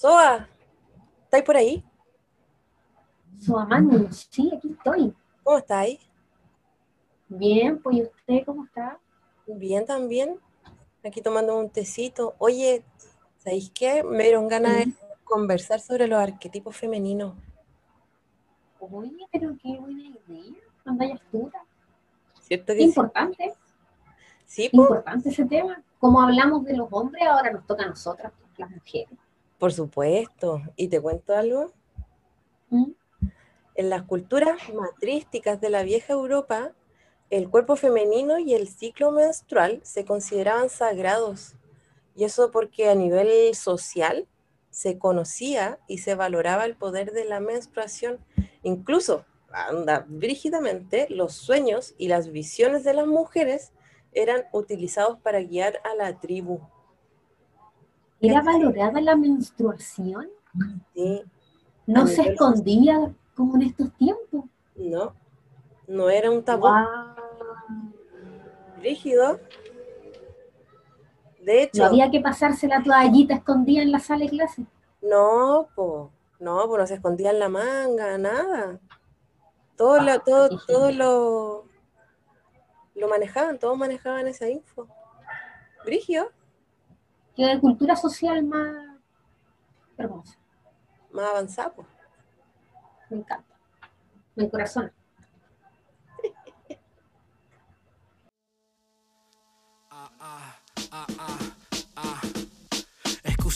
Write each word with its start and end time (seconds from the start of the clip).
Soa, 0.00 0.48
¿estáis 1.24 1.44
por 1.44 1.58
ahí? 1.58 1.84
Soa 3.38 3.66
Manu, 3.66 4.10
sí, 4.10 4.50
aquí 4.56 4.70
estoy. 4.72 5.14
¿Cómo 5.44 5.58
estáis? 5.58 6.00
Bien, 7.28 7.78
pues 7.82 7.96
¿y 7.96 8.02
usted 8.04 8.46
cómo 8.46 8.64
está? 8.64 8.98
Bien 9.46 9.84
también. 9.84 10.40
Aquí 11.04 11.20
tomando 11.20 11.54
un 11.58 11.68
tecito. 11.68 12.34
Oye, 12.38 12.82
¿sabéis 13.36 13.70
qué? 13.74 14.02
Me 14.02 14.22
dieron 14.22 14.48
ganas 14.48 14.86
de 14.86 14.92
conversar 15.22 15.80
sobre 15.80 16.06
los 16.06 16.18
arquetipos 16.18 16.74
femeninos. 16.74 17.34
Oye, 18.78 19.26
pero 19.30 19.54
qué 19.62 19.76
buena 19.76 20.02
idea. 20.02 20.62
Anda 20.86 21.08
ya 21.08 21.14
astuta. 21.16 21.62
¿Cierto 22.40 22.72
que 22.72 22.78
sí? 22.78 22.84
importante, 22.84 23.52
Sí, 24.46 24.70
po, 24.70 24.80
importante 24.80 25.28
ese 25.28 25.44
tema. 25.44 25.82
Como 25.98 26.22
hablamos 26.22 26.64
de 26.64 26.74
los 26.74 26.88
hombres, 26.90 27.22
ahora 27.28 27.52
nos 27.52 27.66
toca 27.66 27.84
a 27.84 27.88
nosotras, 27.88 28.32
las 28.56 28.70
mujeres. 28.70 29.18
Por 29.60 29.72
supuesto. 29.72 30.62
¿Y 30.74 30.88
te 30.88 31.00
cuento 31.00 31.36
algo? 31.36 31.72
¿Mm? 32.70 32.92
En 33.76 33.90
las 33.90 34.02
culturas 34.02 34.58
matrísticas 34.74 35.60
de 35.60 35.70
la 35.70 35.84
vieja 35.84 36.14
Europa, 36.14 36.72
el 37.28 37.48
cuerpo 37.48 37.76
femenino 37.76 38.38
y 38.38 38.54
el 38.54 38.68
ciclo 38.68 39.12
menstrual 39.12 39.80
se 39.84 40.04
consideraban 40.04 40.70
sagrados. 40.70 41.54
Y 42.16 42.24
eso 42.24 42.50
porque 42.50 42.88
a 42.88 42.94
nivel 42.94 43.54
social 43.54 44.26
se 44.70 44.98
conocía 44.98 45.78
y 45.86 45.98
se 45.98 46.14
valoraba 46.14 46.64
el 46.64 46.74
poder 46.74 47.12
de 47.12 47.26
la 47.26 47.38
menstruación. 47.38 48.18
Incluso, 48.62 49.26
anda, 49.52 50.06
brígidamente, 50.08 51.06
los 51.10 51.34
sueños 51.34 51.94
y 51.98 52.08
las 52.08 52.32
visiones 52.32 52.82
de 52.82 52.94
las 52.94 53.06
mujeres 53.06 53.72
eran 54.12 54.44
utilizados 54.52 55.18
para 55.20 55.40
guiar 55.40 55.80
a 55.84 55.94
la 55.94 56.18
tribu. 56.18 56.60
¿Era 58.20 58.42
valorada 58.42 59.00
la 59.00 59.16
menstruación? 59.16 60.28
Sí, 60.94 61.22
¿No 61.86 62.06
se 62.06 62.22
escondía 62.32 63.12
como 63.34 63.56
en 63.56 63.62
estos 63.62 63.92
tiempos? 63.94 64.44
no, 64.76 65.14
no 65.88 66.08
era 66.10 66.30
un 66.30 66.42
tabú. 66.42 66.62
Guau. 66.62 67.14
Rígido. 68.80 69.38
De 71.42 71.62
hecho, 71.64 71.82
No 71.82 71.88
había 71.88 72.10
que 72.10 72.20
pasarse 72.20 72.66
la 72.68 72.82
toallita 72.82 73.34
escondida 73.34 73.82
en 73.82 73.92
la 73.92 73.98
sala 73.98 74.24
de 74.24 74.30
clase. 74.30 74.66
no, 75.02 75.68
po, 75.74 76.10
no, 76.38 76.66
pues 76.68 76.78
no 76.80 76.86
se 76.86 76.94
escondía 76.94 77.30
en 77.30 77.38
la 77.38 77.48
manga, 77.48 78.16
nada. 78.18 78.78
Todo, 79.76 80.00
lo, 80.00 80.12
Ah, 80.12 80.18
todo, 80.24 80.48
todo 80.66 80.90
lo, 80.92 81.64
lo 82.94 83.08
manejaban, 83.08 83.58
todos 83.58 83.76
manejaban 83.78 84.26
esa 84.28 84.48
info. 84.48 84.86
Brigio, 85.84 86.30
Qué 87.36 87.58
cultura 87.60 87.96
social 87.96 88.44
más 88.44 88.74
hermosa. 89.96 90.36
más 91.12 91.30
avanzado. 91.30 91.72
po. 91.74 91.86
Me 93.08 93.18
encanta. 93.18 93.54
Me 94.34 94.44
encorazona. 94.44 94.92
Ah, 99.90 100.10
ah, 100.20 100.58
ah, 100.92 101.06
ah, 101.18 101.38
ah. 101.96 102.20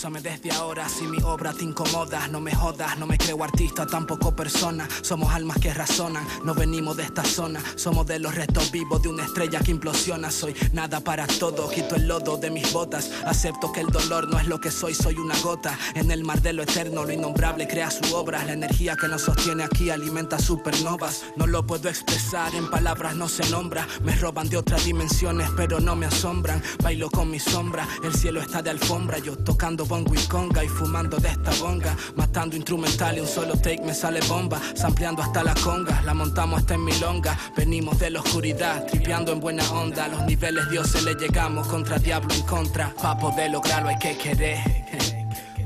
Desde 0.04 0.52
ahora 0.52 0.86
si 0.86 1.06
mi 1.06 1.16
obra 1.22 1.54
te 1.54 1.64
incomoda. 1.64 2.28
No 2.28 2.38
me 2.38 2.54
jodas, 2.54 2.98
no 2.98 3.06
me 3.06 3.16
creo 3.16 3.42
artista, 3.42 3.86
tampoco 3.86 4.36
persona. 4.36 4.86
Somos 5.00 5.32
almas 5.32 5.56
que 5.58 5.72
razonan, 5.72 6.26
no 6.44 6.54
venimos 6.54 6.98
de 6.98 7.04
esta 7.04 7.24
zona. 7.24 7.58
Somos 7.74 8.06
de 8.06 8.18
los 8.18 8.34
restos 8.34 8.70
vivos 8.70 9.00
de 9.00 9.08
una 9.08 9.24
estrella 9.24 9.60
que 9.60 9.70
implosiona. 9.70 10.30
Soy 10.30 10.54
nada 10.74 11.00
para 11.00 11.26
todo, 11.26 11.70
quito 11.70 11.96
el 11.96 12.06
lodo 12.06 12.36
de 12.36 12.50
mis 12.50 12.70
botas. 12.70 13.10
Acepto 13.24 13.72
que 13.72 13.80
el 13.80 13.86
dolor 13.86 14.28
no 14.28 14.38
es 14.38 14.46
lo 14.46 14.60
que 14.60 14.70
soy, 14.70 14.94
soy 14.94 15.14
una 15.14 15.38
gota. 15.38 15.78
En 15.94 16.10
el 16.10 16.22
mar 16.22 16.42
de 16.42 16.52
lo 16.52 16.64
eterno, 16.64 17.04
lo 17.04 17.12
innombrable 17.12 17.66
crea 17.66 17.90
su 17.90 18.14
obra. 18.14 18.44
La 18.44 18.52
energía 18.52 18.96
que 18.96 19.08
nos 19.08 19.22
sostiene 19.22 19.64
aquí 19.64 19.88
alimenta 19.88 20.38
supernovas. 20.38 21.22
No 21.36 21.46
lo 21.46 21.66
puedo 21.66 21.88
expresar, 21.88 22.54
en 22.54 22.68
palabras 22.68 23.16
no 23.16 23.26
se 23.26 23.48
nombra. 23.48 23.88
Me 24.02 24.14
roban 24.16 24.50
de 24.50 24.58
otras 24.58 24.84
dimensiones, 24.84 25.48
pero 25.56 25.80
no 25.80 25.96
me 25.96 26.04
asombran. 26.04 26.62
Bailo 26.82 27.08
con 27.08 27.30
mi 27.30 27.40
sombra, 27.40 27.88
el 28.02 28.14
cielo 28.14 28.42
está 28.42 28.60
de 28.60 28.68
alfombra. 28.68 29.18
Yo 29.18 29.38
tocando 29.38 29.86
bongo 29.94 30.14
y 30.14 30.64
y 30.64 30.68
fumando 30.68 31.18
de 31.18 31.28
esta 31.28 31.52
bonga. 31.60 31.96
Matando 32.16 32.56
instrumental 32.56 33.16
y 33.16 33.20
un 33.20 33.28
solo 33.28 33.54
take 33.56 33.82
me 33.82 33.94
sale 33.94 34.20
bomba. 34.28 34.60
Sampleando 34.74 35.22
hasta 35.22 35.44
la 35.44 35.54
conga, 35.54 36.02
la 36.02 36.14
montamos 36.14 36.60
hasta 36.60 36.74
en 36.74 36.84
milonga. 36.84 37.38
Venimos 37.56 37.98
de 37.98 38.10
la 38.10 38.20
oscuridad, 38.20 38.86
tripeando 38.86 39.32
en 39.32 39.40
buena 39.40 39.62
onda. 39.70 40.08
Los 40.08 40.24
niveles 40.24 40.68
dioses 40.70 41.04
le 41.04 41.14
llegamos 41.14 41.68
contra 41.68 41.98
diablo 41.98 42.34
en 42.34 42.42
contra. 42.42 42.92
Pa' 43.00 43.16
poder 43.16 43.52
lograrlo 43.52 43.88
hay 43.90 43.98
que 43.98 44.16
querer. 44.16 44.58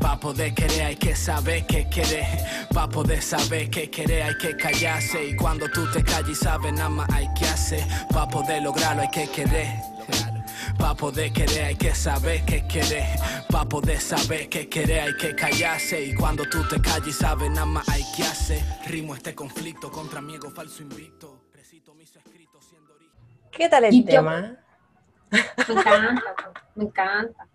Pa' 0.01 0.21
poder 0.21 0.55
querer 0.55 0.83
hay 0.83 0.97
que 0.97 1.17
saber 1.17 1.67
qué 1.67 1.89
querer. 1.89 2.27
Pa' 2.75 2.89
poder 2.89 3.23
saber 3.23 3.71
qué 3.71 3.91
querer 3.91 4.25
hay 4.25 4.37
que 4.37 4.57
callarse. 4.57 5.25
Y 5.25 5.37
cuando 5.37 5.71
tú 5.71 5.91
te 5.91 6.03
calles 6.03 6.39
y 6.39 6.45
sabes 6.45 6.73
nada 6.73 6.91
más 6.91 7.09
hay 7.11 7.29
que 7.35 7.47
hacer. 7.47 7.85
Pa' 8.13 8.29
poder 8.29 8.63
lograrlo 8.63 9.03
hay 9.03 9.11
que 9.11 9.27
querer. 9.29 9.98
Pa' 10.79 10.95
poder 10.95 11.33
querer 11.33 11.65
hay 11.67 11.77
que 11.77 11.95
saber 11.95 12.45
qué 12.45 12.67
querer. 12.67 13.05
Pa' 13.51 13.65
poder 13.69 14.01
saber 14.01 14.49
qué 14.49 14.69
querer 14.69 15.01
hay 15.01 15.17
que 15.17 15.35
callarse. 15.35 16.05
Y 16.05 16.15
cuando 16.15 16.45
tú 16.49 16.67
te 16.69 16.81
calles 16.81 17.09
y 17.09 17.13
sabes 17.13 17.51
nada 17.51 17.67
más 17.67 17.89
hay 17.89 18.03
que 18.17 18.23
hacer. 18.23 18.63
Rimo 18.87 19.15
este 19.15 19.35
conflicto 19.35 19.91
contra 19.91 20.21
mi 20.21 20.35
ego 20.37 20.51
falso 20.51 20.83
invicto. 20.83 21.41
Recito 21.53 21.95
mis 21.95 22.15
escritos 22.15 22.65
siendo 22.65 22.95
origen. 22.95 23.13
¿Qué 23.51 23.69
tal 23.69 23.85
el 23.85 23.95
Y 23.95 24.01
yo- 24.05 24.11
tema? 24.11 24.57
Me 25.31 25.75
encanta, 25.75 26.23
me 26.75 26.85
encanta. 26.85 27.47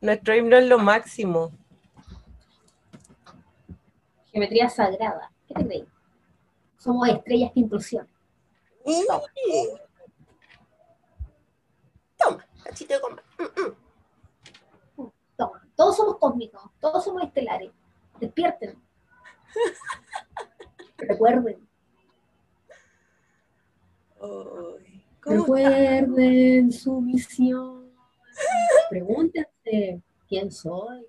Nuestro 0.00 0.34
himno 0.34 0.56
es 0.56 0.66
lo 0.66 0.78
máximo. 0.78 1.52
Geometría 4.32 4.68
sagrada. 4.68 5.30
¿Qué 5.46 5.54
te 5.54 5.66
crees? 5.66 5.84
Somos 6.78 7.08
estrellas 7.08 7.52
que 7.54 7.60
implosionan. 7.60 8.08
Toma. 12.22 12.46
Cachito 12.64 12.94
de. 12.94 13.44
Mm, 13.44 13.70
mm. 15.02 15.12
Toma. 15.36 15.68
Todos 15.76 15.96
somos 15.96 16.18
cósmicos, 16.18 16.62
todos 16.80 17.04
somos 17.04 17.22
estelares. 17.22 17.70
Despierten. 18.20 18.80
Recuerden. 20.98 21.68
Ay, 24.20 25.04
¿cómo 25.20 25.36
Recuerden 25.40 26.72
su 26.72 27.00
misión. 27.00 27.92
Pregúntense 28.88 30.02
quién 30.28 30.52
soy. 30.52 31.06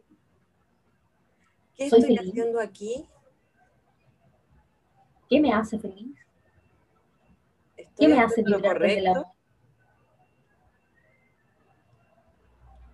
¿Qué 1.76 1.90
Soy 1.90 2.00
estoy 2.00 2.18
feliz. 2.18 2.32
haciendo 2.32 2.60
aquí? 2.60 3.08
¿Qué 5.30 5.40
me 5.40 5.54
hace 5.54 5.80
feliz? 5.80 6.16
¿Qué 7.76 7.84
¿Estoy 7.84 8.08
me 8.08 8.20
hace 8.22 8.44
vibrar 8.44 8.80
desde 8.80 9.00
el 9.00 9.08
amor? 9.08 9.33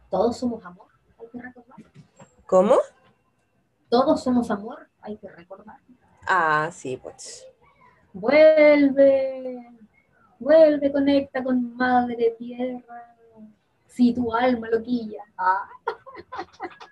Todos 0.10 0.38
somos 0.38 0.66
amor, 0.66 0.88
hay 1.20 1.28
que 1.28 1.42
recordar. 1.42 1.78
¿Cómo? 2.48 2.76
Todos 3.90 4.24
somos 4.24 4.50
amor, 4.50 4.88
hay 5.02 5.18
que 5.18 5.30
recordar. 5.30 5.78
Ah, 6.28 6.70
sí, 6.72 6.98
pues. 6.98 7.48
Vuelve, 8.14 9.78
vuelve, 10.40 10.92
conecta 10.92 11.44
con 11.44 11.76
Madre 11.76 12.36
Tierra. 12.38 13.16
Si 13.88 14.14
tu 14.14 14.34
alma 14.34 14.70
loquilla. 14.70 15.24
Ah. 15.38 15.68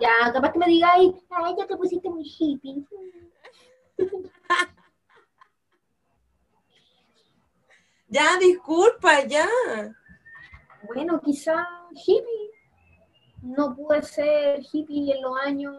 Ya, 0.00 0.32
capaz 0.32 0.52
que 0.52 0.58
me 0.58 0.66
digáis, 0.66 1.12
ay, 1.28 1.54
ya 1.58 1.66
te 1.66 1.76
pusiste 1.76 2.08
muy 2.08 2.24
hippie. 2.24 2.86
Ya, 8.12 8.36
disculpa, 8.40 9.24
ya. 9.24 9.46
Bueno, 10.82 11.20
quizá 11.20 11.64
hippie. 11.92 12.50
No 13.42 13.74
pude 13.74 14.02
ser 14.02 14.60
hippie 14.60 15.14
en 15.14 15.22
los 15.22 15.36
años. 15.44 15.76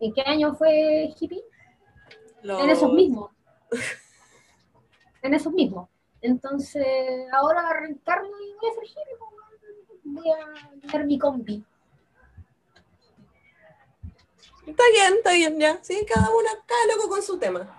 ¿En 0.00 0.12
qué 0.12 0.22
año 0.22 0.54
fue 0.54 1.14
hippie? 1.18 1.44
En 2.42 2.70
esos 2.70 2.92
mismos. 2.92 3.30
en 5.22 5.34
esos 5.34 5.52
mismos. 5.52 5.88
Entonces, 6.20 6.86
ahora 7.32 7.72
reencarno 7.80 8.28
y 8.28 8.54
voy 8.60 8.70
a 8.70 8.74
ser 8.74 8.84
hippie. 8.84 9.16
pues, 9.18 9.28
Voy 10.04 10.30
a 10.30 10.80
tener 10.80 11.06
mi 11.06 11.18
combi. 11.18 11.64
Está 14.66 14.82
bien, 14.92 15.14
está 15.14 15.32
bien, 15.32 15.58
ya. 15.58 15.78
Sí, 15.82 16.04
cada 16.06 16.28
uno, 16.28 16.48
cada 16.66 16.94
loco 16.94 17.08
con 17.08 17.22
su 17.22 17.38
tema. 17.38 17.74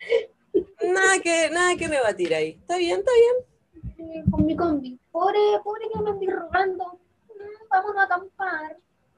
Nada 0.82 1.20
que, 1.20 1.50
nada 1.50 1.76
que 1.76 1.88
rebatir 1.88 2.34
ahí. 2.34 2.50
Está 2.60 2.76
bien, 2.76 3.00
está 3.00 3.12
bien. 3.12 3.49
Eh, 4.00 4.24
Con 4.30 4.46
mi 4.46 4.56
combi. 4.56 4.98
Pobre, 5.10 5.38
pobre 5.64 5.88
que 5.92 6.00
me 6.00 6.10
estoy 6.10 6.28
rogando. 6.28 6.84
Mm, 7.28 7.68
Vámonos 7.70 7.96
a 7.98 8.02
acampar. 8.04 8.76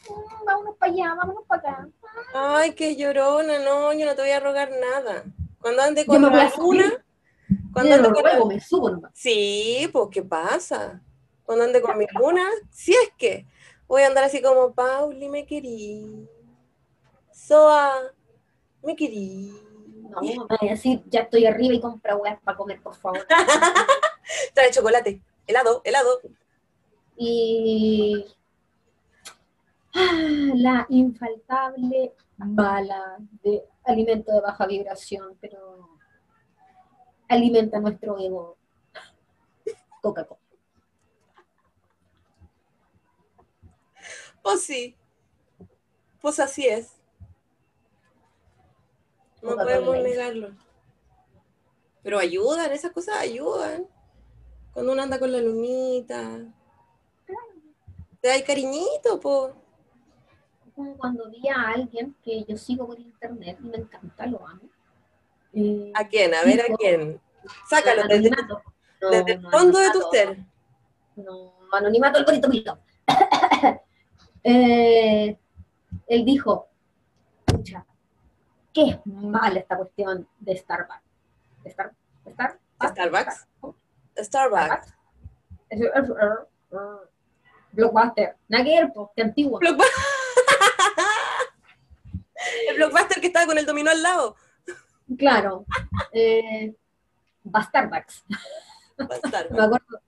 Mm, 0.08 0.44
Vámonos 0.44 0.76
para 0.76 0.92
allá, 0.92 1.14
vámonos 1.14 1.44
para 1.46 1.62
acá. 1.62 1.88
Ay, 2.34 2.72
qué 2.74 2.96
llorona, 2.96 3.58
no, 3.60 3.92
yo 3.92 4.04
no 4.06 4.14
te 4.14 4.22
voy 4.22 4.30
a 4.30 4.40
rogar 4.40 4.70
nada. 4.70 5.24
Cuando 5.60 5.82
ande 5.82 6.04
con 6.06 6.20
la 6.22 6.52
luna, 6.58 7.04
cuando 7.72 7.94
ande 7.94 8.08
con 8.12 8.22
la- 8.24 8.30
ruego, 8.30 8.46
me 8.46 8.60
subo 8.60 8.90
nomás. 8.90 9.12
Sí, 9.14 9.88
pues, 9.92 10.08
¿qué 10.10 10.22
pasa? 10.22 11.00
Cuando 11.44 11.64
ande 11.64 11.80
con 11.80 11.96
mi 11.98 12.06
luna, 12.18 12.44
si 12.70 12.92
es 12.92 13.12
que 13.16 13.46
voy 13.86 14.02
a 14.02 14.08
andar 14.08 14.24
así 14.24 14.42
como, 14.42 14.72
Pauli, 14.74 15.28
me 15.28 15.46
querí. 15.46 16.28
Soa, 17.32 17.92
me 18.82 18.96
querí. 18.96 19.52
No, 20.10 20.20
me 20.20 20.36
voy 20.36 20.68
a 20.68 20.72
decir, 20.72 21.02
ya 21.06 21.20
estoy 21.20 21.46
arriba 21.46 21.74
y 21.74 21.80
compra 21.80 22.16
huevas 22.16 22.40
para 22.42 22.56
comer, 22.56 22.80
por 22.82 22.94
favor. 22.94 23.26
Trae 24.54 24.70
chocolate, 24.70 25.20
helado, 25.46 25.82
helado. 25.84 26.20
Y 27.16 28.24
ah, 29.94 30.52
la 30.54 30.86
infaltable 30.88 32.14
bala 32.36 33.18
de 33.42 33.62
alimento 33.84 34.32
de 34.32 34.40
baja 34.40 34.66
vibración, 34.66 35.36
pero 35.40 35.98
alimenta 37.28 37.80
nuestro 37.80 38.18
ego. 38.18 38.56
Coca-Cola. 40.00 40.40
Pues 44.42 44.64
sí. 44.64 44.96
Pues 46.20 46.40
así 46.40 46.66
es. 46.66 47.00
No 49.40 49.56
podemos 49.56 49.96
negarlo. 49.98 50.50
Pero 52.02 52.18
ayudan, 52.18 52.72
esas 52.72 52.92
cosas 52.92 53.16
ayudan. 53.16 53.86
Cuando 54.72 54.92
uno 54.92 55.02
anda 55.02 55.18
con 55.18 55.30
la 55.30 55.40
lunita. 55.40 56.40
Te 58.20 58.28
da 58.28 58.36
el 58.36 58.44
cariñito, 58.44 59.20
po. 59.20 59.52
Como 60.74 60.96
cuando 60.96 61.28
vi 61.30 61.48
a 61.48 61.68
alguien 61.74 62.16
que 62.22 62.44
yo 62.44 62.56
sigo 62.56 62.86
por 62.86 62.98
internet 62.98 63.58
y 63.62 63.66
me 63.66 63.76
encanta, 63.76 64.26
lo 64.26 64.46
amo. 64.46 64.62
Eh, 65.52 65.92
¿A 65.94 66.08
quién? 66.08 66.32
A 66.34 66.42
ver, 66.44 66.60
¿a 66.60 66.76
quién? 66.76 67.20
Sácalo 67.68 68.04
desde. 68.08 68.30
No, 68.30 69.10
desde 69.10 69.32
el 69.32 69.50
fondo 69.50 69.78
de 69.78 69.90
tu 69.90 70.00
ser. 70.10 70.38
No, 71.16 71.54
anonimato 71.72 72.18
el 72.18 72.40
bonito. 72.40 72.78
Eh, 74.44 75.38
él 76.08 76.24
dijo, 76.24 76.66
pucha, 77.44 77.86
qué 78.72 78.88
es 78.88 79.06
mala 79.06 79.60
esta 79.60 79.76
cuestión 79.76 80.26
de 80.40 80.56
Starbucks. 80.56 81.00
Star, 81.66 81.92
Star, 82.26 82.58
Starbucks. 82.76 82.90
Starbucks. 82.90 83.51
Es- 85.68 85.80
Blockbuster. 87.72 88.36
Nada 88.48 88.64
que 88.64 88.70
ver, 88.70 88.92
qué 89.16 89.22
antiguo. 89.22 89.58
El 92.68 92.76
blockbuster 92.76 93.20
que 93.20 93.28
estaba 93.28 93.46
con 93.46 93.56
el 93.56 93.64
dominó 93.66 93.90
al 93.90 94.02
lado. 94.02 94.36
Claro. 95.16 95.64
Eh, 96.12 96.74
va 97.44 97.62
Starbucks. 97.62 98.24
Starbucks. 98.98 99.50
Me 99.50 99.62
acuerdo. 99.62 100.00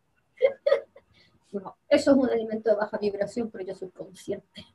Eso 1.88 2.10
es 2.10 2.16
un 2.16 2.28
alimento 2.28 2.70
de 2.70 2.76
baja 2.76 2.98
vibración, 2.98 3.50
pero 3.50 3.64
yo 3.64 3.74
soy 3.74 3.90
consciente. 3.90 4.66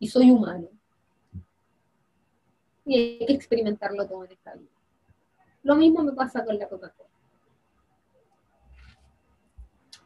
Y 0.00 0.08
soy 0.08 0.30
humano. 0.32 0.68
Y 2.84 2.96
hay 3.20 3.26
que 3.26 3.32
experimentarlo 3.32 4.06
todo 4.08 4.24
en 4.24 4.32
esta 4.32 4.54
vida. 4.54 4.70
Lo 5.62 5.76
mismo 5.76 6.02
me 6.02 6.12
pasa 6.12 6.44
con 6.44 6.58
la 6.58 6.68
Coca-Cola. 6.68 7.08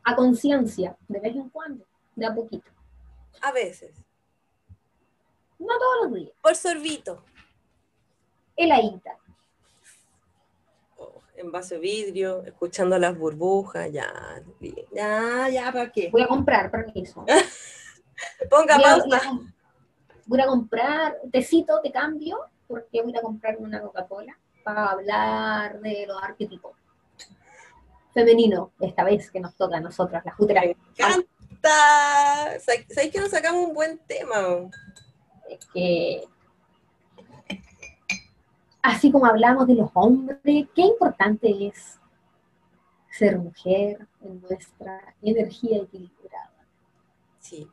A 0.09 0.17
conciencia, 0.17 0.97
de 1.07 1.21
vez 1.21 1.37
en 1.37 1.51
cuando, 1.51 1.85
de 2.17 2.25
a 2.25 2.35
poquito. 2.35 2.71
A 3.43 3.53
veces. 3.53 3.93
No 5.59 5.67
todos 5.79 6.05
los 6.05 6.15
días. 6.15 6.33
Por 6.43 6.55
sorbito. 6.57 7.23
Heladita. 8.57 9.17
Oh, 10.97 11.21
en 11.37 11.53
vaso 11.53 11.75
de 11.75 11.81
vidrio, 11.81 12.43
escuchando 12.45 12.99
las 12.99 13.17
burbujas, 13.19 13.93
ya, 13.93 14.43
ya, 14.93 15.49
ya, 15.51 15.71
¿para 15.73 15.93
qué? 15.93 16.09
Voy 16.11 16.23
a 16.23 16.27
comprar, 16.27 16.71
permiso. 16.71 17.25
Ponga 18.51 18.77
Voy 18.77 18.85
a, 18.85 18.97
voy 18.97 19.11
pausa. 19.11 19.29
a- 19.29 19.41
voy 20.27 20.41
a 20.41 20.47
comprar 20.47 21.19
tecito 21.31 21.81
de 21.83 21.93
cambio 21.93 22.39
porque 22.67 23.03
voy 23.03 23.15
a 23.17 23.21
comprar 23.21 23.57
una 23.59 23.81
Coca-Cola 23.83 24.39
para 24.65 24.91
hablar 24.91 25.81
de 25.81 26.07
los 26.07 26.21
arquetipos 26.23 26.73
femenino 28.13 28.73
esta 28.81 29.05
vez 29.05 29.31
que 29.31 29.41
nos 29.41 29.55
toca 29.57 29.77
a 29.77 29.81
nosotras, 29.81 30.25
las 30.25 30.35
juteras. 30.35 30.65
Me 30.65 30.77
encanta. 30.97 32.59
Sa- 32.61 32.73
¿Sabéis 32.95 33.13
que 33.13 33.21
nos 33.21 33.31
sacamos 33.31 33.69
un 33.69 33.75
buen 33.75 33.99
tema? 34.07 34.71
Es 35.49 35.65
que 35.73 36.25
así 38.83 39.11
como 39.11 39.27
hablamos 39.27 39.67
de 39.67 39.75
los 39.75 39.91
hombres, 39.95 40.39
qué 40.75 40.83
importante 40.83 41.67
es 41.67 41.99
ser 43.11 43.39
mujer 43.39 44.07
en 44.23 44.41
nuestra 44.43 45.15
energía 45.23 45.79
equilibrada. 45.79 46.53
Sí. 47.41 47.69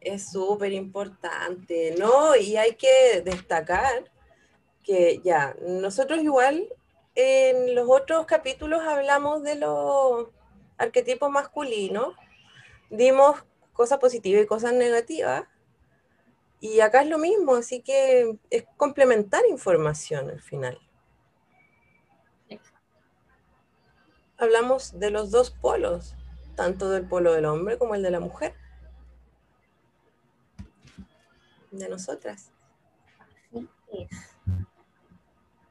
Es 0.00 0.30
súper 0.30 0.72
importante, 0.72 1.94
¿no? 1.98 2.34
Y 2.36 2.56
hay 2.56 2.74
que 2.76 3.20
destacar 3.22 4.10
que 4.82 5.20
ya, 5.22 5.54
nosotros 5.66 6.20
igual 6.22 6.66
en 7.14 7.74
los 7.74 7.88
otros 7.88 8.26
capítulos 8.26 8.82
hablamos 8.82 9.42
de 9.42 9.56
los 9.56 10.28
arquetipos 10.78 11.30
masculinos, 11.30 12.14
dimos 12.90 13.44
cosas 13.72 13.98
positivas 13.98 14.42
y 14.42 14.46
cosas 14.46 14.72
negativas, 14.72 15.44
y 16.60 16.80
acá 16.80 17.02
es 17.02 17.08
lo 17.08 17.18
mismo, 17.18 17.56
así 17.56 17.82
que 17.82 18.38
es 18.50 18.64
complementar 18.76 19.42
información 19.48 20.30
al 20.30 20.40
final. 20.40 20.78
Hablamos 24.36 24.98
de 24.98 25.10
los 25.10 25.30
dos 25.30 25.50
polos, 25.50 26.16
tanto 26.56 26.90
del 26.90 27.06
polo 27.06 27.32
del 27.32 27.44
hombre 27.44 27.78
como 27.78 27.94
el 27.94 28.02
de 28.02 28.10
la 28.10 28.20
mujer. 28.20 28.54
De 31.70 31.88
nosotras. 31.88 32.50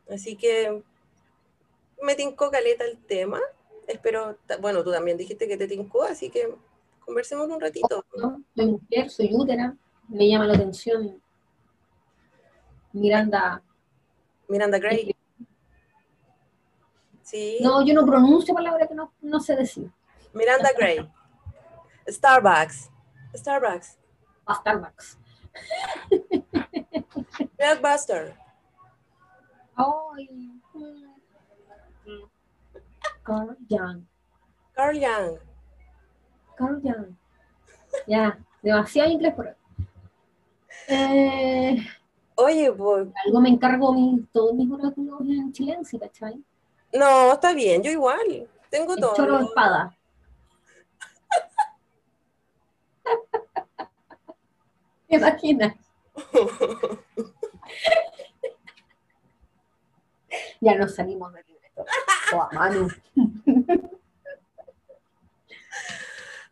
Así 0.10 0.36
que 0.36 0.84
me 2.04 2.16
tincó 2.16 2.52
caleta 2.52 2.84
el 2.86 2.98
tema. 3.06 3.40
Espero, 3.88 4.38
bueno, 4.62 4.84
tú 4.84 4.92
también 4.92 5.18
dijiste 5.18 5.48
que 5.48 5.58
te 5.58 5.68
tincó, 5.68 6.04
así 6.04 6.30
que 6.30 6.54
conversemos 7.06 7.48
un 7.50 7.60
ratito. 7.60 8.06
Soy 8.56 8.66
mujer, 8.66 9.10
soy 9.10 9.30
útera, 9.34 9.76
me 10.08 10.28
llama 10.28 10.46
la 10.48 10.54
atención 10.54 11.22
Miranda. 12.92 13.62
Miranda 14.48 14.78
Gray. 14.78 15.16
Sí, 17.24 17.58
No, 17.62 17.84
yo 17.84 17.94
no 17.94 18.06
pronuncio 18.06 18.54
palabras 18.54 18.88
que 18.88 18.94
no, 18.94 19.12
no 19.22 19.40
sé 19.40 19.56
decir. 19.56 19.90
Miranda 20.34 20.70
Gray. 20.78 21.10
Starbucks. 22.08 22.92
Starbucks. 23.34 23.98
A 24.46 24.56
Starbucks. 24.56 25.18
Blockbuster. 27.58 28.36
Ay. 29.76 30.52
Carl 33.24 33.58
Young. 33.70 34.06
Carl 34.74 34.98
Young. 35.00 35.38
Carl 36.58 36.82
Young. 36.82 37.16
Ya, 38.08 38.38
demasiado 38.62 39.10
inglés 39.10 39.34
por. 39.34 39.56
Eh, 40.88 41.78
Oye, 42.36 42.72
pues, 42.72 43.08
algo 43.26 43.42
me 43.42 43.50
encargo 43.50 43.94
mi, 43.94 44.26
todos 44.32 44.54
mis 44.56 44.70
oráculos 44.72 45.22
en 45.22 45.52
chilense, 45.54 46.00
¿cachai? 46.00 46.44
no, 46.94 47.34
está 47.34 47.54
bien, 47.54 47.82
yo 47.84 47.92
igual. 47.92 48.50
Tengo 48.70 48.94
El 48.96 49.02
todo. 49.02 49.16
choro 49.16 49.38
de 49.38 49.44
espada. 49.46 49.96
¿Te 55.08 55.16
imaginas? 55.16 55.76
ya 60.62 60.76
nos 60.76 60.96
salimos 60.96 61.32
del 61.34 61.44
Manu. 62.54 62.88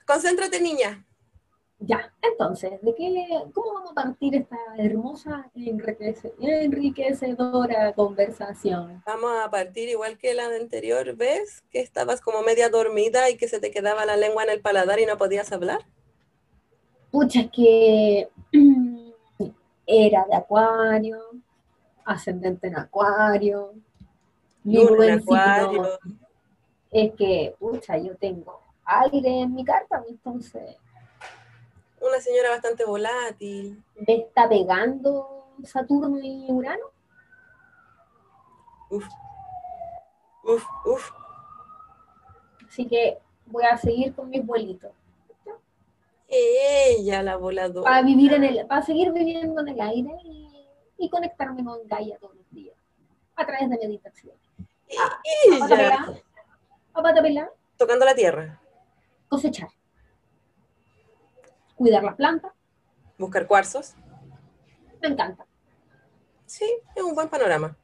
Concéntrate, 0.06 0.60
niña. 0.60 1.06
Ya, 1.84 2.14
entonces, 2.22 2.80
¿de 2.84 2.94
qué, 2.94 3.28
¿cómo 3.54 3.74
vamos 3.74 3.92
a 3.92 3.96
partir 3.96 4.36
esta 4.36 4.58
hermosa, 4.78 5.50
enriquece- 5.56 6.32
enriquecedora 6.40 7.94
conversación? 7.94 9.02
Vamos 9.06 9.32
a 9.44 9.50
partir 9.50 9.90
igual 9.90 10.20
que 10.20 10.36
la 10.36 10.48
de 10.50 10.58
anterior 10.58 11.16
vez, 11.16 11.64
que 11.72 11.80
estabas 11.80 12.22
como 12.22 12.44
media 12.44 12.70
dormida 12.70 13.32
y 13.32 13.38
que 13.38 13.48
se 13.48 13.60
te 13.60 13.72
quedaba 13.72 14.06
la 14.06 14.16
lengua 14.16 14.44
en 14.44 14.52
el 14.52 14.62
paladar 14.62 15.00
y 15.00 15.08
no 15.08 15.18
podías 15.18 15.52
hablar. 15.52 15.80
Pucha, 17.10 17.42
es 17.42 17.52
que 17.52 18.30
era 19.88 20.26
de 20.30 20.36
acuario, 20.36 21.18
ascendente 22.06 22.68
en 22.68 22.78
acuario, 22.78 23.74
mi 24.64 24.86
buen 24.86 25.22
signo 25.22 25.88
es 26.92 27.14
que, 27.14 27.56
pucha, 27.60 27.98
yo 27.98 28.16
tengo 28.18 28.60
aire 28.84 29.42
en 29.42 29.56
mi 29.56 29.64
carta, 29.64 30.04
entonces 30.08 30.78
Una 32.02 32.20
señora 32.20 32.50
bastante 32.50 32.84
volátil. 32.86 33.82
me 34.08 34.16
está 34.16 34.50
pegando 34.50 35.46
Saturno 35.64 36.20
y 36.22 36.46
Urano. 36.50 36.86
Uf. 38.90 39.06
Uf, 40.44 40.66
uf. 40.86 41.12
Así 42.68 42.88
que 42.88 43.20
voy 43.46 43.64
a 43.64 43.78
seguir 43.78 44.14
con 44.16 44.30
mis 44.30 44.46
vuelitos. 44.46 44.92
Ella, 46.28 47.22
la 47.22 47.36
voladora. 47.36 47.84
Para 47.84 48.02
vivir 48.04 48.34
en 48.34 48.44
el, 48.46 48.66
para 48.66 48.82
seguir 48.82 49.12
viviendo 49.12 49.60
en 49.62 49.68
el 49.68 49.82
aire 49.82 50.18
y, 50.24 50.48
y 50.98 51.10
conectarme 51.10 51.64
con 51.64 51.86
Gaia 51.88 52.18
todos 52.20 52.36
los 52.36 52.50
días. 52.52 52.76
A 53.42 53.46
través 53.46 53.70
de 53.72 53.78
meditación. 53.80 54.36
Tocando 57.76 58.06
la 58.06 58.14
tierra. 58.14 58.62
cosechar. 59.28 59.70
Cuidar 61.76 62.04
las 62.04 62.16
plantas, 62.16 62.52
Buscar 63.18 63.48
cuarzos. 63.48 63.96
me 65.02 65.08
encanta. 65.08 65.48
Sí, 66.46 66.66
es 66.96 67.02
un 67.02 67.16
buen 67.16 67.30
panorama. 67.30 67.76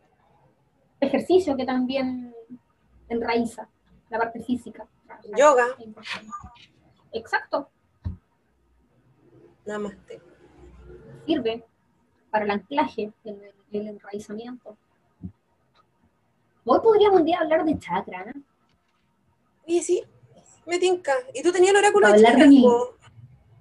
Ejercicio 1.00 1.58
que 1.58 1.66
también 1.66 2.36
enraiza 3.10 3.68
la 4.10 4.20
parte 4.20 4.44
física. 4.44 4.88
Yoga. 5.36 5.66
Exacto. 7.14 7.70
Más. 9.66 9.94
sirve 11.26 11.66
para 12.30 12.46
el 12.46 12.52
anclaje, 12.52 13.12
el, 13.24 13.54
el 13.72 13.88
enraizamiento. 13.88 14.78
Hoy 16.70 16.80
podríamos 16.82 17.22
un 17.22 17.26
día 17.26 17.40
hablar 17.40 17.64
de 17.64 17.80
chakra, 17.80 18.26
¿no? 18.26 18.42
Oye, 19.66 19.82
sí, 19.82 20.04
me 20.66 20.78
tinca. 20.78 21.14
¿Y 21.34 21.42
tú 21.42 21.52
tenías 21.54 21.72
el 21.72 21.78
oráculo 21.78 22.12
de 22.12 22.22
chakras? 22.22 22.50
de? 22.50 22.64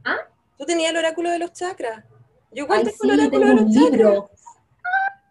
¿Ah? 0.04 0.16
Tú 0.58 0.64
tenías 0.64 0.90
el 0.90 0.96
oráculo 0.96 1.30
de 1.30 1.38
los 1.38 1.52
chakras. 1.52 2.04
Yo 2.50 2.66
tengo 2.66 2.90
sí, 2.90 3.08
el 3.08 3.20
oráculo 3.20 3.46
de 3.46 3.54
los 3.54 3.64
chakras. 3.72 3.90
libro, 3.92 4.30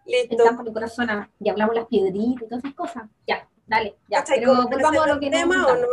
el 0.06 0.30
Listo. 0.30 0.44
campo 0.46 0.64
de 0.64 0.72
corazón, 0.72 1.10
ah, 1.10 1.30
y 1.40 1.50
hablamos 1.50 1.76
las 1.76 1.86
piedritas 1.88 2.44
y 2.44 2.46
todas 2.48 2.64
esas 2.64 2.76
cosas. 2.76 3.04
Ya, 3.28 3.46
dale, 3.68 3.98
ya. 4.10 4.20
¿Cachai 4.20 4.40
Pero 4.40 4.54
volvamos 4.70 5.04
a 5.04 5.08
lo 5.08 5.14
el 5.16 5.20
que 5.20 5.30
tema 5.32 5.68
o 5.68 5.76
no? 5.76 5.88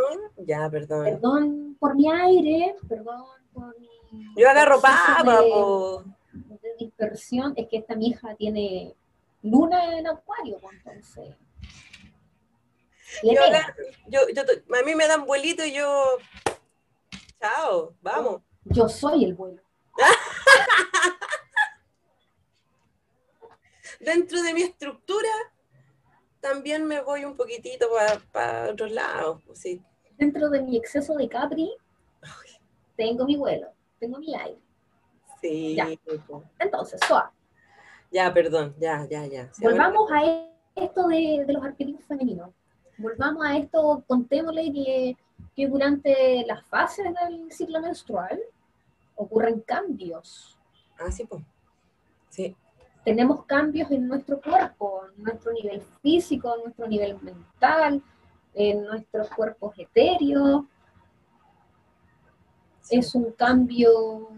Ya, 0.45 0.69
perdón. 0.69 1.03
Perdón 1.03 1.77
por 1.79 1.95
mi 1.95 2.09
aire, 2.09 2.75
perdón 2.87 3.25
por 3.53 3.77
mi... 3.77 3.89
Yo 4.37 4.49
agarro 4.49 4.79
papa, 4.79 5.41
de- 5.41 6.13
dispersión, 6.79 7.53
es 7.57 7.67
que 7.67 7.77
esta 7.77 7.95
mi 7.95 8.07
hija 8.07 8.35
tiene 8.35 8.95
luna 9.41 9.97
en 9.97 10.07
acuario, 10.07 10.59
entonces... 10.71 11.35
Yo 13.21 13.31
yo, 14.07 14.21
a 14.21 14.83
mí 14.83 14.95
me 14.95 15.07
dan 15.07 15.25
vuelito 15.25 15.63
y 15.63 15.73
yo. 15.73 16.17
Chao, 17.39 17.93
vamos. 18.01 18.41
Yo 18.65 18.87
soy 18.87 19.25
el 19.25 19.33
vuelo. 19.35 19.61
Dentro 23.99 24.41
de 24.41 24.53
mi 24.53 24.63
estructura, 24.63 25.29
también 26.39 26.85
me 26.85 27.01
voy 27.01 27.25
un 27.25 27.35
poquitito 27.35 27.89
para 28.31 28.71
otros 28.71 28.91
lados. 28.91 29.41
pues 29.45 29.59
sí. 29.59 29.81
Dentro 30.17 30.49
de 30.49 30.61
mi 30.61 30.77
exceso 30.77 31.15
de 31.15 31.27
Capri, 31.29 31.75
tengo 32.95 33.25
mi 33.25 33.35
vuelo, 33.35 33.73
tengo 33.99 34.19
mi 34.19 34.35
aire. 34.35 34.59
Sí, 35.41 35.75
Ya. 35.75 35.87
Entonces, 36.59 36.99
suave. 37.07 37.29
Ya, 38.11 38.33
perdón, 38.33 38.75
ya, 38.79 39.05
ya, 39.09 39.25
ya. 39.25 39.51
Sí, 39.53 39.63
Volvamos 39.63 40.09
a 40.11 40.21
esto 40.75 41.07
de, 41.07 41.43
de 41.45 41.53
los 41.53 41.63
arquetipos 41.63 42.05
femeninos. 42.05 42.51
Volvamos 42.97 43.45
a 43.45 43.57
esto, 43.57 44.03
contémosle 44.07 44.71
que, 44.71 45.17
que 45.55 45.67
durante 45.67 46.45
las 46.45 46.63
fases 46.65 47.05
del 47.05 47.51
ciclo 47.51 47.81
menstrual 47.81 48.39
ocurren 49.15 49.61
cambios. 49.61 50.57
Ah, 50.99 51.11
sí, 51.11 51.25
pues. 51.25 51.43
Sí, 52.29 52.55
Tenemos 53.03 53.45
cambios 53.45 53.91
en 53.91 54.07
nuestro 54.07 54.41
cuerpo, 54.41 55.03
en 55.15 55.23
nuestro 55.23 55.51
nivel 55.53 55.81
físico, 56.01 56.55
en 56.55 56.63
nuestro 56.63 56.87
nivel 56.87 57.21
mental, 57.21 58.01
en 58.55 58.83
nuestros 58.85 59.29
cuerpos 59.29 59.77
etéreos. 59.77 60.65
sí. 62.81 62.97
es 62.97 63.13
un 63.13 63.31
cambio, 63.33 64.29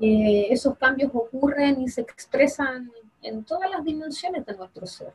eh, 0.00 0.46
esos 0.50 0.76
cambios 0.76 1.10
ocurren 1.14 1.80
y 1.80 1.88
se 1.88 2.02
expresan 2.02 2.92
en 3.22 3.44
todas 3.44 3.70
las 3.70 3.82
dimensiones 3.84 4.46
de 4.46 4.56
nuestro 4.56 4.86
ser. 4.86 5.12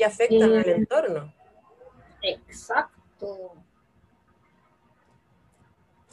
Y 0.00 0.02
afectan 0.02 0.54
Eh, 0.54 0.60
al 0.60 0.68
entorno. 0.70 1.34
Exacto. 2.22 3.52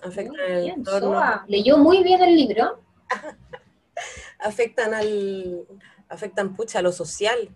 Afectan 0.04 0.42
al 0.42 0.68
entorno. 0.68 1.08
Soa. 1.14 1.46
Leyó 1.48 1.78
muy 1.78 2.04
bien 2.04 2.22
el 2.22 2.36
libro. 2.36 2.82
Afectan 4.40 4.94
al. 4.94 5.66
Afectan, 6.10 6.54
pucha, 6.54 6.80
a 6.80 6.82
lo 6.82 6.92
social. 6.92 7.50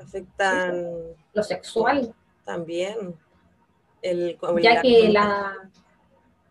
Afectan 0.00 0.86
Lo 1.32 1.42
sexual, 1.42 2.14
también. 2.44 3.16
El, 4.00 4.38
ya 4.62 4.80
que 4.80 5.08
la... 5.08 5.70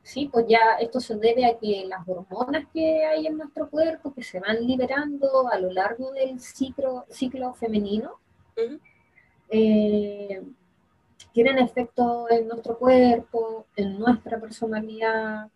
Sí, 0.03 0.29
pues 0.31 0.47
ya 0.49 0.59
esto 0.81 0.99
se 0.99 1.15
debe 1.15 1.45
a 1.45 1.57
que 1.57 1.85
las 1.85 2.05
hormonas 2.05 2.65
que 2.73 3.05
hay 3.05 3.27
en 3.27 3.37
nuestro 3.37 3.69
cuerpo, 3.69 4.13
que 4.13 4.23
se 4.23 4.41
van 4.41 4.67
liberando 4.67 5.47
a 5.49 5.57
lo 5.59 5.71
largo 5.71 6.11
del 6.11 6.41
ciclo, 6.41 7.05
ciclo 7.09 7.53
femenino, 7.53 8.20
Eh, 9.49 10.41
tienen 11.33 11.59
efecto 11.59 12.29
en 12.29 12.47
nuestro 12.47 12.77
cuerpo, 12.77 13.65
en 13.75 13.99
nuestra 13.99 14.39
personalidad. 14.39 15.49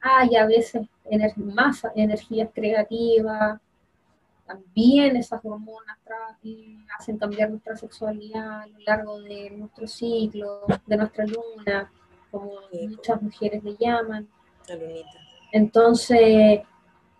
Hay 0.00 0.36
a 0.36 0.46
veces 0.46 0.86
ener- 1.04 1.36
más 1.36 1.82
energías 1.94 2.48
creativas, 2.54 3.60
también 4.46 5.16
esas 5.16 5.44
hormonas 5.44 5.96
y 6.42 6.78
hacen 6.98 7.18
cambiar 7.18 7.50
nuestra 7.50 7.76
sexualidad 7.76 8.62
a 8.62 8.66
lo 8.66 8.78
largo 8.80 9.20
de 9.20 9.50
nuestro 9.50 9.86
ciclo, 9.86 10.62
de 10.86 10.96
nuestra 10.96 11.24
luna, 11.26 11.92
como 12.30 12.52
Sí. 12.72 12.88
muchas 12.88 13.22
mujeres 13.22 13.62
le 13.62 13.76
llaman. 13.78 14.28
La 14.68 14.74
lunita. 14.76 15.18
Entonces, 15.52 16.60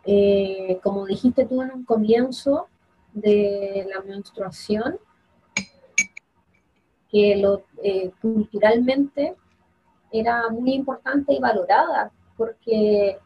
eh, 0.04 0.80
como 0.82 1.06
dijiste 1.06 1.44
tú 1.44 1.62
en 1.62 1.70
un 1.72 1.84
comienzo 1.84 2.68
de 3.12 3.86
la 3.92 4.02
menstruación, 4.02 4.98
que 7.10 7.36
lo, 7.36 7.64
eh, 7.82 8.12
culturalmente 8.20 9.34
era 10.12 10.48
muy 10.50 10.74
importante 10.74 11.32
y 11.32 11.40
valorada, 11.40 12.12
porque 12.36 13.18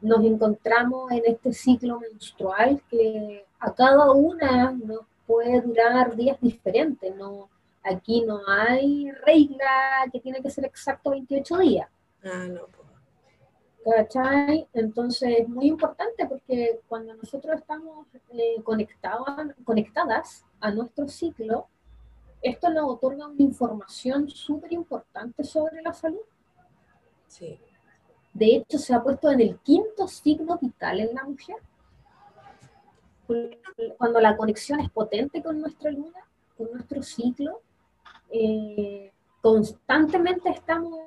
nos 0.00 0.24
encontramos 0.24 1.10
en 1.12 1.22
este 1.26 1.52
ciclo 1.52 2.00
menstrual 2.00 2.82
que 2.90 3.46
a 3.58 3.72
cada 3.72 4.10
una 4.12 4.72
nos 4.72 5.00
puede 5.26 5.60
durar 5.60 6.14
días 6.14 6.38
diferentes. 6.40 7.14
No, 7.16 7.48
aquí 7.82 8.22
no 8.22 8.40
hay 8.46 9.10
regla 9.12 10.08
que 10.12 10.20
tiene 10.20 10.42
que 10.42 10.50
ser 10.50 10.64
exacto 10.66 11.10
28 11.10 11.58
días. 11.58 11.88
Ah, 12.22 12.46
no. 12.48 12.83
Entonces 14.72 15.40
es 15.40 15.48
muy 15.48 15.66
importante 15.66 16.26
porque 16.26 16.80
cuando 16.88 17.14
nosotros 17.14 17.56
estamos 17.60 18.06
eh, 18.30 18.62
conectadas, 18.62 19.54
conectadas 19.64 20.44
a 20.60 20.70
nuestro 20.70 21.08
ciclo, 21.08 21.66
esto 22.40 22.70
nos 22.70 22.90
otorga 22.90 23.26
una 23.26 23.42
información 23.42 24.28
súper 24.28 24.72
importante 24.72 25.44
sobre 25.44 25.82
la 25.82 25.92
salud. 25.92 26.20
Sí. 27.26 27.58
De 28.32 28.56
hecho, 28.56 28.78
se 28.78 28.94
ha 28.94 29.02
puesto 29.02 29.30
en 29.30 29.40
el 29.40 29.58
quinto 29.60 30.08
signo 30.08 30.58
vital 30.60 31.00
en 31.00 31.14
la 31.14 31.24
mujer. 31.24 31.56
Cuando 33.96 34.20
la 34.20 34.36
conexión 34.36 34.80
es 34.80 34.90
potente 34.90 35.42
con 35.42 35.60
nuestra 35.60 35.90
luna, 35.90 36.20
con 36.56 36.70
nuestro 36.72 37.02
ciclo, 37.02 37.60
eh, 38.30 39.12
constantemente 39.40 40.50
estamos, 40.50 41.00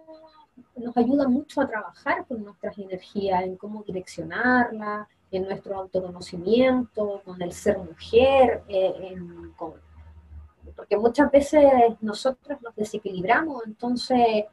nos 0.77 0.95
ayuda 0.97 1.27
mucho 1.27 1.61
a 1.61 1.67
trabajar 1.67 2.25
con 2.27 2.43
nuestras 2.43 2.77
energías, 2.77 3.43
en 3.43 3.57
cómo 3.57 3.83
direccionarlas, 3.83 5.07
en 5.31 5.43
nuestro 5.43 5.75
autoconocimiento, 5.77 7.21
con 7.25 7.41
el 7.41 7.51
ser 7.51 7.77
mujer, 7.77 8.63
eh, 8.67 8.93
en- 9.11 9.51
con- 9.57 9.73
porque 10.75 10.97
muchas 10.97 11.31
veces 11.31 11.63
nosotros 12.01 12.61
nos 12.61 12.75
desequilibramos, 12.75 13.63
entonces 13.65 14.45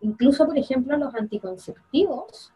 incluso 0.00 0.46
por 0.46 0.56
ejemplo 0.58 0.96
los 0.96 1.14
anticonceptivos 1.14 2.52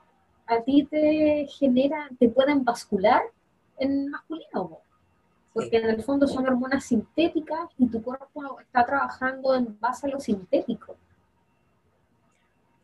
a 0.47 0.61
ti 0.61 0.85
te 0.85 1.47
generan, 1.49 2.17
te 2.17 2.29
pueden 2.29 2.65
bascular 2.65 3.23
en 3.79 4.11
masculino, 4.11 4.69
po. 4.69 4.81
porque 5.55 5.77
en 5.77 5.91
el 5.91 6.03
fondo 6.03 6.27
son 6.27 6.47
hormonas 6.47 6.85
sintéticas 6.85 7.69
y 7.79 7.87
tu 7.87 8.03
cuerpo 8.03 8.59
está 8.61 8.85
trabajando 8.87 9.55
en 9.55 9.79
base 9.81 10.07
a 10.07 10.11
lo 10.11 10.19
sintético. 10.21 10.97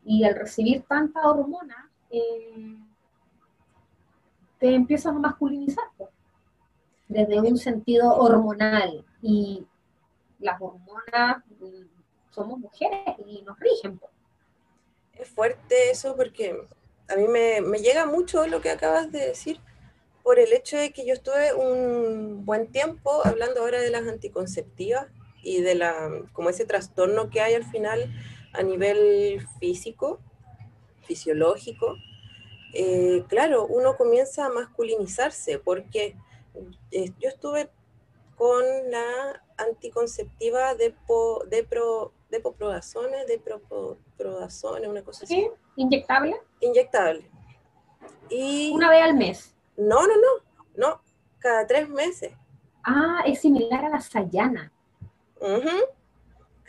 Y 0.05 0.23
al 0.23 0.35
recibir 0.35 0.83
tanta 0.87 1.21
hormona, 1.21 1.89
eh, 2.09 2.77
te 4.59 4.73
empiezas 4.73 5.15
a 5.15 5.19
masculinizar 5.19 5.85
desde 7.07 7.39
un 7.39 7.57
sentido 7.57 8.13
hormonal. 8.15 9.05
Y 9.21 9.65
las 10.39 10.59
hormonas 10.61 11.43
mm, 11.59 11.85
somos 12.31 12.59
mujeres 12.59 13.15
y 13.25 13.41
nos 13.41 13.59
rigen. 13.59 13.99
Es 15.13 15.29
fuerte 15.29 15.91
eso 15.91 16.15
porque 16.15 16.67
a 17.09 17.15
mí 17.15 17.27
me, 17.27 17.61
me 17.61 17.79
llega 17.79 18.05
mucho 18.05 18.47
lo 18.47 18.61
que 18.61 18.69
acabas 18.69 19.11
de 19.11 19.19
decir 19.19 19.59
por 20.23 20.39
el 20.39 20.53
hecho 20.53 20.77
de 20.77 20.91
que 20.91 21.05
yo 21.05 21.13
estuve 21.13 21.53
un 21.53 22.45
buen 22.45 22.67
tiempo 22.67 23.25
hablando 23.25 23.61
ahora 23.61 23.79
de 23.79 23.89
las 23.89 24.07
anticonceptivas 24.07 25.07
y 25.41 25.61
de 25.61 25.75
la, 25.75 26.09
como 26.33 26.49
ese 26.49 26.65
trastorno 26.65 27.29
que 27.29 27.41
hay 27.41 27.55
al 27.55 27.65
final 27.65 28.13
a 28.53 28.63
nivel 28.63 29.45
físico, 29.59 30.19
fisiológico, 31.03 31.95
eh, 32.73 33.23
claro, 33.27 33.65
uno 33.65 33.97
comienza 33.97 34.45
a 34.45 34.49
masculinizarse 34.49 35.57
porque 35.59 36.15
eh, 36.91 37.11
yo 37.19 37.29
estuve 37.29 37.69
con 38.35 38.63
la 38.89 39.43
anticonceptiva 39.57 40.75
de, 40.75 40.95
po, 41.07 41.43
de, 41.49 41.63
pro, 41.63 42.13
de 42.29 42.39
una 44.87 45.03
cosa 45.03 45.25
así. 45.25 45.35
¿Sí? 45.35 45.49
¿Inyectable? 45.75 46.35
Inyectable. 46.61 47.29
Y, 48.29 48.71
Una 48.73 48.89
vez 48.89 49.03
al 49.03 49.15
mes. 49.15 49.55
No, 49.75 50.07
no, 50.07 50.15
no, 50.15 50.45
no, 50.75 51.01
cada 51.39 51.65
tres 51.65 51.89
meses. 51.89 52.33
Ah, 52.83 53.23
es 53.25 53.41
similar 53.41 53.85
a 53.85 53.89
la 53.89 53.99
Sayana. 53.99 54.71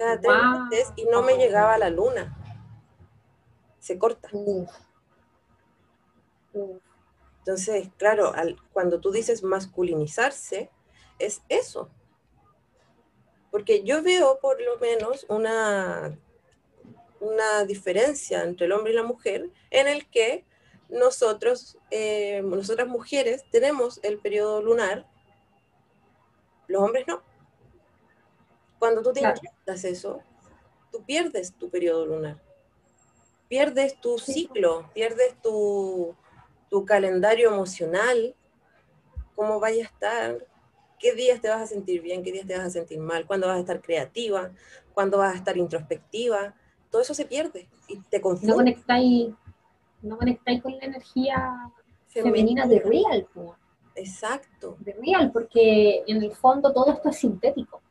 Cada 0.00 0.18
tres 0.18 0.34
meses 0.70 0.92
y 0.96 1.04
no 1.04 1.20
me 1.20 1.36
llegaba 1.36 1.76
la 1.76 1.90
luna. 1.90 2.34
Se 3.78 3.98
corta. 3.98 4.30
Entonces, 7.40 7.90
claro, 7.98 8.32
cuando 8.72 8.98
tú 8.98 9.10
dices 9.10 9.42
masculinizarse, 9.42 10.70
es 11.18 11.42
eso. 11.50 11.90
Porque 13.50 13.84
yo 13.84 14.02
veo 14.02 14.38
por 14.40 14.58
lo 14.62 14.78
menos 14.78 15.26
una, 15.28 16.18
una 17.20 17.64
diferencia 17.66 18.42
entre 18.42 18.64
el 18.64 18.72
hombre 18.72 18.94
y 18.94 18.96
la 18.96 19.02
mujer 19.02 19.50
en 19.68 19.86
el 19.86 20.08
que 20.08 20.46
nosotros, 20.88 21.76
eh, 21.90 22.40
nosotras 22.42 22.88
mujeres, 22.88 23.44
tenemos 23.50 24.00
el 24.02 24.18
periodo 24.18 24.62
lunar, 24.62 25.06
los 26.68 26.80
hombres 26.80 27.06
no. 27.06 27.22
Cuando 28.80 29.02
tú 29.02 29.12
te 29.12 29.20
eso, 29.90 30.22
tú 30.90 31.04
pierdes 31.04 31.52
tu 31.52 31.68
periodo 31.68 32.06
lunar, 32.06 32.40
pierdes 33.46 34.00
tu 34.00 34.18
ciclo, 34.18 34.90
pierdes 34.94 35.36
tu, 35.42 36.16
tu 36.70 36.86
calendario 36.86 37.52
emocional, 37.52 38.34
cómo 39.36 39.60
vaya 39.60 39.84
a 39.84 39.86
estar, 39.86 40.46
qué 40.98 41.12
días 41.14 41.42
te 41.42 41.50
vas 41.50 41.60
a 41.60 41.66
sentir 41.66 42.00
bien, 42.00 42.22
qué 42.22 42.32
días 42.32 42.46
te 42.46 42.56
vas 42.56 42.68
a 42.68 42.70
sentir 42.70 42.98
mal, 42.98 43.26
cuándo 43.26 43.48
vas 43.48 43.58
a 43.58 43.60
estar 43.60 43.82
creativa, 43.82 44.50
cuándo 44.94 45.18
vas 45.18 45.34
a 45.34 45.36
estar 45.36 45.58
introspectiva, 45.58 46.54
todo 46.90 47.02
eso 47.02 47.12
se 47.12 47.26
pierde 47.26 47.68
y 47.86 48.00
te 48.00 48.22
confunde. 48.22 48.48
No 48.48 48.56
conectáis, 48.56 49.34
no 50.00 50.16
conectáis 50.16 50.62
con 50.62 50.72
la 50.78 50.86
energía 50.86 51.70
femenina, 52.08 52.66
de 52.66 52.80
real. 52.80 53.28
Exacto. 53.94 54.78
De 54.80 54.94
real, 54.94 55.30
porque 55.32 56.02
en 56.06 56.22
el 56.22 56.32
fondo 56.32 56.72
todo 56.72 56.92
esto 56.92 57.10
es 57.10 57.18
sintético. 57.18 57.82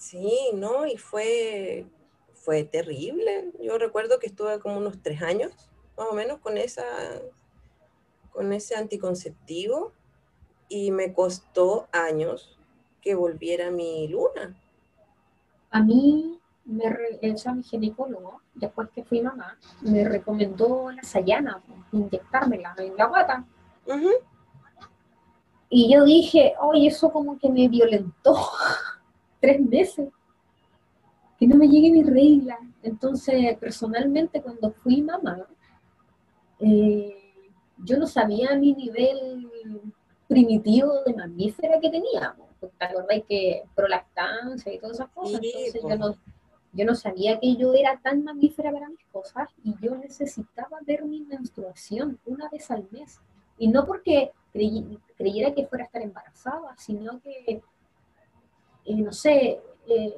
Sí, 0.00 0.50
¿no? 0.54 0.86
Y 0.86 0.96
fue, 0.96 1.86
fue 2.32 2.64
terrible. 2.64 3.52
Yo 3.60 3.76
recuerdo 3.76 4.18
que 4.18 4.28
estuve 4.28 4.58
como 4.58 4.78
unos 4.78 5.02
tres 5.02 5.20
años, 5.20 5.52
más 5.94 6.08
o 6.10 6.14
menos, 6.14 6.38
con 6.40 6.56
esa 6.56 6.84
con 8.32 8.50
ese 8.54 8.76
anticonceptivo 8.76 9.92
y 10.70 10.90
me 10.90 11.12
costó 11.12 11.86
años 11.92 12.58
que 13.02 13.14
volviera 13.14 13.70
mi 13.70 14.08
luna. 14.08 14.56
A 15.70 15.82
mí, 15.82 16.40
me 16.64 16.86
a 16.86 17.52
mi 17.52 17.62
ginecólogo, 17.62 18.40
después 18.54 18.88
que 18.94 19.04
fui 19.04 19.20
mamá, 19.20 19.58
me 19.82 20.08
recomendó 20.08 20.90
la 20.92 21.02
sayana, 21.02 21.62
inyectármela 21.92 22.74
en 22.78 22.96
la 22.96 23.04
guata. 23.04 23.44
Y 25.68 25.92
yo 25.92 26.04
dije, 26.04 26.54
oye, 26.58 26.86
eso 26.88 27.12
como 27.12 27.38
que 27.38 27.50
me 27.50 27.68
violentó 27.68 28.34
tres 29.40 29.60
meses, 29.60 30.08
que 31.38 31.46
no 31.46 31.56
me 31.56 31.68
llegue 31.68 31.90
mi 31.90 32.02
regla. 32.02 32.58
Entonces, 32.82 33.56
personalmente, 33.58 34.42
cuando 34.42 34.70
fui 34.72 35.02
mamá, 35.02 35.46
eh, 36.58 37.16
yo 37.78 37.98
no 37.98 38.06
sabía 38.06 38.54
mi 38.56 38.74
nivel 38.74 39.50
primitivo 40.28 41.02
de 41.04 41.14
mamífera 41.14 41.80
que 41.80 41.90
teníamos. 41.90 42.48
¿Te 42.60 42.84
acordáis 42.84 43.24
que 43.26 43.62
prolactancia 43.74 44.72
y 44.72 44.78
todas 44.78 44.96
esas 44.96 45.08
cosas? 45.10 45.40
Entonces 45.42 45.82
yo 45.82 45.96
no, 45.96 46.14
yo 46.72 46.84
no 46.84 46.94
sabía 46.94 47.40
que 47.40 47.56
yo 47.56 47.74
era 47.74 47.98
tan 48.00 48.22
mamífera 48.22 48.70
para 48.70 48.88
mis 48.88 49.04
cosas 49.10 49.48
y 49.64 49.74
yo 49.80 49.96
necesitaba 49.96 50.78
ver 50.86 51.04
mi 51.04 51.22
menstruación 51.22 52.18
una 52.26 52.48
vez 52.48 52.70
al 52.70 52.86
mes. 52.90 53.18
Y 53.58 53.68
no 53.68 53.86
porque 53.86 54.32
creyera 54.52 55.54
que 55.54 55.66
fuera 55.66 55.84
a 55.84 55.86
estar 55.86 56.02
embarazada, 56.02 56.76
sino 56.76 57.20
que, 57.20 57.62
no 58.96 59.12
sé, 59.12 59.60
eh, 59.86 60.14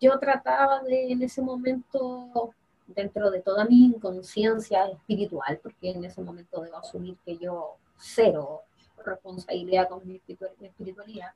yo 0.00 0.18
trataba 0.18 0.82
de 0.82 1.12
en 1.12 1.22
ese 1.22 1.42
momento, 1.42 2.54
dentro 2.86 3.30
de 3.30 3.40
toda 3.40 3.64
mi 3.64 3.86
inconsciencia 3.86 4.86
espiritual, 4.88 5.60
porque 5.62 5.90
en 5.90 6.04
ese 6.04 6.22
momento 6.22 6.60
debo 6.60 6.78
asumir 6.78 7.16
que 7.24 7.36
yo 7.36 7.76
cero 7.98 8.62
responsabilidad 9.04 9.88
con 9.88 10.06
mi 10.06 10.16
espiritualidad, 10.16 11.32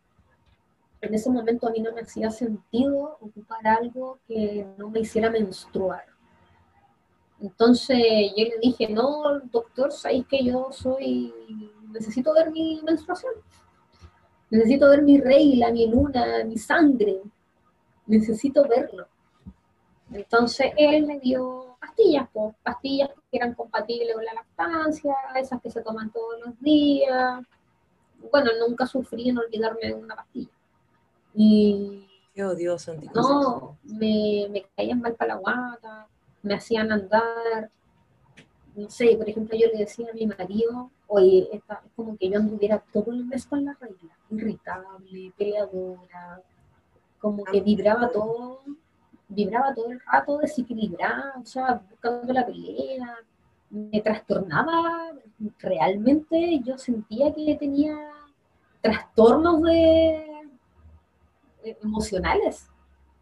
en 1.01 1.15
ese 1.15 1.31
momento 1.31 1.69
a 1.69 1.71
mí 1.71 1.81
no 1.81 1.93
me 1.93 2.01
hacía 2.01 2.31
sentido 2.31 3.19
ocupar 3.21 3.67
algo 3.67 4.19
que 4.27 4.67
no 4.79 4.89
me 4.89 5.01
hiciera 5.01 5.31
menstruar. 5.31 6.05
Entonces 7.41 7.99
yo 8.37 8.45
le 8.45 8.59
dije, 8.63 8.89
no, 8.89 9.39
doctor, 9.53 9.93
sabéis 9.93 10.27
que 10.27 10.43
yo 10.45 10.69
soy, 10.73 11.33
necesito 11.93 12.33
ver 12.33 12.51
mi 12.51 12.81
menstruación, 12.83 13.35
necesito 14.51 14.89
ver 14.91 15.03
mi 15.03 15.21
regla, 15.21 15.71
mi 15.71 15.87
luna, 15.87 16.45
mi 16.45 16.57
sangre, 16.59 17.21
necesito 18.07 18.67
verlo. 18.69 19.07
Entonces 20.13 20.73
él 20.77 21.07
me 21.07 21.19
dio 21.19 21.77
pastillas, 21.81 22.29
pues, 22.33 22.55
pastillas 22.63 23.11
que 23.31 23.37
eran 23.37 23.55
compatibles 23.55 24.15
con 24.15 24.25
la 24.25 24.35
lactancia, 24.35 25.15
esas 25.37 25.61
que 25.61 25.71
se 25.71 25.83
toman 25.83 26.11
todos 26.11 26.41
los 26.45 26.61
días. 26.61 27.43
Bueno, 28.31 28.51
nunca 28.67 28.87
sufrí 28.87 29.29
en 29.29 29.39
olvidarme 29.39 29.89
de 29.89 29.95
una 29.95 30.17
pastilla. 30.17 30.51
Y. 31.35 32.07
Qué 32.33 32.45
odioso, 32.45 32.95
No, 33.15 33.79
me, 33.85 34.49
me 34.51 34.65
caían 34.77 35.01
mal 35.01 35.15
para 35.15 35.35
la 35.35 35.41
guata, 35.41 36.09
me 36.43 36.55
hacían 36.55 36.91
andar. 36.91 37.71
No 38.75 38.91
sé, 38.91 39.17
por 39.17 39.29
ejemplo, 39.29 39.57
yo 39.57 39.69
le 39.69 39.79
decía 39.79 40.09
a 40.11 40.15
mi 40.15 40.27
marido, 40.27 40.91
oye, 41.07 41.49
es 41.53 41.63
como 41.95 42.17
que 42.17 42.29
yo 42.29 42.39
anduviera 42.39 42.83
todo 42.93 43.13
el 43.13 43.25
mes 43.25 43.47
con 43.47 43.65
la 43.65 43.75
regla, 43.75 44.17
irritable, 44.31 45.33
peleadora, 45.37 46.43
como 47.21 47.45
que 47.45 47.61
vibraba 47.61 48.11
todo 48.11 48.61
vibraba 49.29 49.75
todo 49.75 49.91
el 49.91 50.01
rato 50.01 50.39
desequilibrada, 50.39 51.35
o 51.41 51.47
sea, 51.47 51.83
buscando 51.91 52.33
la 52.33 52.47
pelea, 52.47 53.19
me 53.71 54.01
trastornaba, 54.01 55.13
realmente 55.59 56.61
yo 56.65 56.79
sentía 56.79 57.35
que 57.35 57.57
tenía 57.57 57.97
trastornos 58.81 59.63
de, 59.63 60.27
emocionales. 61.83 62.69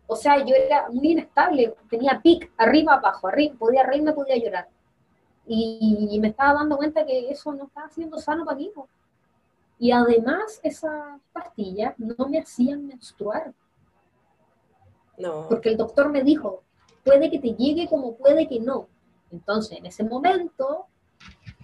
O 0.07 0.17
sea, 0.17 0.45
yo 0.45 0.55
era 0.55 0.89
muy 0.91 1.13
inestable, 1.13 1.75
tenía 1.89 2.21
pic, 2.23 2.51
arriba, 2.59 2.95
abajo, 2.95 3.29
arriba, 3.29 3.55
podía 3.59 3.85
reírme, 3.85 4.13
podía 4.13 4.37
llorar. 4.37 4.69
Y, 5.47 6.19
me 6.21 6.29
estaba 6.29 6.55
dando 6.55 6.77
cuenta 6.77 7.05
que 7.05 7.31
eso 7.31 7.53
no 7.53 7.65
estaba 7.65 7.89
siendo 7.91 8.19
sano 8.19 8.45
para 8.45 8.57
mí. 8.57 8.71
Y 9.79 9.91
además 9.91 10.61
esas 10.63 11.21
pastillas 11.33 11.99
no 11.99 12.29
me 12.29 12.39
hacían 12.39 12.87
menstruar. 12.87 13.53
Porque 15.49 15.71
el 15.71 15.77
doctor 15.77 16.09
me 16.09 16.23
dijo, 16.23 16.63
puede 17.05 17.31
que 17.31 17.39
te 17.39 17.55
llegue 17.55 17.89
como 17.89 18.17
puede 18.17 18.49
que 18.49 18.61
no. 18.61 18.89
Entonces, 19.31 19.79
en 19.79 19.87
ese 19.87 20.05
momento, 20.05 20.87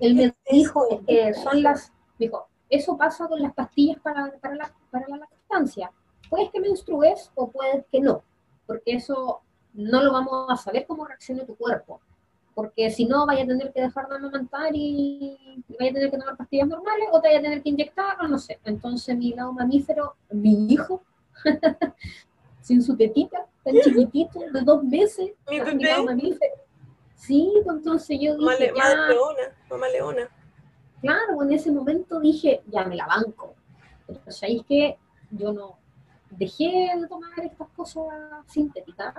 él 0.00 0.14
me 0.14 0.34
dijo 0.50 0.86
que 1.06 1.34
son 1.34 1.62
las, 1.62 1.92
dijo, 2.18 2.48
eso 2.70 2.96
pasa 2.96 3.28
con 3.28 3.40
las 3.40 3.54
pastillas 3.54 4.00
para, 4.00 4.32
para, 4.40 4.54
la, 4.54 4.74
para 4.90 5.08
la 5.08 5.16
lactancia. 5.18 5.90
Puedes 6.28 6.50
que 6.50 6.60
menstrues 6.60 7.30
o 7.34 7.50
puedes 7.50 7.84
que 7.86 8.00
no, 8.00 8.22
porque 8.66 8.94
eso 8.94 9.40
no 9.74 10.02
lo 10.02 10.12
vamos 10.12 10.46
a 10.50 10.56
saber 10.56 10.86
cómo 10.86 11.06
reacciona 11.06 11.44
tu 11.44 11.56
cuerpo. 11.56 12.00
Porque 12.58 12.90
si 12.90 13.04
no, 13.04 13.24
vaya 13.24 13.44
a 13.44 13.46
tener 13.46 13.72
que 13.72 13.82
dejar 13.82 14.08
de 14.08 14.16
amamantar 14.16 14.72
y 14.74 15.62
vaya 15.78 15.92
a 15.92 15.94
tener 15.94 16.10
que 16.10 16.18
tomar 16.18 16.36
pastillas 16.36 16.66
normales 16.66 17.08
o 17.12 17.20
te 17.20 17.28
vaya 17.28 17.38
a 17.38 17.42
tener 17.42 17.62
que 17.62 17.68
inyectar, 17.68 18.20
o 18.20 18.26
no 18.26 18.36
sé. 18.36 18.58
Entonces, 18.64 19.16
mi 19.16 19.32
lado 19.32 19.52
mamífero, 19.52 20.16
mi 20.32 20.66
hijo, 20.66 21.00
sin 22.60 22.82
su 22.82 22.96
tetita, 22.96 23.46
tan 23.62 23.74
chiquitito, 23.84 24.40
de 24.40 24.60
dos 24.62 24.82
meses. 24.82 25.30
Mi 25.48 25.60
bebé. 25.60 26.36
Sí, 27.14 27.48
pues, 27.62 27.76
entonces 27.76 28.18
yo 28.20 28.36
dije, 28.36 28.72
mamá, 28.72 28.88
ya, 28.88 29.06
leona, 29.06 29.56
mamá 29.70 29.88
leona. 29.90 30.28
Claro, 31.00 31.40
en 31.44 31.52
ese 31.52 31.70
momento 31.70 32.18
dije, 32.18 32.62
ya 32.66 32.84
me 32.86 32.96
la 32.96 33.06
banco. 33.06 33.54
Pero 34.04 34.32
sabéis 34.32 34.64
que 34.66 34.98
yo 35.30 35.52
no 35.52 35.78
dejé 36.28 36.90
de 37.00 37.06
tomar 37.06 37.38
estas 37.38 37.68
cosas 37.68 38.04
sintéticas. 38.48 39.14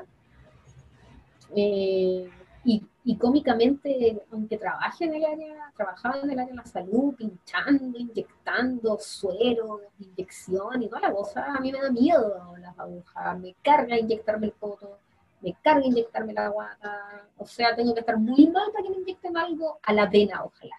Eh, 1.56 2.30
y, 2.64 2.86
y 3.06 3.18
cómicamente, 3.18 4.22
aunque 4.32 4.58
trabaje 4.58 5.06
en 5.06 5.16
el 5.16 5.26
área, 5.26 5.72
trabajaba 5.76 6.20
en 6.20 6.32
el 6.32 6.40
área 6.40 6.52
de 6.52 6.58
la 6.58 6.66
salud, 6.66 7.16
pinchando, 7.16 7.98
inyectando 7.98 8.98
suero, 9.00 9.82
inyección 10.00 10.84
y 10.84 10.90
toda 10.90 11.02
la 11.02 11.14
cosa, 11.14 11.46
a 11.46 11.60
mí 11.60 11.72
me 11.72 11.82
da 11.82 11.90
miedo 11.90 12.56
las 12.60 12.78
agujas, 12.78 13.40
me 13.40 13.56
carga 13.64 13.98
inyectarme 13.98 14.48
el 14.48 14.54
poto, 14.54 15.00
me 15.42 15.56
carga 15.64 15.86
inyectarme 15.86 16.34
la 16.34 16.50
guata, 16.50 17.26
o 17.38 17.46
sea, 17.46 17.76
tengo 17.76 17.94
que 17.94 18.02
estar 18.02 18.18
muy 18.18 18.48
mal 18.48 18.72
para 18.72 18.84
que 18.84 18.90
me 18.90 18.98
inyecten 18.98 19.38
algo 19.38 19.80
a 19.82 19.94
la 19.94 20.06
vena, 20.08 20.44
ojalá. 20.44 20.76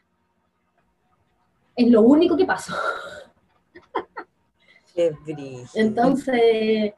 Es 1.74 1.90
lo 1.90 2.02
único 2.02 2.36
que 2.36 2.44
pasó. 2.44 2.74
Qué. 4.94 5.14
Entonces, 5.74 6.92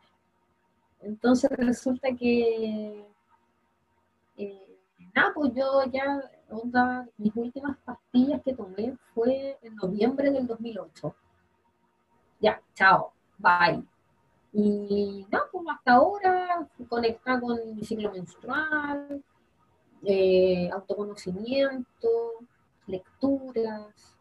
entonces 1.03 1.51
resulta 1.53 2.09
que, 2.16 3.05
eh, 4.37 4.71
nada, 5.14 5.33
pues 5.35 5.53
yo 5.55 5.85
ya, 5.92 6.31
onda, 6.51 7.07
mis 7.16 7.35
últimas 7.37 7.77
pastillas 7.85 8.42
que 8.42 8.55
tomé 8.55 8.96
fue 9.14 9.59
en 9.62 9.77
noviembre 9.77 10.31
del 10.31 10.46
2008. 10.46 11.14
Ya, 12.40 12.61
chao, 12.75 13.12
bye. 13.38 13.83
Y 14.53 15.27
nada, 15.31 15.44
pues 15.51 15.64
hasta 15.70 15.92
ahora, 15.92 16.68
conectada 16.88 17.40
con 17.40 17.75
mi 17.75 17.85
ciclo 17.85 18.11
menstrual, 18.12 19.22
eh, 20.05 20.68
autoconocimiento, 20.72 22.09
lecturas. 22.87 24.18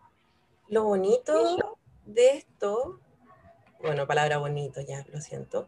Lo 0.70 0.86
bonito 0.86 1.78
de 2.06 2.38
esto, 2.38 3.00
bueno, 3.82 4.08
palabra 4.08 4.38
bonito 4.38 4.80
ya, 4.82 5.04
lo 5.12 5.20
siento, 5.20 5.68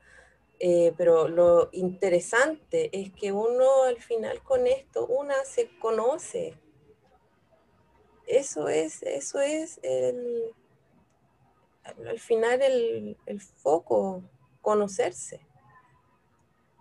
eh, 0.59 0.93
pero 0.97 1.27
lo 1.27 1.69
interesante 1.71 2.89
es 2.93 3.11
que 3.11 3.31
uno 3.31 3.83
al 3.83 4.01
final 4.01 4.41
con 4.43 4.67
esto, 4.67 5.05
una 5.07 5.35
se 5.45 5.77
conoce. 5.79 6.57
Eso 8.27 8.69
es, 8.69 9.03
eso 9.03 9.39
es 9.41 9.79
el, 9.83 10.53
al 11.83 12.19
final 12.19 12.61
el, 12.61 13.17
el 13.25 13.41
foco, 13.41 14.23
conocerse. 14.61 15.45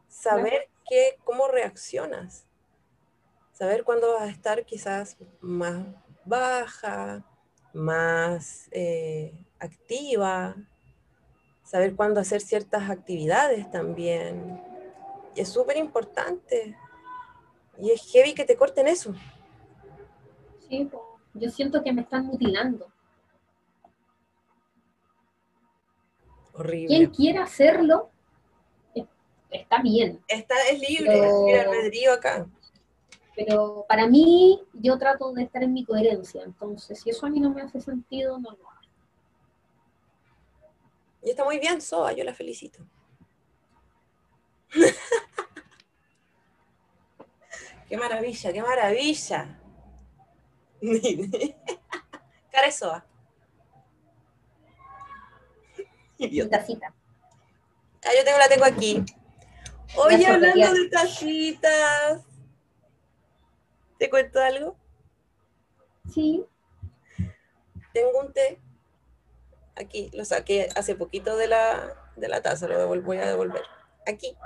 Saber 0.09 0.69
qué, 0.89 1.19
cómo 1.25 1.49
reaccionas. 1.49 2.47
Saber 3.53 3.85
cuándo 3.85 4.13
vas 4.15 4.23
a 4.23 4.31
estar 4.31 4.65
quizás 4.65 5.17
más 5.41 5.87
baja, 6.25 7.25
más 7.73 8.69
eh, 8.71 9.47
activa, 9.59 10.57
saber 11.73 11.97
cuándo 11.97 12.21
hacer 12.21 12.43
ciertas 12.43 12.91
actividades 12.91 13.71
también. 13.71 14.61
Y 15.35 15.41
es 15.41 15.49
súper 15.49 15.79
importante. 15.79 16.77
Y 17.79 17.91
es 17.91 18.13
heavy 18.13 18.35
que 18.35 18.45
te 18.45 18.57
corten 18.57 18.87
eso. 18.89 19.15
Sí, 20.69 20.91
yo 21.33 21.51
siento 21.51 21.83
que 21.83 21.91
me 21.95 22.03
están 22.03 22.27
mutilando. 22.27 22.89
Horrible. 26.53 26.89
Quien 26.89 27.07
quiera 27.11 27.45
hacerlo, 27.45 28.11
es- 28.95 29.07
está 29.51 29.81
bien. 29.81 30.21
Está, 30.29 30.55
es 30.71 30.79
libre, 30.79 31.07
Pero- 31.07 31.47
es 31.49 31.67
albedrío 31.67 32.13
acá. 32.13 32.47
Pero 33.35 33.87
para 33.89 34.07
mí, 34.07 34.63
yo 34.75 34.99
trato 34.99 35.33
de 35.33 35.45
estar 35.45 35.63
en 35.63 35.73
mi 35.73 35.87
coherencia. 35.87 36.43
Entonces, 36.45 37.01
si 37.01 37.09
eso 37.09 37.25
a 37.25 37.31
mí 37.31 37.41
no 37.41 37.49
me 37.49 37.63
hace 37.63 37.81
sentido, 37.81 38.39
no 38.39 38.51
lo 38.51 38.69
hago. 38.69 38.82
Y 41.23 41.31
está 41.31 41.45
muy 41.45 41.59
bien, 41.59 41.81
Soa, 41.81 42.13
yo 42.13 42.25
la 42.25 42.35
felicito. 42.35 42.85
qué 47.89 47.97
maravilla, 47.97 48.53
qué 48.53 48.63
maravilla. 48.63 49.59
Cara 52.51 52.67
de 52.67 52.73
Soa. 52.73 53.07
Idiota. 56.19 56.59
tacita. 56.59 56.93
Ah, 58.05 58.11
yo 58.17 58.25
tengo, 58.25 58.39
la 58.39 58.49
tengo 58.49 58.65
aquí. 58.65 59.05
Oye, 59.97 60.19
La 60.19 60.35
hablando 60.35 60.75
de 60.75 60.89
tacitas. 60.89 62.23
¿Te 63.99 64.11
cuento 64.11 64.41
algo? 64.41 64.77
Sí, 66.13 66.45
Tengo 67.93 68.21
un 68.21 68.33
té. 68.33 68.59
Aquí, 69.77 70.11
lo 70.13 70.25
saqué 70.25 70.69
hace 70.77 70.95
poquito 70.95 71.37
de 71.37 71.49
la, 71.49 71.95
de 72.17 72.29
la 72.29 72.43
taza, 72.43 72.69
lo 72.69 72.87
voy 73.03 73.17
a 73.19 73.27
devolver. 73.27 73.63
Aquí. 74.07 74.37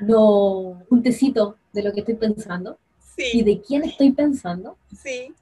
no, 0.00 0.82
un 0.88 1.02
tecito 1.02 1.56
de 1.72 1.82
lo 1.82 1.92
que 1.92 2.00
estoy 2.00 2.14
pensando. 2.14 2.78
¿Y 3.16 3.22
Sí, 3.22 3.42
de 3.42 3.60
quién 3.60 3.84
estoy 3.84 4.12
pensando? 4.12 4.78
sí. 4.96 5.34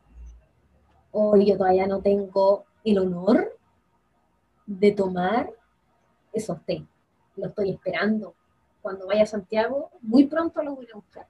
Hoy 1.10 1.46
yo 1.46 1.56
todavía 1.56 1.86
no 1.86 2.02
tengo 2.02 2.66
el 2.84 2.98
honor 2.98 3.56
de 4.66 4.92
tomar 4.92 5.50
esos 6.32 6.62
té. 6.66 6.84
Lo 7.36 7.46
estoy 7.46 7.70
esperando. 7.70 8.34
Cuando 8.82 9.06
vaya 9.06 9.22
a 9.22 9.26
Santiago, 9.26 9.90
muy 10.02 10.26
pronto 10.26 10.62
lo 10.62 10.76
voy 10.76 10.86
a 10.92 10.96
buscar. 10.96 11.26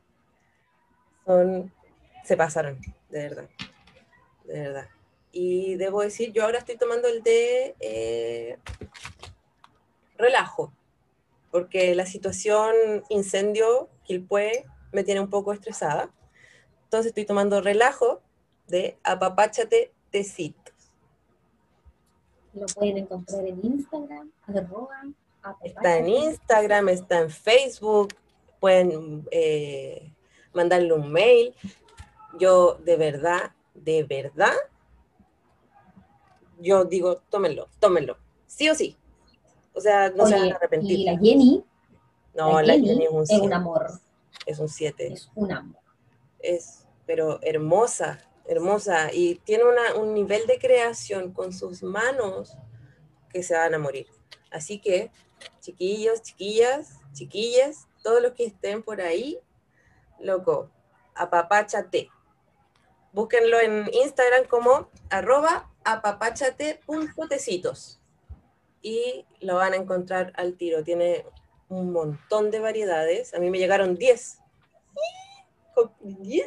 Son, 1.24 1.72
se 2.24 2.37
pasaron, 2.37 2.81
de 3.09 3.22
verdad. 3.22 3.48
De 4.44 4.61
verdad. 4.61 4.88
Y 5.40 5.77
debo 5.77 6.03
decir, 6.03 6.33
yo 6.33 6.42
ahora 6.42 6.59
estoy 6.59 6.77
tomando 6.77 7.07
el 7.07 7.22
de 7.22 7.77
eh, 7.79 8.59
relajo, 10.16 10.72
porque 11.53 11.94
la 11.94 12.07
situación 12.07 12.74
incendio 13.09 13.88
Quilpué 14.03 14.66
me 14.90 15.05
tiene 15.05 15.20
un 15.20 15.31
poco 15.31 15.53
estresada. 15.53 16.12
Entonces 16.83 17.11
estoy 17.11 17.24
tomando 17.24 17.61
relajo 17.61 18.20
de 18.66 18.98
apapáchate 19.05 19.92
tecitos. 20.11 20.74
Lo 22.53 22.66
pueden 22.66 22.98
encontrar 22.98 23.46
en 23.46 23.64
Instagram, 23.64 24.33
arroba, 24.48 25.05
Está 25.62 25.98
en 25.98 26.09
Instagram, 26.09 26.88
está 26.88 27.20
en 27.20 27.31
Facebook, 27.31 28.09
pueden 28.59 29.24
eh, 29.31 30.12
mandarle 30.53 30.94
un 30.94 31.12
mail. 31.12 31.55
Yo 32.40 32.74
de 32.85 32.96
verdad, 32.96 33.53
de 33.74 34.03
verdad, 34.03 34.57
yo 36.59 36.85
digo, 36.85 37.23
tómenlo, 37.31 37.68
tómenlo, 37.81 38.18
sí 38.47 38.68
o 38.68 38.75
sí. 38.75 38.97
O 39.75 39.81
sea, 39.81 40.11
no 40.11 40.27
se 40.27 40.35
van 40.35 40.53
a 40.53 40.57
arrepentir. 40.57 40.99
y 41.01 41.05
la 41.05 41.18
Jenny, 41.18 41.64
no, 42.35 42.61
la 42.61 42.66
la 42.66 42.73
Jenny 42.75 43.05
es 43.05 43.11
un 43.11 43.23
es 43.23 43.31
un 43.31 43.38
7, 43.40 43.55
amor, 43.55 43.87
es 44.47 44.59
un 44.59 44.68
7. 44.68 45.12
es 45.12 45.31
un 45.35 45.53
amor. 45.53 45.83
es, 46.40 46.87
pero 47.07 47.38
hermosa, 47.42 48.18
hermosa, 48.47 49.12
y 49.12 49.37
tiene 49.37 49.64
una- 49.64 49.94
un 49.97 50.14
nivel 50.14 50.47
de 50.47 50.59
creación 50.59 51.33
con 51.33 51.53
sus 51.53 51.83
manos 51.83 52.57
que 53.33 53.42
se 53.42 53.55
van 53.57 53.75
a 53.75 53.79
morir. 53.79 54.07
Así 54.51 54.81
que, 54.81 55.11
chiquillos, 55.61 56.23
chiquillas, 56.23 57.01
chiquillas, 57.12 57.87
todos 58.03 58.23
los 58.23 58.33
que 58.33 58.47
estén 58.47 58.83
por 58.83 59.01
ahí, 59.01 59.38
loco, 60.21 60.71
apapáchate. 61.14 62.11
Búsquenlo 63.12 63.59
en 63.61 63.88
Instagram 63.92 64.47
como 64.47 64.88
arroba 65.11 65.71
apapáchate.tecitos 65.92 68.01
y 68.83 69.24
lo 69.40 69.55
van 69.57 69.72
a 69.72 69.77
encontrar 69.77 70.33
al 70.37 70.55
tiro. 70.55 70.85
Tiene 70.85 71.24
un 71.68 71.92
montón 71.92 72.51
de 72.51 72.61
variedades. 72.61 73.35
A 73.35 73.38
mí 73.38 73.51
me 73.51 73.59
llegaron 73.59 73.96
10 73.96 74.38
con 75.74 75.92
10. 76.22 76.46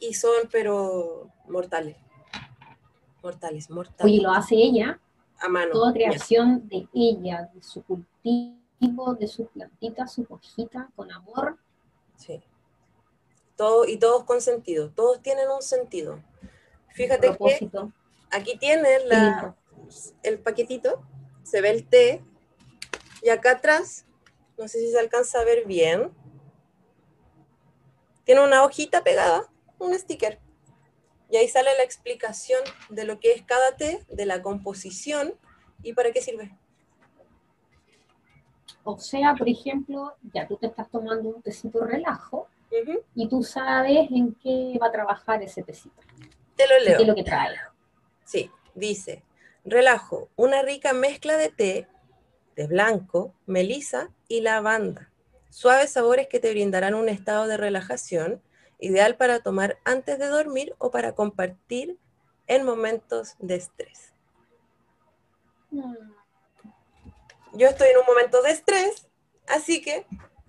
Y 0.00 0.14
son, 0.14 0.48
pero 0.50 1.30
mortales. 1.48 1.96
Mortales, 3.22 3.70
mortales. 3.70 4.04
Oye, 4.04 4.20
lo 4.20 4.32
hace 4.32 4.56
ella, 4.56 5.00
a 5.38 5.48
mano. 5.48 5.72
toda 5.72 5.94
creación 5.94 6.68
de 6.68 6.86
ella, 6.92 7.48
de 7.54 7.62
su 7.62 7.82
cultivo, 7.82 9.14
de 9.18 9.26
sus 9.26 9.48
plantitas, 9.48 10.12
sus 10.12 10.30
hojitas, 10.30 10.88
con 10.94 11.10
amor. 11.10 11.56
Sí. 12.16 12.42
Todo, 13.56 13.86
y 13.86 13.96
todos 13.98 14.24
con 14.24 14.42
sentido. 14.42 14.90
Todos 14.90 15.22
tienen 15.22 15.48
un 15.48 15.62
sentido. 15.62 16.22
Fíjate 16.88 17.34
que. 17.38 17.70
Aquí 18.30 18.56
tienes 18.58 19.04
la, 19.06 19.56
el 20.22 20.38
paquetito, 20.40 21.02
se 21.42 21.60
ve 21.60 21.70
el 21.70 21.86
té, 21.88 22.24
y 23.22 23.30
acá 23.30 23.52
atrás, 23.52 24.06
no 24.58 24.68
sé 24.68 24.78
si 24.80 24.90
se 24.90 24.98
alcanza 24.98 25.40
a 25.40 25.44
ver 25.44 25.66
bien, 25.66 26.12
tiene 28.24 28.42
una 28.42 28.64
hojita 28.64 29.02
pegada, 29.02 29.50
un 29.78 29.94
sticker. 29.94 30.40
Y 31.30 31.36
ahí 31.36 31.48
sale 31.48 31.70
la 31.76 31.82
explicación 31.82 32.60
de 32.90 33.04
lo 33.04 33.18
que 33.18 33.32
es 33.32 33.42
cada 33.42 33.76
té, 33.76 34.04
de 34.08 34.26
la 34.26 34.42
composición 34.42 35.34
y 35.82 35.92
para 35.94 36.12
qué 36.12 36.20
sirve. 36.20 36.56
O 38.84 38.98
sea, 38.98 39.34
por 39.34 39.48
ejemplo, 39.48 40.14
ya 40.34 40.46
tú 40.46 40.56
te 40.58 40.66
estás 40.66 40.90
tomando 40.90 41.30
un 41.30 41.42
tecito 41.42 41.84
relajo 41.84 42.48
y 43.14 43.28
tú 43.28 43.42
sabes 43.42 44.10
en 44.10 44.34
qué 44.34 44.78
va 44.80 44.88
a 44.88 44.92
trabajar 44.92 45.42
ese 45.42 45.62
tecito, 45.62 46.00
Te 46.56 46.66
lo 46.66 46.74
y 46.74 46.84
qué 46.84 46.92
es 46.92 46.98
leo. 46.98 47.06
lo 47.06 47.14
que 47.14 47.22
trae. 47.24 47.56
Sí, 48.24 48.50
dice, 48.74 49.22
relajo, 49.64 50.28
una 50.36 50.62
rica 50.62 50.92
mezcla 50.92 51.36
de 51.36 51.48
té, 51.50 51.88
de 52.56 52.66
blanco, 52.66 53.34
melisa 53.46 54.10
y 54.28 54.40
lavanda. 54.40 55.10
Suaves 55.50 55.92
sabores 55.92 56.26
que 56.28 56.40
te 56.40 56.50
brindarán 56.50 56.94
un 56.94 57.08
estado 57.08 57.46
de 57.46 57.56
relajación 57.56 58.42
ideal 58.78 59.16
para 59.16 59.40
tomar 59.40 59.78
antes 59.84 60.18
de 60.18 60.26
dormir 60.26 60.74
o 60.78 60.90
para 60.90 61.14
compartir 61.14 61.98
en 62.46 62.64
momentos 62.64 63.36
de 63.38 63.56
estrés. 63.56 64.12
Yo 67.52 67.68
estoy 67.68 67.88
en 67.88 67.98
un 67.98 68.06
momento 68.06 68.42
de 68.42 68.50
estrés, 68.50 69.06
así 69.46 69.80
que 69.80 70.06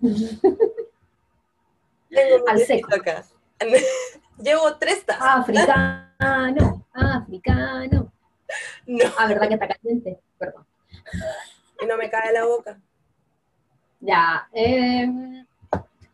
tengo 2.10 2.58
seco. 2.66 2.94
acá. 2.94 3.24
Llevo 4.38 4.76
tres 4.76 5.04
tazas. 5.04 5.40
Africano, 5.40 6.85
africano. 6.96 8.12
No, 8.86 9.04
Ah, 9.18 9.26
¿verdad 9.26 9.48
que 9.48 9.54
está 9.54 9.68
caliente? 9.68 10.20
Perdón. 10.38 10.66
y 11.80 11.86
no 11.86 11.96
me 11.96 12.08
cae 12.10 12.32
la 12.32 12.44
boca. 12.44 12.80
Ya, 14.00 14.48
eh, 14.52 15.06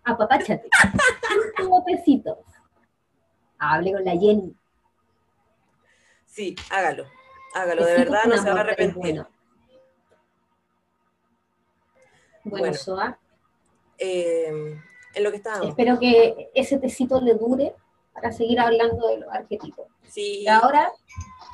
apapáchate. 0.05 0.69
Cinco 1.57 1.85
pesitos. 1.85 2.39
Hable 3.59 3.93
con 3.93 4.05
la 4.05 4.13
Jenny. 4.13 4.57
Sí, 6.27 6.57
hágalo. 6.71 7.05
Hágalo, 7.55 7.85
de 7.85 7.93
verdad 7.99 8.25
no 8.25 8.37
se 8.39 8.51
va 8.51 8.57
a 8.57 8.61
arrepentir. 8.61 9.01
Bueno, 9.01 9.29
bueno, 12.45 12.59
Bueno. 12.63 12.75
Soa, 12.75 13.19
Eh, 13.99 14.81
en 15.15 15.23
lo 15.25 15.31
que 15.31 15.37
estábamos. 15.37 15.69
espero 15.69 15.99
que 15.99 16.51
ese 16.55 16.79
tecito 16.79 17.21
le 17.21 17.35
dure 17.35 17.75
para 18.13 18.33
seguir 18.33 18.61
hablando 18.61 19.09
de 19.09 19.19
los 19.19 19.33
arquetipos. 19.33 19.87
Sí, 20.09 20.43
Y 20.43 20.49
ahora 20.49 20.91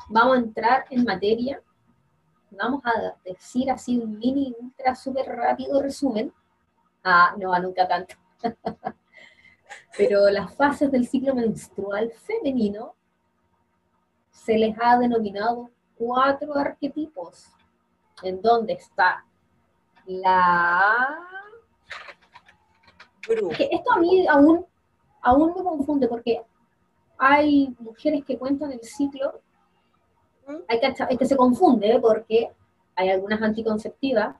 vamos 0.09 0.37
a 0.37 0.39
entrar 0.39 0.85
en 0.89 1.03
materia. 1.03 1.61
Vamos 2.51 2.81
a 2.85 3.15
decir 3.23 3.69
así 3.71 3.97
un 3.97 4.17
mini, 4.17 4.55
ultra, 4.59 4.95
súper 4.95 5.27
rápido 5.27 5.81
resumen. 5.81 6.33
Ah, 7.03 7.33
no, 7.37 7.57
nunca 7.59 7.87
tanto. 7.87 8.15
Pero 9.97 10.29
las 10.29 10.53
fases 10.55 10.91
del 10.91 11.07
ciclo 11.07 11.35
menstrual 11.35 12.11
femenino 12.11 12.95
se 14.31 14.57
les 14.57 14.75
ha 14.81 14.97
denominado 14.97 15.69
cuatro 15.95 16.55
arquetipos, 16.55 17.45
en 18.23 18.41
donde 18.41 18.73
está 18.73 19.25
la 20.05 21.19
Bru. 23.27 23.49
que 23.49 23.69
esto 23.71 23.91
a 23.91 23.97
mí 23.97 24.25
aún, 24.27 24.65
aún 25.21 25.53
me 25.55 25.63
confunde 25.63 26.07
porque 26.07 26.41
hay 27.17 27.75
mujeres 27.79 28.23
que 28.25 28.37
cuentan 28.37 28.71
el 28.71 28.81
ciclo, 28.81 29.41
¿Mm? 30.47 30.55
hay 30.67 30.79
que, 30.79 30.93
es 31.09 31.17
que 31.17 31.25
se 31.25 31.37
confunde 31.37 31.99
porque 31.99 32.51
hay 32.95 33.09
algunas 33.09 33.41
anticonceptivas 33.41 34.35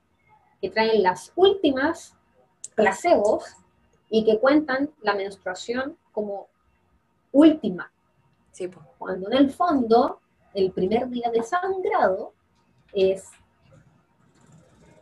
que 0.62 0.70
traen 0.70 1.04
las 1.04 1.32
últimas 1.36 2.16
placebos 2.76 3.56
y 4.10 4.24
que 4.26 4.40
cuentan 4.40 4.90
la 5.02 5.14
menstruación 5.14 5.98
como 6.12 6.48
última, 7.32 7.92
Sí, 8.52 8.68
po. 8.68 8.82
cuando 8.98 9.32
en 9.32 9.38
el 9.38 9.52
fondo 9.52 10.20
el 10.54 10.72
primer 10.72 11.08
día 11.10 11.30
de 11.30 11.44
sangrado 11.44 12.34
es, 12.92 13.30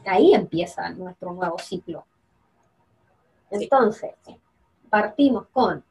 ahí 0.06 0.34
empieza 0.34 0.90
nuestro 0.90 1.34
nuevo 1.34 1.58
ciclo. 1.58 2.06
Sí. 4.26 4.36
Partimos 4.90 5.48
con 5.52 5.84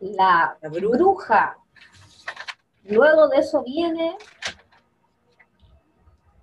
la 0.00 0.56
La 0.60 0.68
Bru. 0.68 0.90
bruja, 0.90 1.56
luego 2.84 3.28
de 3.28 3.38
eso 3.38 3.62
viene 3.64 4.16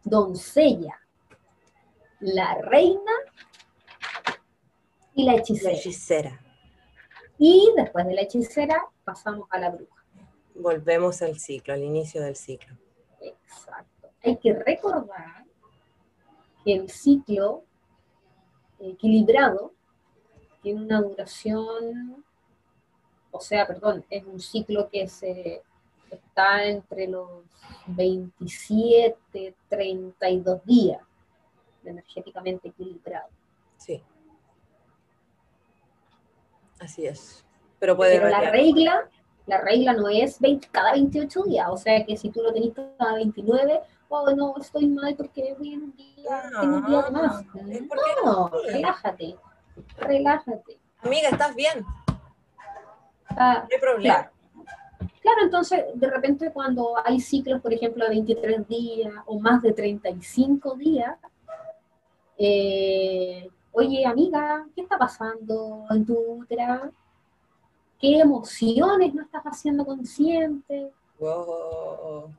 doncella, 0.04 0.99
la 2.19 2.56
reina 2.56 3.12
y 5.13 5.26
la 5.26 5.34
La 5.34 5.39
hechicera. 5.39 5.73
hechicera. 5.73 6.39
Y 7.38 7.71
después 7.76 8.06
de 8.06 8.13
la 8.13 8.21
hechicera 8.21 8.86
pasamos 9.04 9.47
a 9.52 9.60
la 9.60 9.69
bruja. 9.69 10.04
Volvemos 10.56 11.21
al 11.21 11.39
ciclo, 11.39 11.73
al 11.73 11.84
inicio 11.84 12.21
del 12.21 12.36
ciclo. 12.36 12.76
Exacto. 13.21 14.10
Hay 14.23 14.38
que 14.38 14.54
recordar 14.54 15.43
que 16.63 16.73
el 16.73 16.89
ciclo 16.89 17.63
equilibrado 18.80 19.73
tiene 20.63 20.82
una 20.82 21.02
duración, 21.02 22.23
o 23.32 23.39
sea, 23.39 23.67
perdón, 23.67 24.04
es 24.10 24.23
un 24.26 24.39
ciclo 24.39 24.89
que 24.89 25.08
se 25.08 25.62
está 26.10 26.65
entre 26.65 27.08
los 27.08 27.30
27, 27.88 29.56
32 29.69 30.65
días 30.65 31.02
energéticamente 31.84 32.69
equilibrado. 32.69 33.28
Sí. 33.78 34.02
Así 36.80 37.06
es. 37.06 37.45
Pero 37.80 37.95
puede 37.97 38.17
Pero 38.17 38.30
la 38.30 38.49
regla, 38.49 39.10
la 39.45 39.60
regla 39.60 39.93
no 39.93 40.08
es 40.08 40.39
20 40.39 40.69
cada 40.71 40.93
28 40.93 41.43
días, 41.43 41.67
o 41.69 41.78
sea 41.78 42.06
que 42.06 42.15
si 42.15 42.30
tú 42.30 42.41
lo 42.41 42.54
tenés 42.54 42.71
cada 42.97 43.15
29, 43.15 43.82
oh 44.10 44.32
no, 44.32 44.56
estoy 44.58 44.88
mal 44.88 45.15
porque 45.15 45.54
voy 45.58 45.73
en 45.73 45.84
un 45.84 45.95
día, 45.95 46.43
tengo 46.62 46.78
un 46.78 46.86
día 46.86 47.02
de 47.02 47.12
más. 47.12 47.41
Es 47.41 47.84
porque 47.88 48.12
No, 48.23 48.49
no. 48.49 48.52
relájate, 48.71 49.36
relájate. 49.97 50.77
Amiga, 51.01 51.29
¿estás 51.29 51.55
bien? 51.55 51.86
Ah, 53.29 53.59
No 53.63 53.67
hay 53.71 53.79
problema. 53.81 54.13
claro. 54.15 54.29
Claro, 55.21 55.38
entonces 55.43 55.83
de 55.95 56.09
repente 56.09 56.51
cuando 56.51 56.95
hay 57.05 57.19
ciclos, 57.21 57.62
por 57.62 57.71
ejemplo, 57.73 58.03
de 58.03 58.09
23 58.12 58.67
días 58.67 59.13
o 59.25 59.39
más 59.39 59.62
de 59.62 59.71
35 59.71 60.75
días, 60.75 61.17
eh, 62.38 63.49
oye 63.71 64.05
amiga, 64.05 64.65
¿qué 64.75 64.81
está 64.81 64.97
pasando 64.97 65.86
en 65.91 66.05
tu 66.05 66.17
útera? 66.17 66.91
¿Qué 67.99 68.19
emociones 68.19 69.13
no 69.13 69.21
estás 69.23 69.43
haciendo 69.43 69.86
consciente? 69.86 70.91
Wow. 71.19 72.33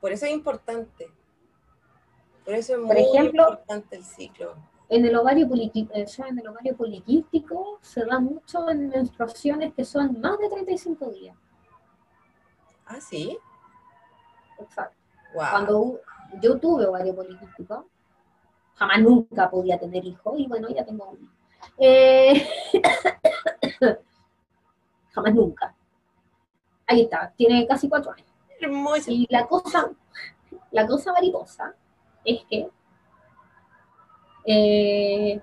Por 0.00 0.12
eso 0.12 0.24
es 0.26 0.32
importante. 0.32 1.08
Por 2.44 2.54
eso 2.54 2.74
es 2.74 2.78
Por 2.78 2.86
muy 2.94 2.96
ejemplo- 3.02 3.42
importante 3.42 3.96
el 3.96 4.04
ciclo. 4.04 4.54
En 4.90 5.06
el 5.06 5.16
ovario, 5.16 5.48
o 5.48 6.06
sea, 6.08 6.26
en 6.26 6.40
el 6.40 6.48
ovario 6.48 6.76
poliquístico 6.76 7.78
se 7.80 8.04
da 8.04 8.18
mucho 8.18 8.68
en 8.68 8.88
menstruaciones 8.88 9.72
que 9.72 9.84
son 9.84 10.20
más 10.20 10.36
de 10.38 10.48
35 10.48 11.10
días. 11.12 11.36
Ah, 12.86 13.00
sí. 13.00 13.38
Exacto. 14.58 14.96
Wow. 15.32 15.44
Cuando 15.48 16.00
yo 16.42 16.58
tuve 16.58 16.86
ovario 16.86 17.14
poliquístico, 17.14 17.86
jamás 18.74 19.00
nunca 19.00 19.48
podía 19.48 19.78
tener 19.78 20.04
hijos, 20.04 20.34
y 20.36 20.48
bueno, 20.48 20.68
ya 20.70 20.84
tengo 20.84 21.08
uno. 21.08 21.30
Eh, 21.78 22.48
jamás 25.10 25.34
nunca. 25.34 25.72
Ahí 26.88 27.02
está, 27.02 27.32
tiene 27.36 27.64
casi 27.68 27.88
cuatro 27.88 28.10
años. 28.10 28.26
Hermoso. 28.60 29.10
Y 29.12 29.28
la 29.30 29.46
cosa, 29.46 29.88
la 30.72 30.84
cosa 30.84 31.12
mariposa 31.12 31.76
es 32.24 32.44
que, 32.50 32.68
eh, 34.52 35.40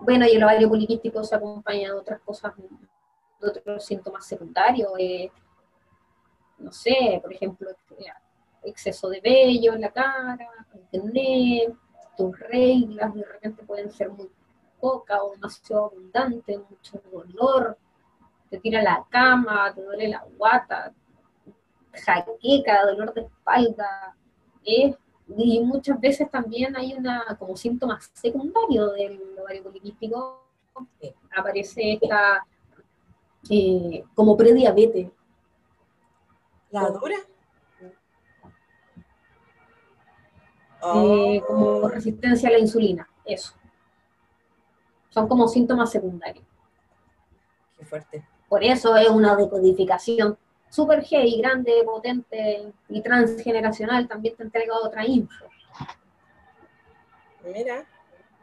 bueno, 0.00 0.26
y 0.26 0.32
el 0.32 0.42
ovario 0.42 0.68
poliquístico 0.68 1.22
se 1.24 1.36
acompaña 1.36 1.92
de 1.92 1.98
otras 1.98 2.20
cosas, 2.20 2.52
de 2.56 3.48
otros 3.48 3.84
síntomas 3.84 4.26
secundarios, 4.26 4.90
eh, 4.98 5.30
no 6.58 6.72
sé, 6.72 7.20
por 7.22 7.32
ejemplo, 7.32 7.70
eh, 7.70 8.06
exceso 8.64 9.08
de 9.08 9.20
vello 9.20 9.74
en 9.74 9.80
la 9.82 9.90
cara, 9.90 10.48
acné, 10.92 11.72
tus 12.16 12.38
reglas 12.38 13.14
de 13.14 13.24
repente 13.24 13.64
pueden 13.64 13.90
ser 13.90 14.10
muy 14.10 14.30
pocas 14.80 15.18
o 15.22 15.32
demasiado 15.32 15.86
abundantes, 15.86 16.60
mucho 16.70 17.02
dolor, 17.10 17.78
te 18.50 18.58
tira 18.58 18.82
la 18.82 19.04
cama, 19.10 19.72
te 19.74 19.82
duele 19.82 20.08
la 20.08 20.24
guata, 20.36 20.92
jaqueca, 21.92 22.86
dolor 22.86 23.14
de 23.14 23.22
espalda, 23.22 24.16
¿eh? 24.64 24.96
Y 25.28 25.60
muchas 25.60 25.98
veces 26.00 26.30
también 26.30 26.76
hay 26.76 26.94
una 26.94 27.24
como 27.38 27.56
síntoma 27.56 27.98
secundario 28.12 28.90
del 28.90 29.20
ovario 29.40 29.62
poliquístico, 29.62 30.40
Sí. 31.00 31.14
aparece 31.36 31.92
esta 32.02 32.44
eh, 33.48 34.04
como 34.14 34.36
prediabetes, 34.36 35.08
¿La 36.70 36.90
dura? 36.90 37.14
eh, 37.80 37.92
Oh, 40.82 41.40
como 41.46 41.88
resistencia 41.88 42.48
a 42.48 42.52
la 42.52 42.58
insulina, 42.58 43.08
eso. 43.24 43.54
Son 45.10 45.28
como 45.28 45.46
síntomas 45.48 45.90
secundarios. 45.90 46.44
qué 47.78 47.84
fuerte. 47.84 48.26
Por 48.48 48.62
eso 48.64 48.96
es 48.96 49.08
una 49.08 49.36
decodificación 49.36 50.36
super 50.74 51.04
heavy, 51.04 51.38
grande, 51.38 51.72
potente 51.84 52.72
y 52.88 53.00
transgeneracional. 53.00 54.08
También 54.08 54.34
te 54.34 54.42
entrega 54.42 54.74
otra 54.74 55.06
info. 55.06 55.46
Mira, 57.44 57.86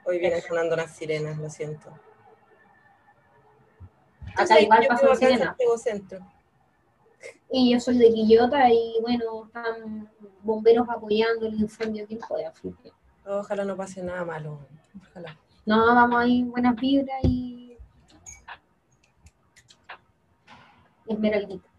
hoy 0.06 0.20
vienen 0.20 0.41
sonando 0.41 0.78
las 0.78 0.96
sirenas, 0.96 1.38
lo 1.38 1.50
siento. 1.50 1.91
Acá 4.38 4.62
igual 4.62 4.84
yo 4.84 4.88
pasan 4.88 5.15
sirenas. 5.17 5.58
Y 7.50 7.74
yo 7.74 7.80
soy 7.82 7.98
de 7.98 8.13
Quillota 8.13 8.70
y 8.72 8.98
bueno, 9.02 9.46
están 9.48 10.10
bomberos 10.41 10.88
apoyando 10.88 11.48
el 11.48 11.56
incendio 11.56 12.08
que. 12.08 12.17
Así 12.48 12.74
que, 12.82 12.94
Ojalá 13.26 13.65
no 13.65 13.76
pase 13.76 14.02
nada 14.02 14.24
malo. 14.24 14.60
Ojalá. 15.02 15.38
no, 15.65 15.94
vamos 15.94 16.22
ahí, 16.22 16.44
buenas 16.44 16.76
vibras 16.78 17.20
y 17.24 17.78
Esmeraldita. 21.08 21.71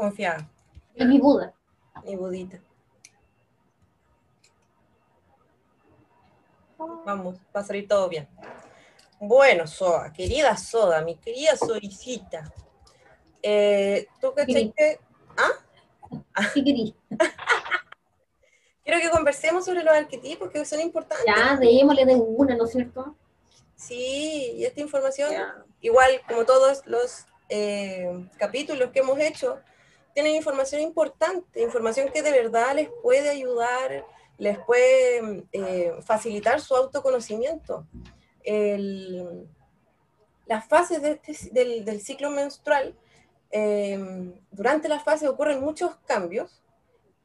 Confiada. 0.00 0.48
Es 0.94 1.06
mi 1.06 1.18
Buda. 1.18 1.52
Mi 2.06 2.16
budita. 2.16 2.58
Vamos, 6.78 7.36
va 7.54 7.60
a 7.60 7.62
salir 7.62 7.86
todo 7.86 8.08
bien. 8.08 8.26
Bueno, 9.20 9.66
Soda, 9.66 10.10
querida 10.10 10.56
Soda, 10.56 11.02
mi 11.02 11.16
querida 11.16 11.54
Soricita. 11.54 12.50
Eh, 13.42 14.06
¿Tú 14.22 14.32
cachai 14.34 14.72
que 14.74 14.98
¿Ah? 15.36 16.46
Sí. 16.54 16.96
Quiero 18.82 19.00
que 19.02 19.10
conversemos 19.10 19.66
sobre 19.66 19.84
los 19.84 19.94
arquetipos 19.94 20.48
que 20.48 20.64
son 20.64 20.80
importantes. 20.80 21.26
Ya, 21.26 21.58
démosle 21.58 22.06
de 22.06 22.14
una, 22.14 22.56
¿no 22.56 22.64
es 22.64 22.70
cierto? 22.72 23.16
Sí, 23.76 24.52
y 24.56 24.64
esta 24.64 24.80
información, 24.80 25.30
Ya. 25.30 25.62
igual 25.82 26.22
como 26.26 26.46
todos 26.46 26.86
los 26.86 27.26
eh, 27.50 28.26
capítulos 28.38 28.92
que 28.92 29.00
hemos 29.00 29.18
hecho, 29.18 29.60
tienen 30.14 30.34
información 30.34 30.80
importante, 30.82 31.62
información 31.62 32.10
que 32.12 32.22
de 32.22 32.32
verdad 32.32 32.74
les 32.74 32.88
puede 33.02 33.28
ayudar, 33.30 34.04
les 34.38 34.58
puede 34.60 35.46
eh, 35.52 35.92
facilitar 36.02 36.60
su 36.60 36.74
autoconocimiento. 36.76 37.86
El- 38.42 39.48
las 40.46 40.66
fases 40.66 41.00
de 41.02 41.20
este- 41.22 41.50
del, 41.52 41.84
del 41.84 42.00
ciclo 42.00 42.30
menstrual, 42.30 42.96
eh, 43.52 43.98
durante 44.50 44.88
las 44.88 45.04
fases 45.04 45.28
ocurren 45.28 45.60
muchos 45.60 45.96
cambios 46.06 46.62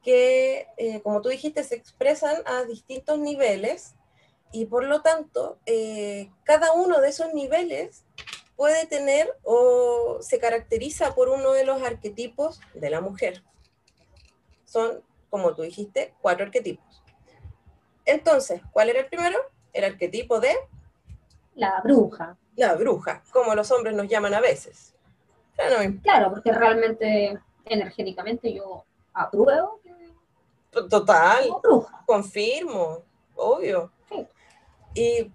que, 0.02 0.68
eh, 0.76 1.00
como 1.02 1.20
tú 1.20 1.28
dijiste, 1.28 1.64
se 1.64 1.74
expresan 1.74 2.36
a 2.46 2.62
distintos 2.64 3.18
niveles 3.18 3.96
y 4.52 4.66
por 4.66 4.84
lo 4.84 5.02
tanto, 5.02 5.58
eh, 5.66 6.30
cada 6.44 6.72
uno 6.72 7.00
de 7.00 7.08
esos 7.08 7.34
niveles 7.34 8.04
puede 8.56 8.86
tener 8.86 9.36
o 9.44 10.18
se 10.20 10.38
caracteriza 10.38 11.14
por 11.14 11.28
uno 11.28 11.52
de 11.52 11.64
los 11.64 11.82
arquetipos 11.82 12.60
de 12.74 12.90
la 12.90 13.00
mujer. 13.00 13.42
Son, 14.64 15.02
como 15.30 15.54
tú 15.54 15.62
dijiste, 15.62 16.14
cuatro 16.20 16.44
arquetipos. 16.46 17.02
Entonces, 18.04 18.60
¿cuál 18.72 18.88
era 18.90 19.00
el 19.00 19.06
primero? 19.06 19.38
El 19.72 19.84
arquetipo 19.84 20.40
de 20.40 20.54
La 21.54 21.80
bruja. 21.82 22.36
la 22.56 22.74
bruja, 22.74 23.22
como 23.32 23.54
los 23.54 23.70
hombres 23.70 23.94
nos 23.94 24.08
llaman 24.08 24.32
a 24.34 24.40
veces. 24.40 24.94
Pero 25.56 25.82
no. 25.82 26.00
Claro, 26.02 26.30
porque 26.30 26.52
realmente 26.52 27.38
energéticamente 27.64 28.52
yo 28.52 28.84
apruebo 29.12 29.80
Total, 30.90 31.48
como 31.48 31.60
bruja. 31.60 32.02
confirmo, 32.06 33.02
obvio. 33.34 33.90
Sí. 34.08 34.26
Y 34.94 35.32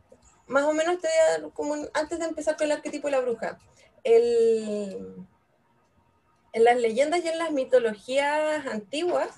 más 0.52 0.66
o 0.66 0.74
menos 0.74 1.00
te 1.00 1.08
como 1.54 1.76
antes 1.94 2.20
de 2.20 2.26
empezar 2.26 2.58
con 2.58 2.66
el 2.66 2.74
arquetipo 2.74 3.08
de 3.08 3.12
la 3.12 3.22
bruja, 3.22 3.58
en 4.04 5.26
las 6.54 6.78
leyendas 6.78 7.24
y 7.24 7.30
en 7.30 7.38
las 7.38 7.52
mitologías 7.52 8.68
antiguas, 8.68 9.30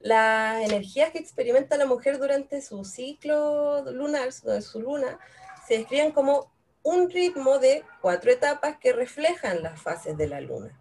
las 0.00 0.64
energías 0.64 1.12
que 1.12 1.18
experimenta 1.18 1.76
la 1.76 1.86
mujer 1.86 2.18
durante 2.18 2.60
su 2.60 2.84
ciclo 2.84 3.90
lunar, 3.92 4.32
su 4.32 4.80
luna, 4.80 5.18
se 5.66 5.78
describen 5.78 6.12
como 6.12 6.50
un 6.82 7.08
ritmo 7.08 7.58
de 7.58 7.84
cuatro 8.00 8.32
etapas 8.32 8.78
que 8.78 8.92
reflejan 8.92 9.62
las 9.62 9.80
fases 9.80 10.16
de 10.16 10.26
la 10.26 10.40
luna. 10.40 10.76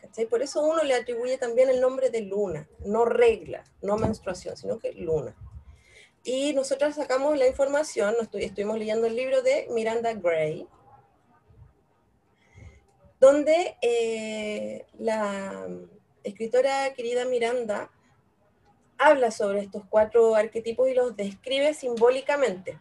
¿Cachai? 0.00 0.26
Por 0.26 0.42
eso 0.42 0.62
uno 0.62 0.82
le 0.82 0.94
atribuye 0.94 1.38
también 1.38 1.68
el 1.68 1.80
nombre 1.80 2.10
de 2.10 2.22
luna, 2.22 2.68
no 2.84 3.04
regla, 3.04 3.62
no 3.82 3.96
menstruación, 3.98 4.56
sino 4.56 4.78
que 4.78 4.92
luna. 4.92 5.36
Y 6.28 6.54
nosotros 6.54 6.96
sacamos 6.96 7.38
la 7.38 7.46
información, 7.46 8.14
nos 8.18 8.28
estu- 8.28 8.40
estuvimos 8.42 8.78
leyendo 8.78 9.06
el 9.06 9.14
libro 9.14 9.42
de 9.42 9.68
Miranda 9.70 10.12
Gray, 10.12 10.66
donde 13.20 13.76
eh, 13.80 14.84
la 14.98 15.68
escritora 16.24 16.92
querida 16.94 17.26
Miranda 17.26 17.92
habla 18.98 19.30
sobre 19.30 19.60
estos 19.60 19.84
cuatro 19.88 20.34
arquetipos 20.34 20.88
y 20.88 20.94
los 20.94 21.16
describe 21.16 21.72
simbólicamente. 21.74 22.76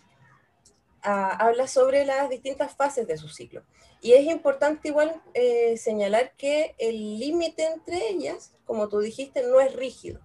Ah, 1.04 1.30
habla 1.30 1.68
sobre 1.68 2.04
las 2.04 2.32
distintas 2.32 2.76
fases 2.76 3.06
de 3.06 3.16
su 3.16 3.30
ciclo. 3.30 3.64
Y 4.02 4.14
es 4.14 4.26
importante 4.26 4.88
igual 4.88 5.22
eh, 5.36 5.78
señalar 5.78 6.34
que 6.36 6.74
el 6.80 7.20
límite 7.20 7.64
entre 7.64 8.10
ellas, 8.10 8.56
como 8.66 8.90
tú 8.90 9.02
dijiste, 9.02 9.44
no 9.44 9.62
es 9.62 9.72
rígido, 9.76 10.20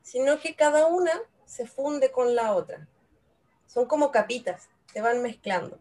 sino 0.00 0.38
que 0.38 0.54
cada 0.54 0.86
una 0.86 1.10
se 1.50 1.66
funde 1.66 2.12
con 2.12 2.36
la 2.36 2.54
otra. 2.54 2.86
Son 3.66 3.86
como 3.86 4.12
capitas, 4.12 4.68
se 4.92 5.00
van 5.00 5.20
mezclando. 5.20 5.78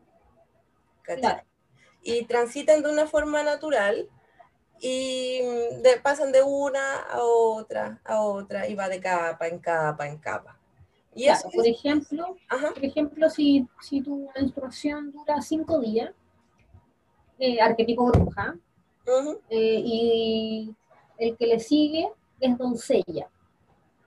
Y 2.01 2.25
transitan 2.25 2.81
de 2.81 2.89
una 2.91 3.05
forma 3.05 3.43
natural 3.43 4.09
y 4.79 5.41
mm, 5.43 5.81
de- 5.83 5.99
pasan 6.01 6.31
de 6.31 6.41
una 6.41 7.01
a 7.01 7.21
otra, 7.23 8.01
a 8.03 8.21
otra, 8.21 8.67
y 8.67 8.73
va 8.73 8.89
de 8.89 8.99
capa 8.99 9.47
en 9.47 9.59
capa 9.59 10.07
en 10.07 10.17
capa. 10.17 10.57
Y 11.13 11.25
Claro, 11.25 11.39
eso 11.39 11.49
por 11.53 11.65
es- 11.67 11.77
ejemplo, 11.77 12.37
ajá, 12.47 12.69
por 12.73 12.85
ejemplo, 12.85 13.29
si, 13.29 13.67
si 13.81 14.01
tu 14.01 14.27
menstruación 14.35 15.11
dura 15.11 15.41
cinco 15.41 15.79
días, 15.79 16.11
eh, 17.37 17.61
arquetipo 17.61 18.07
bruja, 18.07 18.57
ujú, 19.05 19.39
eh, 19.49 19.81
y 19.85 20.75
el 21.17 21.37
que 21.37 21.47
le 21.47 21.59
sigue 21.59 22.09
es 22.39 22.57
doncella. 22.57 23.29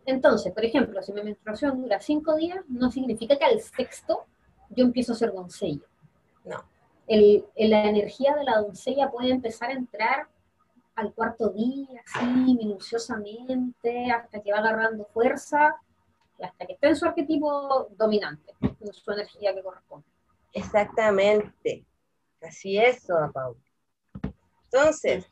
Entonces, 0.06 0.52
por 0.52 0.64
ejemplo, 0.64 1.02
si 1.02 1.12
mi 1.12 1.22
menstruación 1.22 1.80
dura 1.80 2.00
cinco 2.00 2.34
días, 2.36 2.64
no 2.68 2.90
significa 2.90 3.36
que 3.36 3.44
al 3.44 3.60
sexto 3.60 4.24
yo 4.70 4.84
empiezo 4.84 5.12
a 5.12 5.16
ser 5.16 5.32
doncella. 5.32 5.86
no, 6.44 6.64
El, 7.06 7.44
el- 7.54 7.70
la 7.70 7.84
energía 7.88 8.34
de 8.34 8.44
la 8.44 8.58
doncella 8.60 9.10
puede 9.10 9.30
empezar 9.30 9.70
a 9.70 9.74
entrar 9.74 10.28
al 10.94 11.12
cuarto 11.14 11.50
día, 11.50 12.02
así, 12.04 12.24
minuciosamente, 12.26 14.10
hasta 14.10 14.40
que 14.42 14.52
va 14.52 14.58
agarrando 14.58 15.04
fuerza, 15.06 15.76
y 16.38 16.44
hasta 16.44 16.66
que 16.66 16.72
esté 16.74 16.88
en 16.88 16.96
su 16.96 17.06
arquetipo 17.06 17.88
dominante, 17.96 18.52
en 18.60 18.92
su 18.92 19.10
energía 19.12 19.54
que 19.54 19.62
corresponde. 19.62 20.06
Exactamente. 20.52 21.86
Así 22.42 22.76
es, 22.78 23.02
Soda. 23.04 23.32
Entonces, 24.64 25.31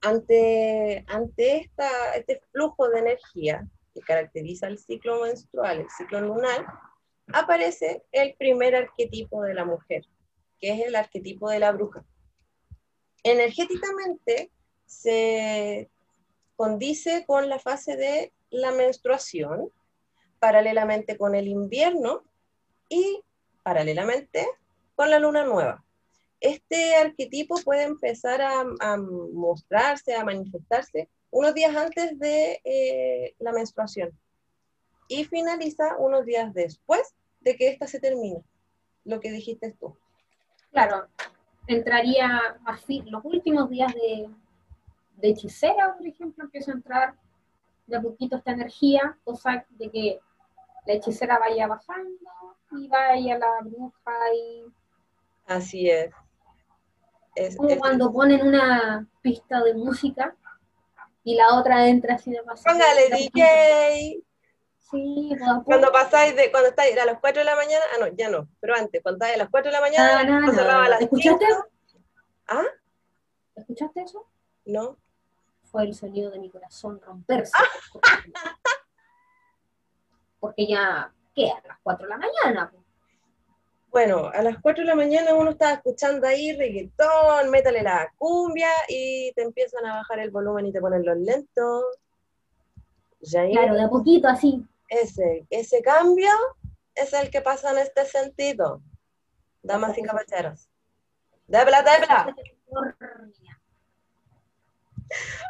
ante, 0.00 1.04
ante 1.08 1.70
este 2.14 2.42
flujo 2.52 2.88
de 2.88 2.98
energía 3.00 3.66
que 3.94 4.00
caracteriza 4.00 4.66
el 4.68 4.78
ciclo 4.78 5.22
menstrual, 5.22 5.80
el 5.80 5.90
ciclo 5.90 6.20
lunar, 6.20 6.66
aparece 7.32 8.02
el 8.12 8.34
primer 8.34 8.74
arquetipo 8.74 9.42
de 9.42 9.54
la 9.54 9.64
mujer, 9.64 10.04
que 10.60 10.72
es 10.72 10.86
el 10.86 10.96
arquetipo 10.96 11.50
de 11.50 11.58
la 11.58 11.72
bruja. 11.72 12.04
Energéticamente 13.22 14.50
se 14.86 15.90
condice 16.56 17.24
con 17.26 17.48
la 17.48 17.58
fase 17.58 17.96
de 17.96 18.32
la 18.50 18.72
menstruación, 18.72 19.70
paralelamente 20.38 21.16
con 21.16 21.34
el 21.34 21.48
invierno 21.48 22.24
y 22.88 23.22
paralelamente 23.62 24.46
con 24.94 25.10
la 25.10 25.18
luna 25.18 25.44
nueva. 25.44 25.84
Este 26.40 26.96
arquetipo 26.96 27.56
puede 27.64 27.82
empezar 27.82 28.40
a, 28.40 28.64
a 28.80 28.96
mostrarse, 28.96 30.14
a 30.14 30.24
manifestarse 30.24 31.08
unos 31.30 31.54
días 31.54 31.76
antes 31.76 32.18
de 32.18 32.60
eh, 32.64 33.34
la 33.38 33.52
menstruación 33.52 34.10
y 35.08 35.24
finaliza 35.24 35.96
unos 35.98 36.24
días 36.24 36.52
después 36.54 37.14
de 37.40 37.56
que 37.56 37.68
ésta 37.68 37.86
se 37.86 38.00
termine, 38.00 38.42
lo 39.04 39.20
que 39.20 39.30
dijiste 39.30 39.74
tú. 39.78 39.96
Claro, 40.70 41.08
entraría 41.66 42.58
así, 42.64 43.02
los 43.06 43.24
últimos 43.24 43.68
días 43.68 43.92
de, 43.94 44.30
de 45.16 45.28
hechicera, 45.28 45.96
por 45.96 46.06
ejemplo, 46.06 46.44
empieza 46.44 46.70
a 46.70 46.74
entrar 46.74 47.14
de 47.86 47.96
a 47.96 48.00
poquito 48.00 48.36
esta 48.36 48.52
energía, 48.52 49.18
cosa 49.24 49.66
de 49.70 49.90
que 49.90 50.20
la 50.86 50.94
hechicera 50.94 51.38
vaya 51.38 51.66
bajando 51.66 52.30
y 52.72 52.88
vaya 52.88 53.38
la 53.38 53.60
bruja 53.62 54.34
y 54.34 54.64
Así 55.46 55.90
es. 55.90 56.12
Es- 57.34 57.56
como 57.56 57.68
es- 57.70 57.78
cuando 57.78 58.12
ponen 58.12 58.46
una 58.46 59.06
pista 59.22 59.62
de 59.62 59.74
música 59.74 60.34
y 61.24 61.34
la 61.36 61.54
otra 61.58 61.86
entra 61.88 62.14
así 62.16 62.30
de 62.30 62.42
pasada. 62.42 62.74
Póngale 62.76 63.08
DJ. 63.16 64.22
Sí, 64.90 65.26
pues, 65.30 65.40
poco. 65.48 65.64
Cuando 65.64 65.92
pasáis 65.92 66.34
de, 66.34 66.50
cuando 66.50 66.70
estáis 66.70 66.98
a 66.98 67.04
las 67.04 67.20
4 67.20 67.40
de 67.40 67.44
la 67.44 67.54
mañana, 67.54 67.84
ah, 67.94 67.98
no, 68.00 68.06
ya 68.16 68.28
no, 68.28 68.48
pero 68.58 68.74
antes, 68.74 69.00
cuando 69.02 69.18
estáis 69.24 69.36
a 69.36 69.44
las 69.44 69.48
4 69.50 69.70
de 69.70 69.76
la 69.76 69.80
mañana, 69.80 70.18
Ah, 70.20 70.24
no, 70.24 70.44
pues 70.46 70.56
cerraba 70.56 70.80
a 70.80 70.84
no. 70.84 70.90
las 70.90 71.00
¿Escuchaste? 71.02 71.46
5. 71.46 71.68
¿Ah? 72.48 72.64
¿Escuchaste 73.54 74.02
eso? 74.02 74.26
No. 74.64 74.96
Fue 75.70 75.84
el 75.84 75.94
sonido 75.94 76.32
de 76.32 76.40
mi 76.40 76.50
corazón 76.50 77.00
romperse. 77.00 77.52
Porque 80.40 80.66
ya, 80.66 81.12
¿qué? 81.34 81.50
A 81.52 81.62
las 81.68 81.78
4 81.82 82.06
de 82.06 82.10
la 82.10 82.18
mañana. 82.18 82.72
Bueno, 83.90 84.30
a 84.32 84.40
las 84.42 84.56
4 84.60 84.82
de 84.82 84.88
la 84.88 84.94
mañana 84.94 85.34
uno 85.34 85.50
está 85.50 85.72
escuchando 85.74 86.26
ahí 86.26 86.52
reggaetón, 86.52 87.50
métale 87.50 87.82
la 87.82 88.12
cumbia 88.16 88.68
y 88.88 89.32
te 89.34 89.42
empiezan 89.42 89.84
a 89.84 89.96
bajar 89.96 90.20
el 90.20 90.30
volumen 90.30 90.66
y 90.66 90.72
te 90.72 90.80
ponen 90.80 91.04
los 91.04 91.16
lentos. 91.18 91.84
Claro, 93.30 93.74
de 93.74 93.82
a 93.82 93.88
poquito 93.88 94.28
así. 94.28 94.64
ese, 94.88 95.44
ese 95.50 95.82
cambio 95.82 96.30
es 96.94 97.12
el 97.12 97.30
que 97.30 97.40
pasa 97.40 97.72
en 97.72 97.78
este 97.78 98.06
sentido. 98.06 98.80
Damas 99.62 99.98
y 99.98 100.02
caballeros. 100.02 100.68
¡Debla, 101.46 101.82
debla! 101.82 102.34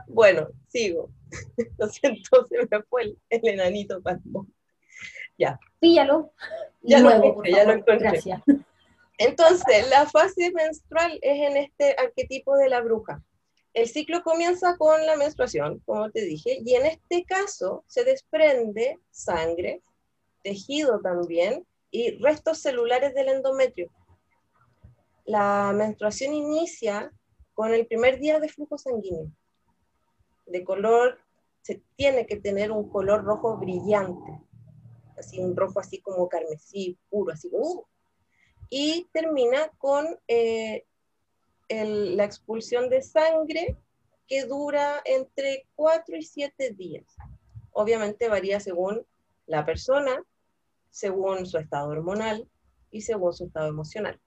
Bueno, 0.08 0.48
sigo. 0.68 1.10
Lo 1.78 1.88
siento, 1.88 2.46
se 2.46 2.66
me 2.70 2.82
fue 2.84 3.02
el, 3.02 3.18
enanito. 3.30 4.00
Ya. 5.40 5.58
Píllalo. 5.80 6.32
Ya 6.82 7.00
lo 7.00 7.10
encontré, 7.10 7.52
ya 7.52 7.64
lo 7.64 7.72
encontré. 7.72 7.98
Gracias. 7.98 8.42
Entonces, 9.18 9.88
la 9.90 10.06
fase 10.06 10.52
menstrual 10.52 11.18
es 11.22 11.50
en 11.50 11.56
este 11.56 11.96
arquetipo 11.98 12.56
de 12.56 12.68
la 12.68 12.80
bruja. 12.82 13.22
El 13.72 13.88
ciclo 13.88 14.22
comienza 14.22 14.76
con 14.76 15.04
la 15.06 15.16
menstruación, 15.16 15.78
como 15.86 16.10
te 16.10 16.22
dije, 16.22 16.58
y 16.64 16.74
en 16.74 16.86
este 16.86 17.24
caso 17.24 17.84
se 17.86 18.04
desprende 18.04 18.98
sangre, 19.10 19.82
tejido 20.42 21.00
también 21.00 21.66
y 21.90 22.18
restos 22.18 22.60
celulares 22.60 23.14
del 23.14 23.28
endometrio. 23.28 23.90
La 25.24 25.72
menstruación 25.74 26.34
inicia 26.34 27.12
con 27.54 27.72
el 27.72 27.86
primer 27.86 28.18
día 28.18 28.40
de 28.40 28.48
flujo 28.48 28.76
sanguíneo. 28.76 29.30
De 30.46 30.64
color, 30.64 31.18
se 31.62 31.82
tiene 31.96 32.26
que 32.26 32.36
tener 32.36 32.72
un 32.72 32.90
color 32.90 33.22
rojo 33.24 33.56
brillante, 33.58 34.40
así 35.20 35.38
un 35.38 35.56
rojo 35.56 35.80
así 35.80 36.00
como 36.00 36.28
carmesí, 36.28 36.98
puro, 37.08 37.32
así. 37.32 37.48
Uh, 37.52 37.84
y 38.68 39.08
termina 39.12 39.68
con 39.78 40.06
eh, 40.28 40.84
la 41.68 42.24
expulsión 42.24 42.88
de 42.88 43.02
sangre 43.02 43.76
que 44.26 44.44
dura 44.44 45.02
entre 45.04 45.66
4 45.74 46.16
y 46.16 46.22
7 46.22 46.70
días. 46.70 47.04
Obviamente 47.72 48.28
varía 48.28 48.60
según 48.60 49.04
la 49.46 49.64
persona, 49.64 50.22
según 50.88 51.46
su 51.46 51.58
estado 51.58 51.88
hormonal 51.88 52.48
y 52.90 53.02
según 53.02 53.32
su 53.32 53.44
estado 53.44 53.68
emocional. 53.68 54.20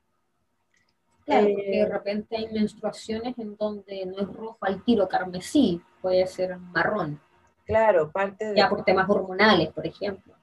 Claro, 1.25 1.47
porque 1.47 1.69
de 1.69 1.79
eh, 1.79 1.85
repente 1.85 2.35
hay 2.35 2.51
menstruaciones 2.51 3.37
en 3.37 3.55
donde 3.55 4.05
no 4.05 4.19
es 4.19 4.27
rojo 4.27 4.57
al 4.61 4.83
tiro 4.83 5.07
carmesí, 5.07 5.81
puede 6.01 6.27
ser 6.27 6.57
marrón. 6.57 7.21
Claro, 7.65 8.11
parte 8.11 8.49
de... 8.49 8.57
Ya 8.57 8.69
por 8.69 8.83
temas 8.83 9.09
hormonales, 9.09 9.71
por 9.71 9.87
ejemplo. 9.87 10.33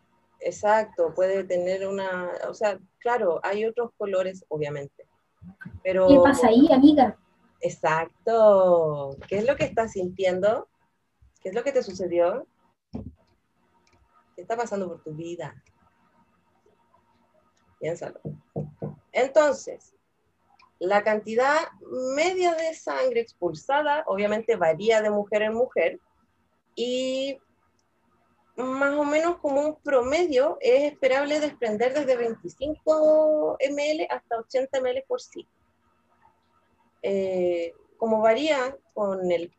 Exacto, 0.40 1.12
puede 1.14 1.44
tener 1.44 1.86
una, 1.86 2.30
o 2.48 2.54
sea, 2.54 2.78
claro, 2.98 3.40
hay 3.42 3.66
otros 3.66 3.90
colores, 3.96 4.44
obviamente. 4.48 5.06
Pero, 5.82 6.08
¿Qué 6.08 6.18
pasa 6.22 6.48
ahí, 6.48 6.66
amiga? 6.72 7.18
Exacto. 7.60 9.16
¿Qué 9.28 9.38
es 9.38 9.46
lo 9.46 9.56
que 9.56 9.64
estás 9.64 9.92
sintiendo? 9.92 10.68
¿Qué 11.42 11.50
es 11.50 11.54
lo 11.54 11.62
que 11.62 11.72
te 11.72 11.82
sucedió? 11.82 12.46
¿Qué 14.34 14.42
está 14.42 14.56
pasando 14.56 14.88
por 14.88 15.02
tu 15.02 15.12
vida? 15.12 15.62
Piénsalo. 17.78 18.20
Entonces, 19.12 19.94
la 20.78 21.02
cantidad 21.02 21.58
media 22.14 22.54
de 22.54 22.74
sangre 22.74 23.20
expulsada 23.20 24.04
obviamente 24.06 24.56
varía 24.56 25.02
de 25.02 25.10
mujer 25.10 25.42
en 25.42 25.54
mujer 25.54 26.00
y 26.74 27.38
más 28.64 28.94
o 28.94 29.04
menos 29.04 29.38
como 29.38 29.60
un 29.60 29.76
promedio 29.76 30.58
es 30.60 30.92
esperable 30.92 31.40
desprender 31.40 31.94
desde 31.94 32.16
25 32.16 33.58
ml 33.70 34.06
hasta 34.10 34.38
80 34.38 34.80
ml 34.80 35.04
por 35.06 35.20
sí. 35.20 35.46
Eh, 37.02 37.72
como 37.96 38.20
varía 38.20 38.76
con 38.94 39.30
el, 39.30 39.52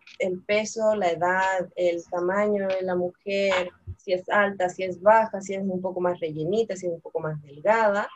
peso, 0.47 0.95
la 0.95 1.11
edad, 1.11 1.69
el 1.75 2.03
tamaño 2.09 2.67
de 2.67 2.81
la 2.81 2.95
mujer, 2.95 3.69
si 3.97 4.13
es 4.13 4.27
alta, 4.29 4.67
si 4.69 4.83
es 4.83 4.99
baja, 5.01 5.41
si 5.41 5.53
es 5.53 5.61
un 5.61 5.81
poco 5.81 6.01
más 6.01 6.19
rellenita, 6.19 6.75
si 6.75 6.87
es 6.87 6.93
un 6.93 7.01
poco 7.01 7.19
más 7.19 7.39
delgada, 7.43 8.09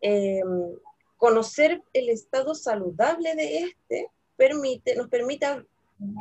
em, 0.00 0.74
conocer 1.16 1.82
el 1.94 2.10
estado 2.10 2.54
saludable 2.54 3.34
de 3.34 3.58
este 3.60 4.10
permite, 4.36 4.96
nos 4.96 5.08
permite 5.08 5.46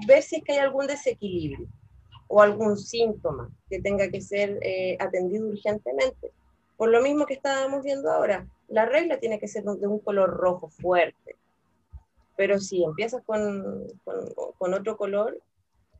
ver 0.07 0.23
si 0.23 0.37
es 0.37 0.43
que 0.43 0.53
hay 0.53 0.59
algún 0.59 0.87
desequilibrio 0.87 1.67
o 2.33 2.41
algún 2.41 2.79
síntoma 2.79 3.51
que 3.69 3.79
tenga 3.79 4.09
que 4.09 4.19
ser 4.19 4.57
eh, 4.63 4.97
atendido 4.99 5.49
urgentemente. 5.49 6.31
Por 6.77 6.89
lo 6.89 6.99
mismo 6.99 7.27
que 7.27 7.35
estábamos 7.35 7.83
viendo 7.83 8.09
ahora, 8.11 8.47
la 8.69 8.87
regla 8.87 9.19
tiene 9.19 9.39
que 9.39 9.47
ser 9.47 9.63
de 9.63 9.85
un 9.85 9.99
color 9.99 10.31
rojo 10.31 10.67
fuerte. 10.67 11.35
Pero 12.35 12.59
si 12.59 12.83
empiezas 12.83 13.21
con, 13.23 13.85
con, 14.57 14.73
otro 14.73 14.97
color, 14.97 15.39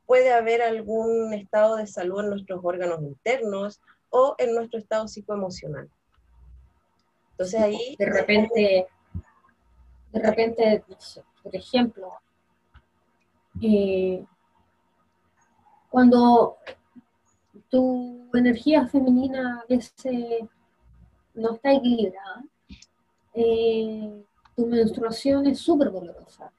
puede 0.08 0.34
haber 0.34 0.64
algún 0.64 1.36
estado 1.36 1.76
de 1.76 1.86
salud 1.86 2.22
en 2.22 2.32
nuestros 2.32 2.62
órganos 2.64 3.04
internos 3.04 3.80
o 4.10 4.34
en 4.40 4.56
nuestro 4.56 4.80
estado 4.80 5.08
psicoemocional. 5.08 5.88
Entonces 7.34 7.62
ahí... 7.62 7.96
De 8.00 8.08
repente, 8.08 8.88
de 10.12 10.20
repente, 10.20 10.84
por 11.44 11.56
ejemplo, 11.56 12.12
eh, 13.62 14.26
cuando 15.94 16.58
tu 17.70 18.28
energía 18.34 18.88
femenina 18.88 19.62
a 19.62 19.66
veces 19.70 20.50
no 21.36 21.54
está 21.54 21.72
equilibrada, 21.72 22.44
eh, 23.36 24.26
tu 24.56 24.66
menstruación 24.66 25.46
es 25.46 25.60
súper 25.60 25.92
dolorosa. 25.92 26.52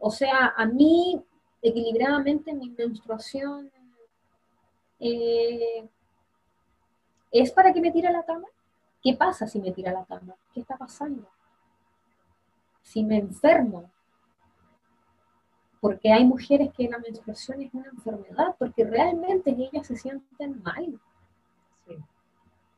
O 0.00 0.10
sea, 0.10 0.54
a 0.56 0.66
mí, 0.66 1.22
equilibradamente, 1.62 2.52
mi 2.52 2.70
menstruación 2.70 3.70
eh, 4.98 5.88
es 7.30 7.52
para 7.52 7.72
que 7.72 7.80
me 7.80 7.92
tire 7.92 8.08
a 8.08 8.12
la 8.12 8.24
cama. 8.24 8.48
¿Qué 9.00 9.14
pasa 9.14 9.46
si 9.46 9.60
me 9.60 9.70
tira 9.70 9.92
a 9.92 10.00
la 10.00 10.04
cama? 10.04 10.34
¿Qué 10.52 10.58
está 10.58 10.76
pasando? 10.76 11.28
Si 12.82 13.04
me 13.04 13.18
enfermo, 13.18 13.91
porque 15.82 16.12
hay 16.12 16.24
mujeres 16.24 16.70
que 16.76 16.88
la 16.88 16.98
menstruación 16.98 17.60
es 17.60 17.74
una 17.74 17.88
enfermedad, 17.88 18.54
porque 18.56 18.84
realmente 18.84 19.50
ellas 19.50 19.84
se 19.84 19.96
sienten 19.96 20.62
mal. 20.62 20.96
Sí. 21.84 21.96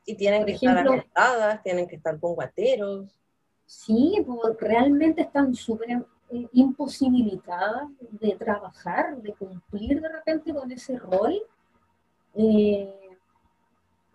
Y 0.07 0.15
tienen 0.15 0.43
que 0.43 0.53
estar 0.53 0.79
acostadas, 0.79 1.61
tienen 1.61 1.87
que 1.87 1.97
estar 1.97 2.19
con 2.19 2.33
guateros. 2.33 3.15
Sí, 3.67 4.25
pues, 4.25 4.57
realmente 4.59 5.21
están 5.21 5.53
súper 5.53 6.03
eh, 6.31 6.47
imposibilitadas 6.53 7.89
de 8.09 8.35
trabajar, 8.37 9.21
de 9.21 9.33
cumplir 9.33 10.01
de 10.01 10.09
repente 10.09 10.51
con 10.51 10.71
ese 10.71 10.97
rol. 10.97 11.39
Eh, 12.33 13.04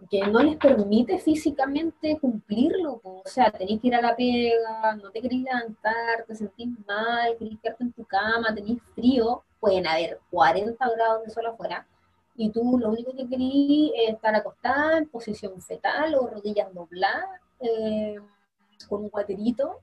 que 0.08 0.26
no 0.26 0.40
les 0.40 0.56
permite 0.56 1.18
físicamente 1.18 2.18
cumplirlo. 2.20 3.00
O 3.02 3.22
sea, 3.24 3.50
tenés 3.50 3.80
que 3.80 3.88
ir 3.88 3.94
a 3.94 4.00
la 4.00 4.16
pega, 4.16 4.96
no 4.96 5.10
te 5.10 5.20
querés 5.20 5.40
levantar, 5.40 6.24
te 6.26 6.34
sentís 6.34 6.68
mal, 6.86 7.36
querés 7.38 7.58
quedarte 7.60 7.84
en 7.84 7.92
tu 7.92 8.04
cama, 8.04 8.54
tenés 8.54 8.80
frío, 8.94 9.42
pueden 9.58 9.86
haber 9.86 10.20
40 10.30 10.88
grados 10.90 11.24
de 11.24 11.30
sol 11.30 11.46
afuera, 11.46 11.86
y 12.34 12.50
tú 12.50 12.78
lo 12.78 12.90
único 12.90 13.14
que 13.14 13.28
querís 13.28 13.92
es 13.94 14.14
estar 14.14 14.34
acostada 14.34 14.98
en 14.98 15.08
posición 15.08 15.60
fetal 15.60 16.14
o 16.14 16.26
rodillas 16.26 16.72
dobladas, 16.72 17.40
eh, 17.60 18.16
con 18.88 19.02
un 19.02 19.10
guaterito, 19.10 19.80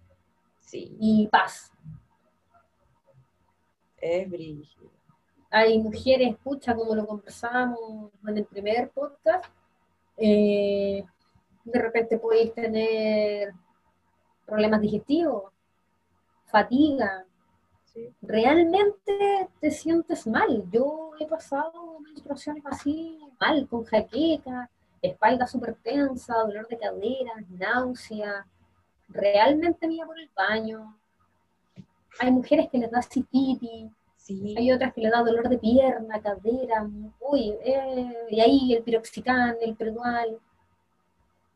sí. 0.60 0.98
y 1.00 1.28
paz. 1.28 1.72
Es 3.98 4.30
brillo. 4.30 4.92
Hay 5.50 5.78
mujeres, 5.80 6.32
escucha, 6.32 6.76
como 6.76 6.96
lo 6.96 7.06
conversamos 7.06 8.12
en 8.28 8.38
el 8.38 8.46
primer 8.46 8.90
podcast, 8.90 9.46
eh, 10.18 11.04
de 11.64 11.80
repente 11.80 12.18
podéis 12.18 12.54
tener 12.54 13.54
problemas 14.46 14.82
digestivos, 14.82 15.52
fatiga. 16.46 17.26
Realmente 18.22 19.50
te 19.60 19.72
sientes 19.72 20.26
mal. 20.28 20.64
Yo 20.72 21.12
he 21.20 21.26
pasado 21.28 22.00
menstruaciones 22.00 22.64
así 22.66 23.20
mal, 23.40 23.68
con 23.68 23.84
jaqueca, 23.84 24.70
espalda 25.02 25.48
súper 25.48 25.76
tensa, 25.76 26.36
dolor 26.36 26.68
de 26.68 26.78
cadera, 26.78 27.34
náusea. 27.50 28.46
Realmente 29.10 29.88
me 29.88 30.06
por 30.06 30.20
el 30.20 30.30
baño. 30.36 30.98
Hay 32.20 32.32
mujeres 32.32 32.70
que 32.72 32.78
les 32.78 32.92
da 32.92 33.02
cistitis, 34.28 34.58
hay 34.58 34.72
otras 34.72 34.94
que 34.94 35.02
le 35.02 35.10
da 35.10 35.24
dolor 35.24 35.50
de 35.50 35.58
pierna, 35.58 36.22
cadera, 36.22 36.90
uy, 37.20 37.56
eh, 37.64 38.14
y 38.30 38.40
ahí 38.40 38.74
el 38.74 38.84
piroxicán, 38.84 39.56
el 39.62 39.76
predual, 39.76 40.40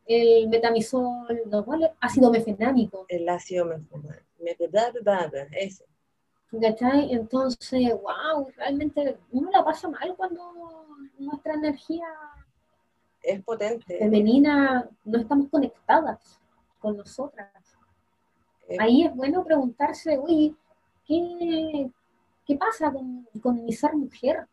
el 0.05 0.49
metamisol, 0.49 1.41
no, 1.45 1.65
ácido 1.99 2.31
mefenámico. 2.31 3.05
El 3.07 3.27
ácido 3.29 3.65
mefenámico, 3.65 5.47
ese. 5.51 5.85
¿Cachai? 6.59 7.13
Entonces, 7.13 7.93
wow, 7.93 8.49
realmente 8.57 9.17
uno 9.31 9.49
la 9.51 9.63
pasa 9.63 9.87
mal 9.87 10.13
cuando 10.17 10.87
nuestra 11.17 11.53
energía 11.53 12.07
es 13.23 13.41
potente. 13.43 13.97
Femenina, 13.97 14.89
no 15.05 15.19
estamos 15.19 15.47
conectadas 15.49 16.41
con 16.79 16.97
nosotras. 16.97 17.49
Ahí 18.79 19.03
es 19.03 19.15
bueno 19.15 19.43
preguntarse, 19.43 20.17
uy, 20.17 20.55
¿qué, 21.05 21.89
¿Qué 22.51 22.57
pasa 22.57 22.91
con, 22.91 23.63
mi 23.63 23.71
ser 23.71 23.95
mujer? 23.95 24.45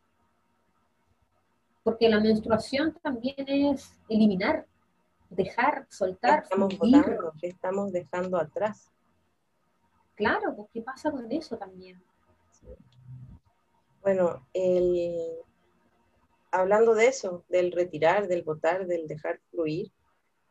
Porque 1.82 2.08
la 2.08 2.20
menstruación 2.20 2.96
también 3.02 3.44
es 3.48 3.98
eliminar, 4.08 4.68
dejar, 5.30 5.84
soltar. 5.90 6.44
estamos 6.44 6.78
votando? 6.78 7.32
¿Qué 7.40 7.48
estamos 7.48 7.90
dejando 7.90 8.38
atrás? 8.38 8.92
Claro, 10.14 10.54
pues 10.54 10.68
¿qué 10.72 10.80
pasa 10.80 11.10
con 11.10 11.28
eso 11.32 11.58
también? 11.58 12.00
Bueno, 14.00 14.46
hablando 16.52 16.94
de 16.94 17.08
eso, 17.08 17.42
del 17.48 17.72
retirar, 17.72 18.28
del 18.28 18.44
votar, 18.44 18.86
del 18.86 19.08
dejar 19.08 19.40
fluir, 19.50 19.90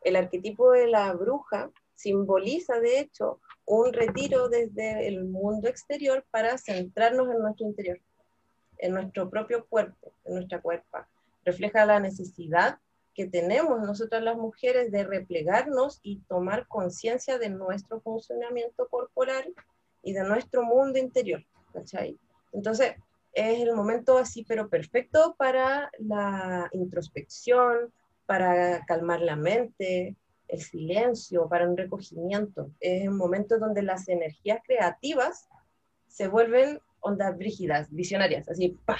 el 0.02 0.16
arquetipo 0.16 0.72
de 0.72 0.88
la 0.88 1.14
bruja 1.14 1.70
simboliza, 1.98 2.78
de 2.78 3.00
hecho, 3.00 3.40
un 3.66 3.92
retiro 3.92 4.48
desde 4.48 5.08
el 5.08 5.24
mundo 5.24 5.68
exterior 5.68 6.24
para 6.30 6.56
centrarnos 6.56 7.28
en 7.28 7.40
nuestro 7.40 7.66
interior, 7.66 8.00
en 8.78 8.94
nuestro 8.94 9.28
propio 9.28 9.66
cuerpo, 9.66 10.12
en 10.24 10.34
nuestra 10.34 10.60
cuerpa. 10.62 11.08
Refleja 11.44 11.84
la 11.84 11.98
necesidad 11.98 12.78
que 13.14 13.26
tenemos 13.26 13.80
nosotras 13.80 14.22
las 14.22 14.36
mujeres 14.36 14.92
de 14.92 15.02
replegarnos 15.02 15.98
y 16.04 16.20
tomar 16.28 16.68
conciencia 16.68 17.36
de 17.36 17.50
nuestro 17.50 18.00
funcionamiento 18.00 18.86
corporal 18.88 19.52
y 20.04 20.12
de 20.12 20.22
nuestro 20.22 20.62
mundo 20.62 21.00
interior. 21.00 21.44
Entonces, 22.52 22.94
es 23.32 23.60
el 23.60 23.74
momento 23.74 24.18
así, 24.18 24.44
pero 24.44 24.68
perfecto 24.68 25.34
para 25.36 25.90
la 25.98 26.68
introspección, 26.72 27.92
para 28.24 28.84
calmar 28.86 29.20
la 29.20 29.34
mente, 29.34 30.14
el 30.48 30.60
silencio, 30.60 31.48
para 31.48 31.68
un 31.68 31.76
recogimiento. 31.76 32.70
Es 32.80 33.06
un 33.06 33.16
momento 33.16 33.58
donde 33.58 33.82
las 33.82 34.08
energías 34.08 34.60
creativas 34.64 35.48
se 36.06 36.28
vuelven 36.28 36.80
ondas 37.00 37.36
brígidas, 37.36 37.88
visionarias, 37.90 38.48
así, 38.48 38.76
¡pa! 38.84 38.96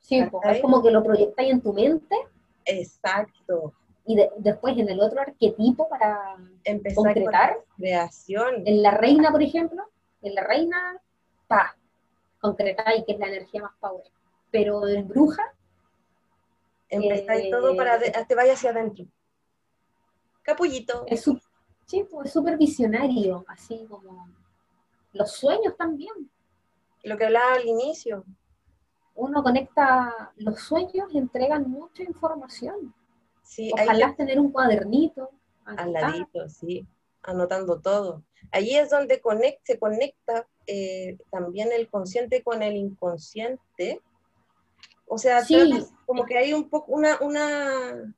Sí, 0.00 0.18
es 0.44 0.60
como 0.60 0.82
que 0.82 0.90
lo 0.90 1.04
proyectáis 1.04 1.52
en 1.52 1.60
tu 1.60 1.72
mente 1.72 2.16
Exacto. 2.64 3.74
Y 4.06 4.16
después 4.38 4.76
en 4.76 4.88
el 4.88 5.00
otro 5.00 5.20
arquetipo 5.20 5.88
para 5.88 6.36
empezar 6.64 6.96
concretar. 6.96 7.58
creación. 7.76 8.62
En 8.64 8.82
la 8.82 8.92
reina, 8.92 9.30
por 9.30 9.42
ejemplo, 9.42 9.82
en 10.22 10.34
la 10.34 10.42
reina, 10.42 11.00
pa, 11.46 11.76
concretar 12.40 12.96
y 12.96 13.04
que 13.04 13.12
es 13.12 13.18
la 13.18 13.28
energía 13.28 13.62
más 13.62 13.72
power. 13.78 14.04
Pero 14.50 14.86
en 14.88 15.06
bruja. 15.06 15.42
Empezáis 16.88 17.46
eh, 17.46 17.50
todo 17.50 17.76
para 17.76 18.00
te 18.00 18.34
vaya 18.34 18.54
hacia 18.54 18.70
adentro. 18.70 19.04
Capullito. 20.42 21.04
Es 21.06 21.28
sí, 21.86 22.04
pues, 22.10 22.32
súper 22.32 22.56
visionario, 22.56 23.44
así 23.48 23.86
como 23.88 24.28
los 25.12 25.32
sueños 25.32 25.76
también. 25.76 26.30
Lo 27.02 27.16
que 27.16 27.24
hablaba 27.24 27.54
al 27.54 27.66
inicio, 27.66 28.24
uno 29.14 29.42
conecta 29.42 30.32
los 30.36 30.60
sueños, 30.60 31.14
entregan 31.14 31.70
mucha 31.70 32.02
información. 32.02 32.94
Sí, 33.42 33.70
Ojalá 33.72 34.14
tener 34.14 34.38
un 34.38 34.52
cuadernito. 34.52 35.30
Al 35.64 35.92
ladito, 35.92 36.48
sí, 36.48 36.86
anotando 37.22 37.80
todo. 37.80 38.22
Allí 38.52 38.76
es 38.76 38.90
donde 38.90 39.20
se 39.62 39.78
conecta 39.78 40.46
eh, 40.66 41.18
también 41.30 41.70
el 41.72 41.88
consciente 41.88 42.42
con 42.42 42.62
el 42.62 42.76
inconsciente. 42.76 44.00
O 45.06 45.18
sea, 45.18 45.42
como 46.06 46.24
que 46.24 46.38
hay 46.38 46.52
un 46.52 46.68
poco 46.68 46.92
una, 46.92 47.18
una, 47.20 48.14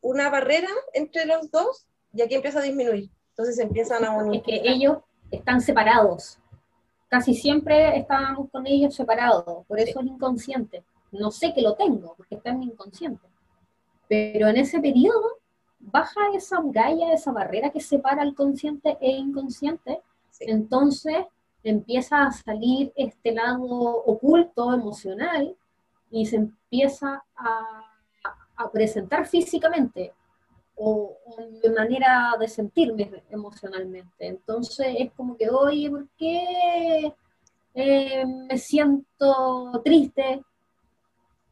una 0.00 0.30
barrera 0.30 0.70
entre 0.94 1.26
los 1.26 1.50
dos 1.50 1.86
y 2.12 2.22
aquí 2.22 2.34
empieza 2.34 2.60
a 2.60 2.62
disminuir. 2.62 3.10
Entonces 3.30 3.58
empiezan 3.58 4.04
a 4.04 4.12
unir. 4.12 4.42
Es 4.46 4.62
que 4.62 4.70
ellos 4.70 4.98
están 5.30 5.60
separados 5.60 6.40
casi 7.10 7.34
siempre 7.34 7.98
estábamos 7.98 8.48
con 8.50 8.66
ellos 8.66 8.94
separados, 8.94 9.66
por 9.66 9.80
eso 9.80 10.00
es 10.00 10.06
inconsciente. 10.06 10.84
No 11.10 11.32
sé 11.32 11.52
que 11.52 11.60
lo 11.60 11.74
tengo, 11.74 12.14
porque 12.16 12.36
está 12.36 12.50
en 12.50 12.60
mi 12.60 12.66
inconsciente. 12.66 13.26
Pero 14.08 14.46
en 14.46 14.56
ese 14.56 14.80
periodo 14.80 15.38
baja 15.80 16.20
esa 16.34 16.60
muralla, 16.60 17.12
esa 17.12 17.32
barrera 17.32 17.70
que 17.70 17.80
separa 17.80 18.22
el 18.22 18.34
consciente 18.34 18.96
e 19.00 19.10
inconsciente, 19.10 20.00
entonces 20.38 21.26
empieza 21.64 22.22
a 22.22 22.30
salir 22.30 22.92
este 22.94 23.32
lado 23.32 23.66
oculto, 23.66 24.72
emocional, 24.72 25.56
y 26.12 26.26
se 26.26 26.36
empieza 26.36 27.24
a, 27.36 27.89
a 28.60 28.70
presentar 28.70 29.26
físicamente 29.26 30.12
o, 30.76 31.18
mi 31.62 31.68
manera 31.70 32.34
de 32.38 32.48
sentirme 32.48 33.22
emocionalmente. 33.30 34.26
Entonces 34.26 34.86
es 34.98 35.12
como 35.12 35.36
que, 35.36 35.48
oye, 35.48 35.90
¿por 35.90 36.08
qué 36.16 37.14
eh, 37.74 38.24
me 38.26 38.56
siento 38.58 39.80
triste? 39.84 40.42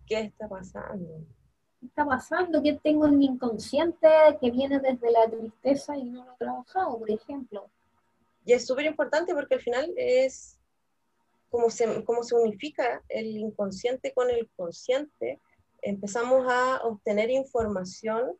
¿Qué 0.06 0.20
está 0.20 0.48
pasando? 0.48 1.26
¿Qué 1.78 1.86
está 1.86 2.06
pasando? 2.06 2.62
¿Qué 2.62 2.80
tengo 2.82 3.06
en 3.06 3.18
mi 3.18 3.26
inconsciente 3.26 4.08
que 4.40 4.50
viene 4.50 4.80
desde 4.80 5.10
la 5.10 5.28
tristeza 5.28 5.96
y 5.96 6.04
no 6.04 6.24
lo 6.24 6.32
he 6.32 6.36
trabajado, 6.36 6.98
por 6.98 7.10
ejemplo? 7.10 7.68
Y 8.46 8.54
es 8.54 8.66
súper 8.66 8.86
importante 8.86 9.34
porque 9.34 9.56
al 9.56 9.60
final 9.60 9.92
es 9.96 10.58
como 11.50 11.70
se, 11.70 12.04
como 12.04 12.22
se 12.22 12.34
unifica 12.34 13.02
el 13.08 13.36
inconsciente 13.36 14.12
con 14.12 14.30
el 14.30 14.48
consciente, 14.56 15.38
empezamos 15.82 16.46
a 16.48 16.80
obtener 16.84 17.30
información 17.30 18.36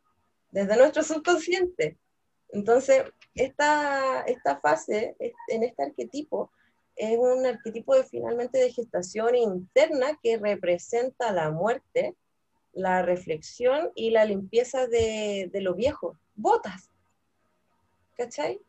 desde 0.51 0.77
nuestro 0.77 1.03
subconsciente. 1.03 1.97
Entonces, 2.49 3.03
esta, 3.35 4.21
esta 4.23 4.59
fase, 4.59 5.15
en 5.19 5.63
este 5.63 5.83
arquetipo, 5.83 6.51
es 6.95 7.17
un 7.17 7.45
arquetipo 7.45 7.95
de 7.95 8.03
finalmente 8.03 8.57
de 8.57 8.73
gestación 8.73 9.35
interna 9.35 10.19
que 10.21 10.37
representa 10.37 11.31
la 11.31 11.49
muerte, 11.51 12.15
la 12.73 13.03
reflexión 13.03 13.91
y 13.95 14.09
la 14.09 14.25
limpieza 14.25 14.87
de, 14.87 15.49
de 15.51 15.61
lo 15.61 15.75
viejo. 15.75 16.17
Botas. 16.35 16.89
¿Cachai? 18.17 18.59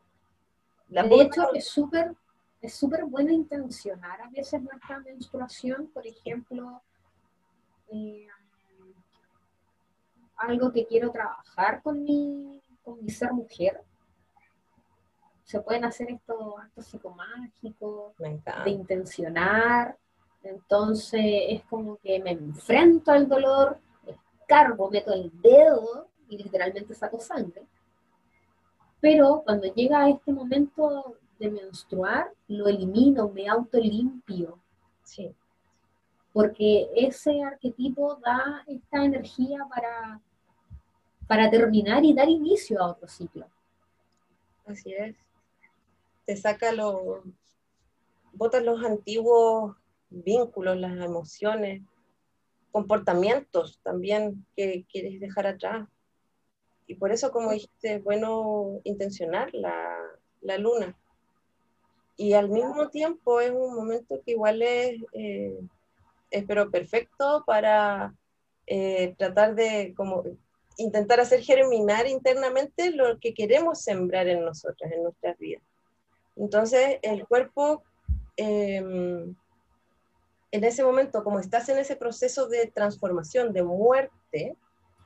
La 0.89 1.05
de 1.05 1.23
hecho, 1.23 1.53
es 1.55 1.67
súper 1.67 2.15
es 2.61 2.75
súper 2.75 3.05
bueno 3.05 3.33
intencionar 3.33 4.21
a 4.21 4.29
veces 4.29 4.63
nuestra 4.63 5.01
menstruación, 5.01 5.87
por 5.89 6.07
ejemplo, 6.07 6.83
eh, 7.89 8.27
algo 10.41 10.73
que 10.73 10.87
quiero 10.87 11.11
trabajar 11.11 11.83
con 11.83 12.03
mi, 12.03 12.61
con 12.83 13.03
mi 13.03 13.11
ser 13.11 13.33
mujer. 13.33 13.83
Se 15.45 15.61
pueden 15.61 15.85
hacer 15.85 16.11
estos 16.11 16.59
actos 16.59 16.87
psicomágicos, 16.87 18.15
de 18.19 18.71
intencionar. 18.71 19.97
Entonces 20.43 21.23
es 21.49 21.65
como 21.65 21.97
que 21.97 22.19
me 22.21 22.31
enfrento 22.31 23.13
al 23.13 23.29
dolor, 23.29 23.79
escarbo, 24.07 24.91
meto 24.91 25.13
el 25.13 25.31
dedo 25.43 26.09
y 26.29 26.39
literalmente 26.39 26.95
saco 26.95 27.19
sangre. 27.19 27.67
Pero 29.01 29.43
cuando 29.45 29.73
llega 29.75 30.09
este 30.09 30.33
momento 30.33 31.17
de 31.39 31.51
menstruar, 31.51 32.33
lo 32.49 32.69
elimino, 32.69 33.29
me 33.29 33.49
autolimpio. 33.49 34.59
Sí. 35.03 35.35
Porque 36.33 36.89
ese 36.95 37.43
arquetipo 37.43 38.17
da 38.17 38.63
esta 38.67 39.05
energía 39.05 39.67
para 39.69 40.21
para 41.31 41.49
terminar 41.49 42.05
y 42.05 42.13
dar 42.13 42.29
inicio 42.29 42.83
a 42.83 42.91
otro 42.91 43.07
ciclo. 43.07 43.47
Así 44.67 44.93
es. 44.93 45.15
Te 46.27 46.35
saca 46.37 46.73
los, 46.73 47.23
botas 48.33 48.65
los 48.65 48.85
antiguos 48.85 49.77
vínculos, 50.09 50.77
las 50.77 50.99
emociones, 50.99 51.83
comportamientos 52.73 53.79
también 53.85 54.45
que 54.57 54.85
quieres 54.91 55.21
dejar 55.21 55.47
atrás. 55.47 55.89
Y 56.89 56.97
por 56.97 57.13
eso, 57.13 57.31
como 57.31 57.53
dijiste, 57.53 57.95
es 57.95 58.03
bueno 58.03 58.81
intencionar 58.83 59.55
la, 59.55 59.89
la 60.41 60.59
luna. 60.59 60.99
Y 62.17 62.33
al 62.33 62.49
mismo 62.49 62.89
tiempo 62.89 63.41
es 63.41 63.53
un 63.53 63.77
momento 63.77 64.21
que 64.27 64.33
igual 64.33 64.63
es, 64.63 65.01
eh, 65.13 65.61
pero 66.49 66.73
perfecto 66.73 67.45
para 67.47 68.17
eh, 68.67 69.15
tratar 69.17 69.55
de 69.55 69.95
como 69.97 70.25
intentar 70.81 71.21
hacer 71.21 71.41
germinar 71.41 72.07
internamente 72.07 72.91
lo 72.91 73.19
que 73.19 73.35
queremos 73.35 73.83
sembrar 73.83 74.29
en 74.29 74.45
nosotras, 74.45 74.91
en 74.93 75.03
nuestras 75.03 75.39
vidas. 75.39 75.63
Entonces, 76.37 76.99
el 77.03 77.27
cuerpo, 77.27 77.83
em, 78.37 79.35
en 80.53 80.65
ese 80.65 80.83
momento, 80.83 81.23
como 81.23 81.39
estás 81.39 81.69
en 81.69 81.79
ese 81.79 81.97
proceso 81.97 82.49
de 82.49 82.67
transformación, 82.69 83.53
de 83.53 83.63
muerte, 83.63 84.57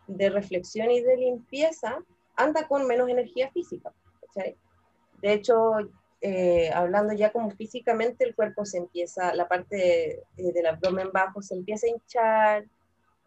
de 0.07 0.31
reflexión 0.31 0.91
y 0.91 1.01
de 1.01 1.17
limpieza, 1.17 1.99
anda 2.37 2.69
con 2.69 2.87
menos 2.87 3.09
energía 3.09 3.51
física. 3.51 3.93
De 5.21 5.33
hecho, 5.33 5.73
eh, 6.21 6.71
hablando 6.73 7.15
ya 7.15 7.33
como 7.33 7.51
físicamente, 7.51 8.25
el 8.25 8.35
cuerpo 8.35 8.65
se 8.65 8.79
empieza, 8.79 9.35
la 9.35 9.49
parte 9.49 10.23
del 10.37 10.67
abdomen 10.67 11.11
bajo 11.13 11.43
se 11.43 11.55
empieza 11.55 11.87
a 11.87 11.91
hinchar, 11.91 12.65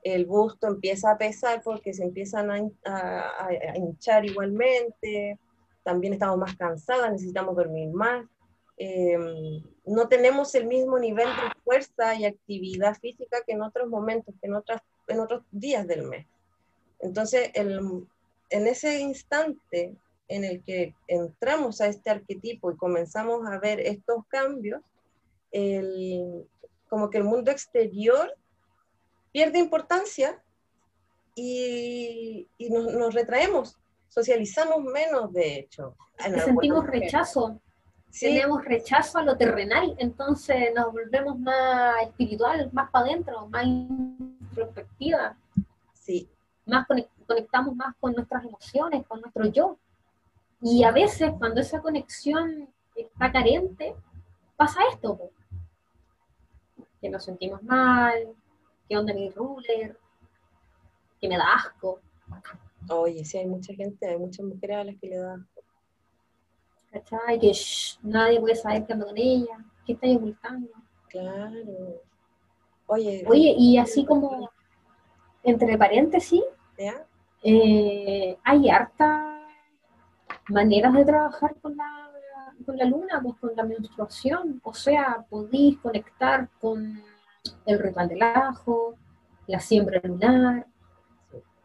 el 0.04 0.26
busto 0.26 0.68
empieza 0.68 1.12
a 1.12 1.18
pesar 1.18 1.62
porque 1.64 1.94
se 1.94 2.04
empiezan 2.04 2.52
a, 2.86 3.50
hinchar 3.76 4.26
igualmente, 4.26 5.40
también 5.84 6.14
estamos 6.14 6.38
más 6.38 6.56
cansadas, 6.56 7.12
necesitamos 7.12 7.56
dormir 7.56 7.90
más, 7.90 8.26
em, 8.78 9.64
no 9.86 10.08
tenemos 10.08 10.54
el 10.56 10.68
mismo 10.68 11.00
nivel 11.00 11.28
de 11.28 11.62
fuerza 11.64 12.16
y 12.16 12.26
actividad 12.26 12.96
física 12.96 13.40
que 13.46 13.54
en 13.54 13.62
otros 13.62 13.88
momentos, 13.90 14.36
que 14.42 14.48
en, 14.48 14.56
otras, 14.56 14.82
en 15.08 15.20
otros 15.20 15.44
días 15.52 15.88
del 15.88 16.04
mes. 16.04 16.28
Entonces, 17.00 17.52
en 17.54 18.68
ese 18.68 19.00
instante 19.00 19.96
en 20.28 20.44
el 20.44 20.64
que 20.64 20.94
entramos 21.08 21.82
a 21.82 21.88
este 21.88 22.10
arquetipo 22.10 22.72
y 22.72 22.78
comenzamos 22.78 23.48
a 23.48 23.60
ver 23.60 23.80
estos 23.80 24.26
cambios, 24.28 24.82
como 26.90 27.10
que 27.10 27.18
el 27.18 27.24
mundo 27.24 27.52
exterior 27.52 28.34
pierde 29.38 29.60
importancia 29.60 30.42
y, 31.36 32.48
nos, 32.72 33.14
retraemos, 33.14 33.78
socializamos 34.10 34.84
menos, 34.84 35.32
de 35.32 35.60
hecho. 35.60 35.96
Sentimos 36.44 36.88
rechazo, 36.88 37.62
tenemos 38.20 38.66
rechazo 38.66 39.20
a 39.20 39.24
lo 39.24 39.38
terrenal, 39.38 39.96
entonces 40.00 40.74
nos 40.76 40.92
volvemos 40.92 41.38
más 41.38 42.02
espiritual, 42.02 42.72
más 42.74 42.90
para 42.90 43.06
adentro, 43.06 43.48
más 43.50 43.64
introspectiva. 43.64 45.38
Sí. 45.94 46.28
Más 46.66 46.88
conectamos 47.28 47.76
más 47.76 47.94
con 48.00 48.14
nuestras 48.14 48.44
emociones, 48.44 49.06
con 49.06 49.22
nuestro 49.22 49.46
yo. 49.46 49.78
Y 50.64 50.84
a 50.84 50.90
veces 50.90 51.32
cuando 51.38 51.62
esa 51.62 51.80
conexión 51.80 52.68
está 52.96 53.32
carente, 53.32 53.94
pasa 54.56 54.80
esto. 54.92 55.30
Que 57.00 57.10
nos 57.10 57.24
sentimos 57.24 57.62
mal, 57.62 58.36
que 58.88 58.98
onda 58.98 59.14
mi 59.14 59.30
ruler, 59.30 59.98
que 61.20 61.28
me 61.28 61.38
da 61.38 61.54
asco. 61.56 62.00
Oye, 62.90 63.26
sí, 63.26 63.38
hay 63.38 63.48
mucha 63.48 63.74
gente, 63.74 64.08
hay 64.08 64.18
muchas 64.18 64.46
mujeres 64.46 64.78
a 64.78 64.84
las 64.84 64.96
que 64.98 65.08
le 65.08 65.18
da 65.18 65.34
asco. 65.36 65.62
¿Cachai? 66.92 67.40
Que 67.40 67.52
nadie 68.04 68.40
puede 68.40 68.56
saber 68.56 68.86
que 68.86 68.94
ando 68.94 69.08
con 69.08 69.18
ella, 69.18 69.66
que 69.86 69.94
está 69.94 70.08
ocultando. 70.08 70.70
Claro. 71.10 72.02
Oye, 72.88 73.26
Oye, 73.28 73.54
y 73.58 73.78
así 73.78 74.06
como, 74.06 74.50
entre 75.44 75.78
paréntesis, 75.78 76.44
eh, 77.44 78.38
hay 78.44 78.70
harta 78.70 79.28
maneras 80.50 80.94
de 80.94 81.06
trabajar 81.06 81.56
con 81.62 81.76
la, 81.76 82.10
con 82.66 82.78
la 82.78 82.86
luna, 82.86 83.22
pues 83.22 83.36
con 83.40 83.56
la 83.56 83.64
menstruación. 83.64 84.62
O 84.64 84.74
sea, 84.74 85.26
podéis 85.30 85.78
conectar 85.80 86.50
con 86.60 87.02
el 87.66 87.80
ritual 87.80 88.08
del 88.08 88.22
ajo, 88.22 88.96
la 89.48 89.60
siembra 89.60 90.02
lunar, 90.04 90.66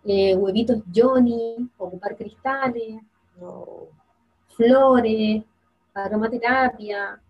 eh, 0.05 0.37
huevitos 0.37 0.83
Johnny, 0.95 1.71
ocupar 1.79 2.17
cristales, 2.17 3.01
flores, 4.49 5.45
aromaterapia. 5.95 7.21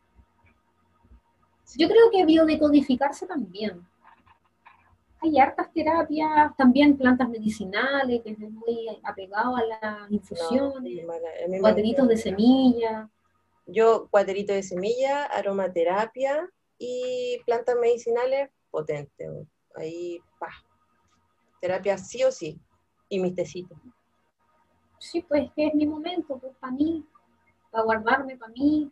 Yo 1.76 1.88
creo 1.88 2.10
que 2.10 2.24
biodecodificarse 2.26 3.26
también 3.26 3.86
hay 5.22 5.38
hartas 5.38 5.72
terapias, 5.72 6.54
también 6.56 6.96
plantas 6.96 7.28
medicinales, 7.28 8.22
que 8.22 8.30
es 8.30 8.38
muy 8.38 8.88
apegado 9.04 9.56
a 9.56 9.64
la 9.64 10.06
infusión, 10.10 10.84
cuadritos 11.60 12.08
de 12.08 12.16
semilla. 12.16 13.08
Yo, 13.66 14.08
cuadrito 14.10 14.52
de 14.52 14.64
semilla, 14.64 15.24
aromaterapia 15.26 16.50
y 16.84 17.40
plantas 17.46 17.76
medicinales 17.80 18.50
potentes. 18.68 19.30
Ahí, 19.76 20.20
pa. 20.40 20.48
Terapia 21.60 21.96
sí 21.96 22.24
o 22.24 22.32
sí. 22.32 22.60
Y 23.08 23.20
mis 23.20 23.36
tecitos. 23.36 23.78
Sí, 24.98 25.22
pues 25.22 25.48
que 25.54 25.68
es 25.68 25.74
mi 25.74 25.86
momento, 25.86 26.38
pues 26.38 26.56
para 26.56 26.72
mí, 26.72 27.06
para 27.70 27.84
guardarme 27.84 28.36
para 28.36 28.52
mí, 28.52 28.90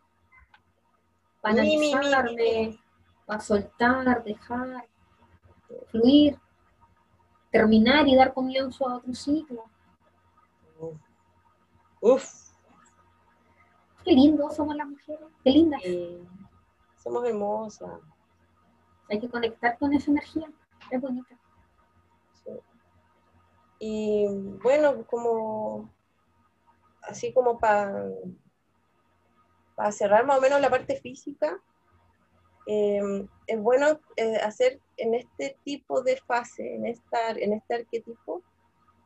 para 1.40 1.54
analizarme, 1.54 2.78
para 3.26 3.40
soltar, 3.40 4.22
dejar 4.22 4.88
fluir, 5.90 6.38
terminar 7.50 8.06
y 8.06 8.14
dar 8.14 8.32
comienzo 8.32 8.88
a 8.88 8.96
otro 8.98 9.14
ciclo. 9.14 9.64
Uf. 12.00 12.50
Qué 14.04 14.12
lindo 14.12 14.48
somos 14.50 14.76
las 14.76 14.86
mujeres, 14.86 15.26
qué 15.42 15.50
lindas. 15.50 15.82
Somos 17.02 17.24
hermosas. 17.24 18.00
Hay 19.08 19.20
que 19.20 19.28
conectar 19.28 19.78
con 19.78 19.92
esa 19.92 20.10
energía, 20.10 20.50
es 20.90 21.00
bonita. 21.00 21.36
Y 23.78 24.26
bueno, 24.62 25.04
como 25.06 25.90
así 27.02 27.32
como 27.32 27.58
para 27.58 28.04
para 29.74 29.90
cerrar 29.90 30.26
más 30.26 30.36
o 30.36 30.40
menos 30.42 30.60
la 30.60 30.68
parte 30.68 30.96
física, 30.96 31.58
Em, 32.72 33.26
es 33.48 33.60
bueno 33.60 34.00
eh, 34.16 34.36
hacer 34.36 34.80
en 34.96 35.14
este 35.14 35.56
tipo 35.64 36.02
de 36.02 36.16
fase, 36.18 36.76
en, 36.76 36.86
esta, 36.86 37.30
en 37.30 37.52
este 37.52 37.74
arquetipo, 37.74 38.44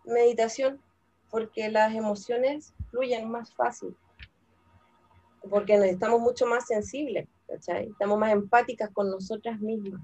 meditación, 0.04 0.82
porque 1.30 1.70
las 1.70 1.94
emociones 1.94 2.74
fluyen 2.90 3.30
más 3.30 3.54
fácil, 3.54 3.96
porque 5.48 5.76
estamos 5.88 6.20
mucho 6.20 6.44
más 6.44 6.66
sensibles, 6.66 7.26
estamos 7.48 8.18
más 8.18 8.32
empáticas 8.32 8.90
con 8.90 9.10
nosotras 9.10 9.60
mismas. 9.60 10.00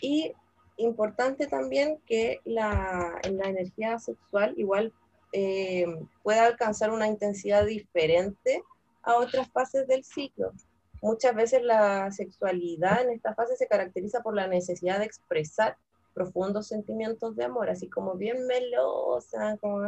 Y 0.00 0.32
importante 0.76 1.46
también 1.46 1.98
que 2.06 2.40
la, 2.44 3.20
la 3.30 3.48
energía 3.48 3.98
sexual 3.98 4.54
igual 4.56 4.92
eh, 5.32 5.86
pueda 6.22 6.46
alcanzar 6.46 6.90
una 6.90 7.06
intensidad 7.06 7.64
diferente 7.64 8.62
a 9.02 9.16
otras 9.16 9.50
fases 9.50 9.86
del 9.88 10.04
ciclo. 10.04 10.52
Muchas 11.00 11.34
veces 11.34 11.62
la 11.62 12.10
sexualidad 12.12 13.02
en 13.02 13.10
esta 13.10 13.34
fase 13.34 13.56
se 13.56 13.66
caracteriza 13.66 14.20
por 14.22 14.34
la 14.34 14.46
necesidad 14.46 14.98
de 14.98 15.06
expresar 15.06 15.76
profundos 16.14 16.68
sentimientos 16.68 17.34
de 17.34 17.44
amor, 17.44 17.70
así 17.70 17.88
como 17.88 18.14
bien 18.14 18.46
melosa, 18.46 19.56
como... 19.60 19.80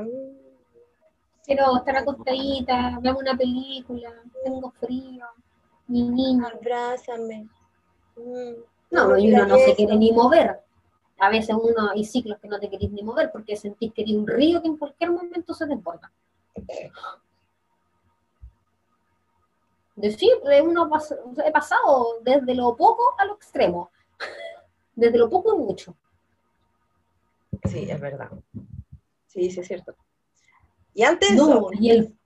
Quiero 1.44 1.76
estar 1.76 1.96
acostadita, 1.96 2.98
veo 3.02 3.18
una 3.18 3.36
película, 3.36 4.10
tengo 4.42 4.70
frío, 4.80 5.26
mi 5.86 6.02
niño. 6.02 6.46
Abrázame. 6.46 7.48
Mm, 8.16 8.62
no, 8.90 9.18
y 9.18 9.32
uno 9.32 9.46
no 9.46 9.58
se 9.58 9.74
quiere 9.74 9.96
ni 9.96 10.12
mover. 10.12 10.60
A 11.18 11.30
veces 11.30 11.54
uno 11.54 11.90
hay 11.90 12.04
ciclos 12.04 12.38
que 12.38 12.48
no 12.48 12.58
te 12.58 12.68
querés 12.68 12.90
ni 12.90 13.02
mover 13.02 13.30
porque 13.32 13.56
sentís 13.56 13.92
que 13.92 14.02
hay 14.02 14.16
un 14.16 14.26
río 14.26 14.60
que 14.60 14.68
en 14.68 14.76
cualquier 14.76 15.10
momento 15.10 15.54
se 15.54 15.66
desborda. 15.66 16.12
decir, 19.96 20.30
uno 20.62 20.90
he 21.44 21.52
pasado 21.52 22.18
desde 22.22 22.54
lo 22.54 22.76
poco 22.76 23.14
a 23.18 23.24
lo 23.26 23.36
extremo, 23.36 23.90
desde 24.94 25.18
lo 25.18 25.30
poco 25.30 25.52
a 25.52 25.56
mucho. 25.56 25.94
Sí, 27.64 27.90
es 27.90 28.00
verdad. 28.00 28.30
Sí, 29.26 29.50
sí, 29.50 29.60
es 29.60 29.66
cierto. 29.66 29.94
Y 30.94 31.02
antes... 31.02 31.34
No, 31.34 31.70
y 31.72 31.90
el, 31.90 32.16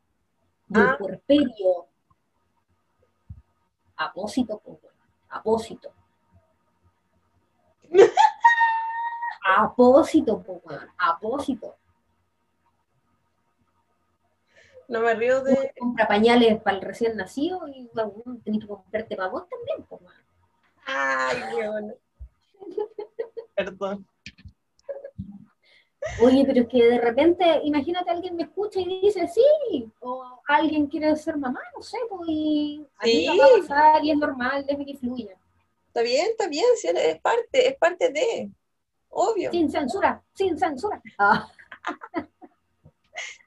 ah. 0.75 0.97
puerperio. 0.99 1.88
Apósito, 3.99 4.62
apósito. 5.28 5.92
apósito, 9.57 10.44
apósito. 10.96 11.76
No 14.86 15.01
me 15.01 15.14
río 15.14 15.42
de. 15.42 15.74
compra 15.78 16.09
pañales 16.09 16.62
para 16.62 16.78
el 16.78 16.82
recién 16.82 17.16
nacido 17.16 17.68
y 17.68 17.90
bueno, 17.92 18.40
tenés 18.42 18.61
que 18.61 18.68
comprarte 18.68 19.16
para 19.16 19.28
vos 19.28 19.49
también, 19.49 19.82
pues, 19.88 20.01
Ay, 20.86 21.42
qué 21.55 21.68
bueno. 21.68 21.94
Perdón. 23.55 24.07
Oye, 26.22 26.44
pero 26.46 26.61
es 26.62 26.68
que 26.68 26.84
de 26.84 27.01
repente, 27.01 27.61
imagínate 27.64 28.11
alguien 28.11 28.36
me 28.36 28.44
escucha 28.44 28.80
y 28.80 29.01
dice 29.01 29.28
sí, 29.28 29.90
o 30.01 30.40
alguien 30.46 30.86
quiere 30.86 31.14
ser 31.16 31.36
mamá, 31.36 31.61
no 31.74 31.82
sé, 31.82 31.99
pues 32.09 32.28
y 32.28 32.86
sí. 33.03 33.26
va 33.26 33.44
a 33.44 33.61
pasar 33.61 34.05
y 34.05 34.12
es 34.12 34.16
normal, 34.16 34.64
deje 34.64 34.86
que 34.86 34.96
fluya. 34.96 35.36
Está 35.88 36.03
bien, 36.03 36.26
está 36.30 36.49
bien, 36.49 36.66
es 36.96 37.20
parte, 37.20 37.68
es 37.68 37.76
parte 37.76 38.11
de, 38.12 38.51
obvio. 39.11 39.51
Sin 39.51 39.70
censura, 39.70 40.22
sin 40.34 40.57
censura. 40.57 41.03
Ah. 41.18 41.49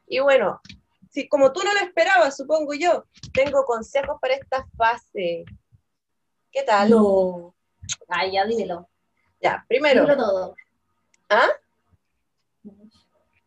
y 0.08 0.20
bueno, 0.20 0.60
Sí, 1.12 1.28
como 1.28 1.52
tú 1.52 1.62
no 1.62 1.74
lo 1.74 1.80
esperabas, 1.82 2.38
supongo 2.38 2.74
yo, 2.74 3.04
tengo 3.34 3.66
consejos 3.66 4.18
para 4.22 4.36
esta 4.36 4.66
fase. 4.78 5.44
¿Qué 6.50 6.64
tal? 6.64 6.90
No. 6.90 7.54
Ay, 8.08 8.32
ya 8.32 8.46
dímelo. 8.46 8.88
Ya, 9.42 9.66
primero. 9.68 10.04
Dímelo 10.04 10.24
todo. 10.24 10.56
¿Ah? 11.30 11.50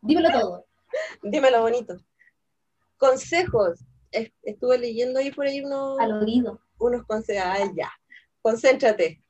Dímelo 0.05 0.31
todo. 0.31 0.67
Dímelo 1.23 1.63
bonito. 1.63 1.97
Consejos. 2.99 3.81
Estuve 4.43 4.79
leyendo 4.79 5.19
ahí 5.19 5.33
por 5.33 5.47
ahí 5.47 5.61
unos. 5.61 5.99
Al 5.99 6.23
oído. 6.23 6.61
Unos 6.79 7.05
consejos. 7.07 7.45
Ay, 7.47 7.71
ya. 7.75 7.91
Concéntrate. 8.43 9.23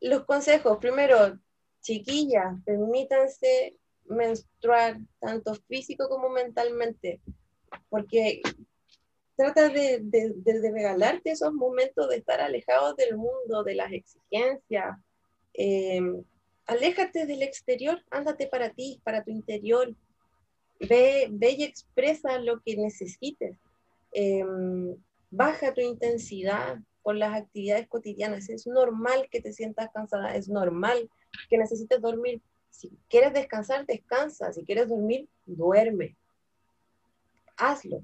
Los 0.00 0.24
consejos. 0.24 0.78
Primero, 0.78 1.38
chiquillas, 1.82 2.56
permítanse 2.64 3.78
menstruar, 4.06 4.98
tanto 5.20 5.54
físico 5.68 6.08
como 6.08 6.28
mentalmente, 6.28 7.20
porque 7.88 8.42
trata 9.36 9.68
de, 9.68 10.00
de, 10.02 10.70
regalarte 10.72 11.30
esos 11.30 11.52
momentos 11.52 12.08
de 12.08 12.16
estar 12.16 12.40
alejados 12.40 12.96
del 12.96 13.16
mundo, 13.16 13.62
de 13.64 13.74
las 13.74 13.92
exigencias. 13.92 14.96
Em, 15.54 16.24
aléjate 16.66 17.26
del 17.26 17.42
exterior, 17.42 18.02
ándate 18.10 18.46
para 18.46 18.70
ti, 18.70 19.00
para 19.04 19.22
tu 19.24 19.30
interior. 19.30 19.94
ve, 20.80 21.28
ve 21.30 21.50
y 21.52 21.64
expresa 21.64 22.38
lo 22.38 22.60
que 22.60 22.76
necesites. 22.76 23.56
Em, 24.12 24.96
baja 25.30 25.72
tu 25.72 25.80
intensidad 25.80 26.78
con 27.02 27.18
las 27.18 27.34
actividades 27.34 27.88
cotidianas. 27.88 28.48
Es 28.48 28.66
normal 28.66 29.28
que 29.30 29.40
te 29.40 29.52
sientas 29.52 29.90
cansada, 29.92 30.34
es 30.34 30.48
normal 30.48 31.08
que 31.48 31.58
necesites 31.58 32.00
dormir. 32.00 32.40
Si 32.70 32.90
quieres 33.08 33.32
descansar, 33.32 33.86
descansa. 33.86 34.52
Si 34.52 34.64
quieres 34.64 34.88
dormir, 34.88 35.28
duerme. 35.46 36.16
Hazlo. 37.56 38.02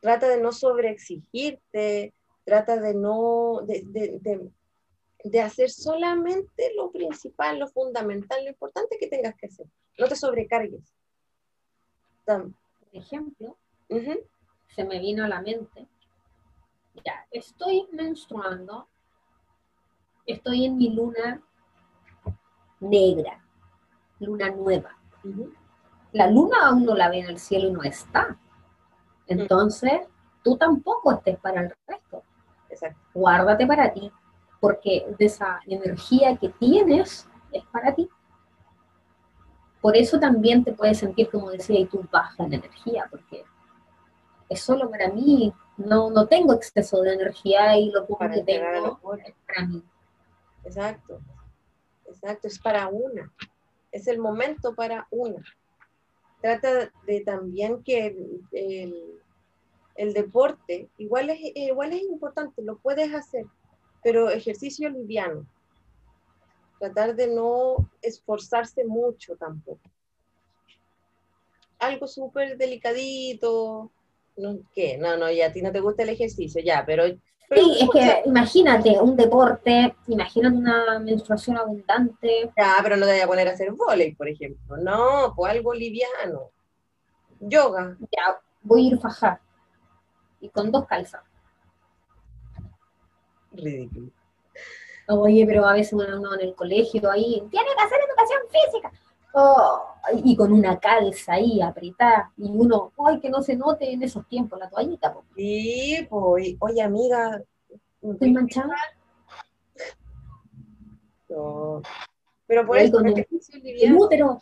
Trata 0.00 0.28
de 0.28 0.40
no 0.40 0.52
sobreexigirte, 0.52 2.14
trata 2.44 2.80
de 2.80 2.94
no, 2.94 3.62
de, 3.66 4.50
hacer 5.42 5.70
solamente 5.70 6.72
lo 6.76 6.90
principal, 6.90 7.58
lo 7.58 7.68
fundamental, 7.68 8.42
lo 8.44 8.50
importante 8.50 8.96
que 8.98 9.08
tengas 9.08 9.34
que 9.36 9.46
hacer. 9.46 9.66
No 9.98 10.06
te 10.06 10.16
sobrecargues. 10.16 10.94
Por 12.24 12.52
ejemplo, 12.92 13.56
se 14.74 14.84
me 14.84 14.98
vino 14.98 15.24
a 15.24 15.28
la 15.28 15.42
mente, 15.42 15.88
ya, 17.04 17.26
estoy 17.30 17.88
menstruando, 17.92 18.88
estoy 20.26 20.66
en 20.66 20.76
mi 20.76 20.90
luna 20.90 21.42
negra, 22.78 23.44
luna 24.20 24.50
nueva. 24.50 24.96
La 26.12 26.28
luna 26.28 26.68
aún 26.68 26.84
no 26.84 26.94
la 26.94 27.08
ve 27.08 27.20
en 27.20 27.26
el 27.26 27.38
cielo 27.38 27.68
y 27.68 27.72
no 27.72 27.82
está. 27.82 28.38
Entonces, 29.26 30.02
tú 30.42 30.56
tampoco 30.56 31.12
estés 31.12 31.38
para 31.38 31.62
el 31.62 31.74
resto. 31.86 32.24
Guárdate 33.12 33.66
para 33.66 33.92
ti, 33.92 34.10
porque 34.60 35.06
de 35.18 35.24
esa 35.24 35.60
energía 35.66 36.36
que 36.36 36.50
tienes 36.50 37.26
es 37.50 37.64
para 37.72 37.94
ti. 37.94 38.08
Por 39.80 39.96
eso 39.96 40.20
también 40.20 40.62
te 40.62 40.72
puedes 40.72 40.98
sentir, 40.98 41.30
como 41.30 41.50
decía, 41.50 41.80
y 41.80 41.86
tú 41.86 42.06
baja 42.12 42.44
en 42.44 42.52
energía, 42.52 43.06
porque 43.10 43.44
es 44.50 44.60
solo 44.60 44.90
para 44.90 45.08
mí, 45.08 45.52
no, 45.78 46.10
no 46.10 46.26
tengo 46.26 46.52
exceso 46.52 47.00
de 47.00 47.14
energía 47.14 47.78
y 47.78 47.90
lo 47.90 48.06
poco 48.06 48.28
que 48.28 48.42
tengo 48.42 49.14
es 49.14 49.34
para 49.46 49.66
mí. 49.66 49.82
Exacto, 50.64 51.20
exacto, 52.06 52.48
es 52.48 52.58
para 52.58 52.88
una, 52.88 53.32
es 53.90 54.06
el 54.06 54.18
momento 54.18 54.74
para 54.74 55.06
una. 55.10 55.42
Trata 56.42 56.90
de 57.06 57.20
también 57.20 57.82
que 57.82 58.16
el, 58.52 60.12
deporte, 60.14 60.88
igual 60.98 61.30
es, 61.30 61.38
igual 61.54 61.92
es 61.92 62.02
importante, 62.02 62.62
lo 62.62 62.76
puedes 62.78 63.14
hacer, 63.14 63.46
pero 64.02 64.30
ejercicio 64.30 64.88
liviano, 64.90 65.46
tratar 66.78 67.14
de 67.14 67.28
no 67.28 67.76
esforzarse 68.00 68.84
mucho 68.84 69.36
tampoco. 69.36 69.80
Algo 71.78 72.06
súper 72.06 72.56
delicadito, 72.56 73.90
no, 74.36 74.58
¿qué? 74.74 74.96
No, 74.98 75.16
no, 75.16 75.30
ya 75.30 75.46
a 75.46 75.52
ti 75.52 75.62
no 75.62 75.72
te 75.72 75.80
gusta 75.80 76.02
el 76.02 76.10
ejercicio, 76.10 76.62
ya, 76.62 76.84
pero... 76.84 77.04
sí, 77.06 77.78
es 77.80 77.88
que 77.90 78.22
imagínate 78.26 79.00
un 79.00 79.16
deporte, 79.16 79.94
imagínate 80.08 80.56
una 80.56 80.98
menstruación 80.98 81.58
abundante. 81.58 82.50
Ya, 82.56 82.78
pero 82.82 82.96
no 82.96 83.06
te 83.06 83.12
voy 83.12 83.20
a 83.20 83.26
poner 83.26 83.48
a 83.48 83.52
hacer 83.52 83.72
volei, 83.72 84.14
por 84.14 84.28
ejemplo. 84.28 84.76
No, 84.76 85.32
pues 85.34 85.52
algo 85.52 85.74
liviano. 85.74 86.50
Yoga. 87.40 87.96
Ya, 88.00 88.40
voy 88.62 88.86
a 88.86 88.90
ir 88.92 88.98
fajar. 88.98 89.40
Y 90.40 90.48
con 90.48 90.70
dos 90.70 90.86
calzas. 90.86 91.22
Ridículo. 93.52 94.10
Oye, 95.08 95.44
pero 95.46 95.66
a 95.66 95.72
veces 95.72 95.92
uno 95.92 96.34
en 96.34 96.40
el 96.40 96.54
colegio 96.54 97.10
ahí, 97.10 97.42
tiene 97.50 97.68
que 97.76 97.84
hacer 97.84 97.98
educación 98.08 98.40
física. 98.50 98.92
Oh, 99.32 99.82
y 100.24 100.36
con 100.36 100.52
una 100.52 100.78
calza 100.78 101.34
ahí 101.34 101.60
apretada, 101.60 102.32
y 102.36 102.48
uno, 102.48 102.92
ay, 103.06 103.20
que 103.20 103.30
no 103.30 103.42
se 103.42 103.56
note 103.56 103.92
en 103.92 104.02
esos 104.02 104.26
tiempos 104.26 104.58
la 104.58 104.68
toallita. 104.68 105.14
Sí, 105.36 106.06
pues, 106.08 106.56
oye, 106.58 106.82
amiga. 106.82 107.42
¿Estoy 108.02 108.32
manchada? 108.32 108.74
No. 111.28 111.82
Pero 112.46 112.66
por 112.66 112.78
eso, 112.78 112.92
con 112.92 113.06
el, 113.06 113.26
el, 113.62 113.94
útero, 113.94 114.40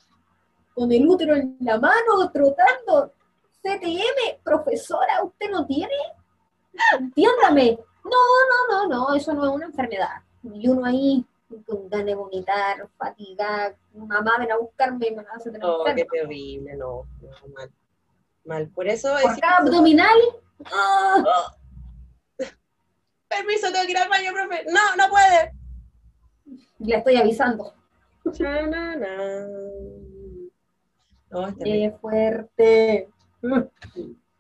con 0.75 0.91
el 0.93 1.07
útero 1.07 1.35
en 1.35 1.57
la 1.61 1.79
mano, 1.79 2.31
trotando. 2.33 3.13
CTM, 3.61 4.41
profesora, 4.43 5.23
¿usted 5.25 5.51
no 5.51 5.67
tiene? 5.67 5.93
Entiéndame. 6.99 7.79
No, 8.11 8.69
no, 8.71 8.89
no, 8.89 8.89
no, 8.89 9.15
eso 9.15 9.33
no 9.35 9.45
es 9.45 9.51
una 9.53 9.67
enfermedad 9.67 10.23
y 10.43 10.69
uno 10.69 10.85
ahí 10.85 11.25
con 11.67 11.89
ganas 11.89 12.07
de 12.07 12.15
vomitar, 12.15 12.89
fatiga, 12.97 13.75
mamá 13.95 14.37
ven 14.39 14.53
a 14.53 14.59
buscarme 14.59 15.09
y 15.09 15.15
me 15.15 15.23
va 15.23 15.33
a 15.33 15.37
hacer 15.37 15.59
No, 15.59 15.85
qué 15.85 16.05
terrible, 16.05 16.77
no, 16.77 17.07
no, 17.23 17.49
mal. 17.55 17.73
Mal, 18.45 18.69
por 18.69 18.87
eso 18.87 19.15
Por 19.21 19.33
es... 19.33 19.39
abdominal. 19.43 20.19
¡Ah! 20.67 21.23
Oh. 21.27 22.45
Permiso, 23.29 23.71
tengo 23.73 23.85
que 23.85 23.91
ir 23.91 23.99
al 23.99 24.09
baño, 24.09 24.33
profe. 24.33 24.65
No, 24.67 24.97
no 24.97 25.11
puede. 25.11 25.53
Le 26.79 26.97
estoy 26.97 27.17
avisando. 27.17 27.75
Na, 28.41 28.97
No, 31.31 31.57
Qué 31.63 31.95
fuerte. 32.01 33.09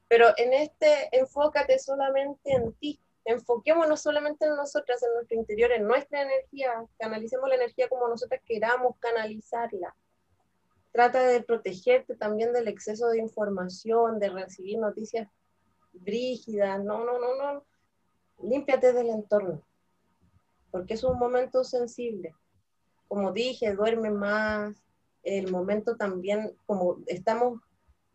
Pero 0.09 0.27
en 0.39 0.55
este, 0.55 1.09
enfócate 1.12 1.79
solamente 1.79 2.51
en 2.51 2.73
ti 2.75 2.99
enfoquémonos 3.29 4.01
solamente 4.01 4.47
en 4.47 4.57
nosotras, 4.57 5.03
en 5.03 5.12
nuestro 5.12 5.37
interior, 5.37 5.70
en 5.70 5.87
nuestra 5.87 6.22
energía, 6.22 6.72
canalicemos 6.99 7.47
la 7.47 7.57
energía 7.57 7.87
como 7.87 8.09
nosotras 8.09 8.41
queramos 8.47 8.97
canalizarla. 8.99 9.95
Trata 10.93 11.22
de 11.29 11.43
protegerte 11.43 12.16
también 12.16 12.55
del 12.55 12.68
exceso 12.68 13.09
de 13.09 13.18
información, 13.18 14.18
de 14.18 14.31
recibir 14.31 14.79
noticias 14.79 15.29
brígidas. 15.93 16.83
No, 16.83 17.05
no, 17.05 17.18
no, 17.18 17.37
no. 17.37 17.64
Límpiate 18.43 18.95
del 18.95 19.11
entorno, 19.11 19.62
porque 20.70 20.95
es 20.95 21.05
un 21.05 21.18
momento 21.18 21.64
sensible. 21.64 22.35
Como 23.09 23.33
dije, 23.33 23.74
duerme 23.74 24.11
más. 24.11 24.74
El 25.22 25.51
momento 25.51 25.97
también, 25.97 26.57
como 26.64 27.01
estamos 27.07 27.61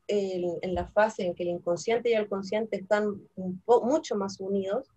en, 0.07 0.73
la 0.73 0.87
fase 0.87 1.23
en 1.23 1.35
que 1.35 1.43
el 1.43 1.49
inconsciente 1.49 2.09
y 2.09 2.13
el 2.13 2.27
consciente 2.27 2.77
están 2.77 3.21
mucho 3.35 4.15
más 4.15 4.39
unidos, 4.39 4.89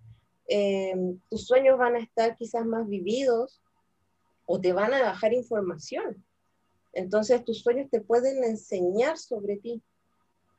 Em, 0.49 1.19
tus 1.29 1.47
sueños 1.47 1.79
van 1.79 1.97
a 1.97 2.01
estar 2.01 2.37
quizás 2.37 2.65
más 2.65 2.87
vividos 2.89 3.61
o 4.47 4.61
te 4.61 4.73
van 4.73 4.95
a 4.95 5.03
bajar 5.03 5.33
información. 5.33 6.25
Entonces 6.93 7.45
tus 7.45 7.63
sueños 7.63 7.91
te 7.91 8.01
pueden 8.01 8.45
enseñar 8.45 9.19
sobre 9.19 9.57
ti. 9.57 9.83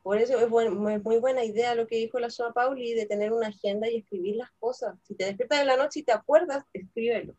Por 0.04 0.18
eso 0.20 0.40
es, 0.40 0.50
muy 0.50 1.18
buena 1.18 1.44
idea 1.44 1.76
lo 1.76 1.88
que 1.88 1.98
dijo 1.98 2.20
la 2.20 2.30
Soa 2.30 2.54
Pauli 2.54 2.94
de 2.94 3.06
tener 3.06 3.34
una 3.34 3.48
agenda 3.48 3.90
y 3.90 3.98
escribir 3.98 4.38
las 4.38 4.52
cosas. 4.60 4.96
Si 5.04 5.16
te 5.16 5.26
despiertas 5.26 5.62
en 5.62 5.68
la 5.68 5.78
noche 5.78 6.00
y 6.00 6.04
te 6.04 6.14
acuerdas, 6.14 6.64
escríbelo. 6.74 7.36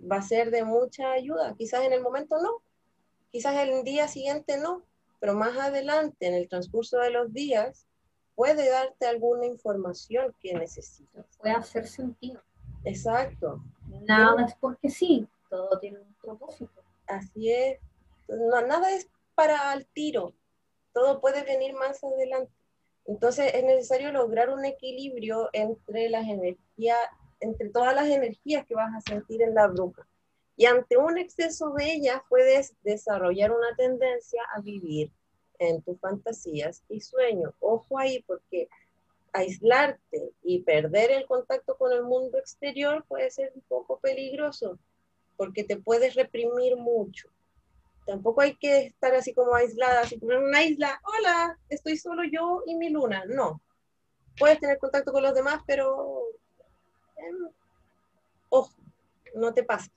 Va 0.00 0.16
a 0.16 0.22
ser 0.22 0.50
de 0.50 0.64
mucha 0.64 1.12
ayuda. 1.12 1.54
Quizás 1.56 1.84
en 1.84 1.92
el 1.92 2.02
momento 2.02 2.40
no, 2.42 2.62
quizás 3.30 3.56
el 3.56 3.84
día 3.84 4.08
siguiente 4.08 4.58
no, 4.58 4.82
pero 5.20 5.34
más 5.34 5.56
adelante, 5.56 6.26
en 6.26 6.34
el 6.34 6.48
transcurso 6.48 6.98
de 6.98 7.10
los 7.10 7.32
días, 7.32 7.85
puede 8.36 8.68
darte 8.70 9.06
alguna 9.06 9.46
información 9.46 10.32
que 10.40 10.54
necesitas. 10.54 11.26
Puede 11.38 11.54
hacer 11.54 11.88
sentido. 11.88 12.40
Exacto. 12.84 13.60
Nada 14.06 14.44
es 14.44 14.54
porque 14.60 14.90
sí, 14.90 15.26
todo 15.50 15.80
tiene 15.80 15.98
un 15.98 16.14
propósito. 16.22 16.84
Así 17.08 17.50
es. 17.50 17.80
No, 18.28 18.60
nada 18.60 18.92
es 18.92 19.08
para 19.34 19.70
al 19.70 19.86
tiro, 19.86 20.34
todo 20.92 21.20
puede 21.20 21.42
venir 21.42 21.74
más 21.74 22.02
adelante. 22.04 22.52
Entonces 23.06 23.52
es 23.54 23.64
necesario 23.64 24.12
lograr 24.12 24.50
un 24.50 24.64
equilibrio 24.64 25.48
entre 25.52 26.10
las 26.10 26.26
energías, 26.26 26.98
entre 27.40 27.70
todas 27.70 27.94
las 27.94 28.08
energías 28.08 28.66
que 28.66 28.74
vas 28.74 28.92
a 28.94 29.00
sentir 29.00 29.42
en 29.42 29.54
la 29.54 29.68
bruja. 29.68 30.06
Y 30.56 30.66
ante 30.66 30.96
un 30.96 31.18
exceso 31.18 31.70
de 31.70 31.92
ellas 31.92 32.22
puedes 32.28 32.74
desarrollar 32.82 33.52
una 33.52 33.76
tendencia 33.76 34.42
a 34.54 34.60
vivir 34.60 35.12
en 35.58 35.82
tus 35.82 35.98
fantasías 36.00 36.82
y 36.88 37.00
sueños. 37.00 37.54
Ojo 37.60 37.98
ahí, 37.98 38.22
porque 38.26 38.68
aislarte 39.32 40.32
y 40.42 40.62
perder 40.62 41.10
el 41.10 41.26
contacto 41.26 41.76
con 41.76 41.92
el 41.92 42.02
mundo 42.02 42.38
exterior 42.38 43.04
puede 43.06 43.30
ser 43.30 43.52
un 43.54 43.60
poco 43.62 43.98
peligroso, 43.98 44.78
porque 45.36 45.64
te 45.64 45.76
puedes 45.76 46.14
reprimir 46.14 46.76
mucho. 46.76 47.28
Tampoco 48.06 48.40
hay 48.40 48.54
que 48.54 48.86
estar 48.86 49.14
así 49.14 49.34
como 49.34 49.54
aislada, 49.54 50.02
así 50.02 50.18
como 50.18 50.32
en 50.32 50.44
una 50.44 50.62
isla, 50.62 51.00
hola, 51.04 51.58
estoy 51.68 51.96
solo 51.96 52.22
yo 52.24 52.62
y 52.66 52.76
mi 52.76 52.88
luna. 52.88 53.24
No. 53.26 53.60
Puedes 54.38 54.60
tener 54.60 54.78
contacto 54.78 55.12
con 55.12 55.22
los 55.22 55.34
demás, 55.34 55.62
pero 55.66 56.22
em, 57.16 57.48
ojo, 58.48 58.72
no 59.34 59.52
te 59.52 59.64
pases. 59.64 59.90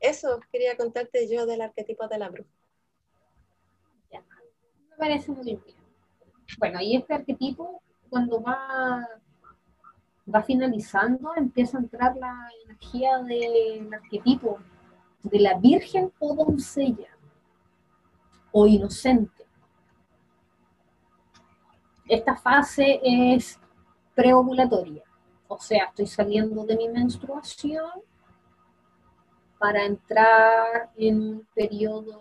Eso 0.00 0.40
quería 0.52 0.76
contarte 0.76 1.28
yo 1.28 1.46
del 1.46 1.60
arquetipo 1.60 2.06
de 2.06 2.18
la 2.18 2.28
bruja. 2.28 2.50
me 4.90 4.96
parece 4.96 5.30
muy 5.30 5.44
bien. 5.44 5.62
Bueno, 6.58 6.80
y 6.80 6.96
este 6.96 7.14
arquetipo, 7.14 7.82
cuando 8.08 8.40
va, 8.42 9.06
va 10.32 10.42
finalizando, 10.42 11.34
empieza 11.36 11.78
a 11.78 11.80
entrar 11.80 12.16
la 12.16 12.48
energía 12.64 13.18
del 13.18 13.92
arquetipo 13.92 14.58
de 15.22 15.40
la 15.40 15.58
virgen 15.58 16.12
o 16.18 16.34
doncella 16.34 17.16
o 18.52 18.66
inocente. 18.66 19.44
Esta 22.06 22.36
fase 22.36 23.00
es 23.02 23.60
preovulatoria, 24.14 25.04
o 25.46 25.58
sea, 25.58 25.84
estoy 25.84 26.06
saliendo 26.06 26.64
de 26.64 26.76
mi 26.76 26.88
menstruación 26.88 27.90
para 29.58 29.84
entrar 29.84 30.90
en 30.96 31.20
un 31.20 31.46
periodo 31.54 32.20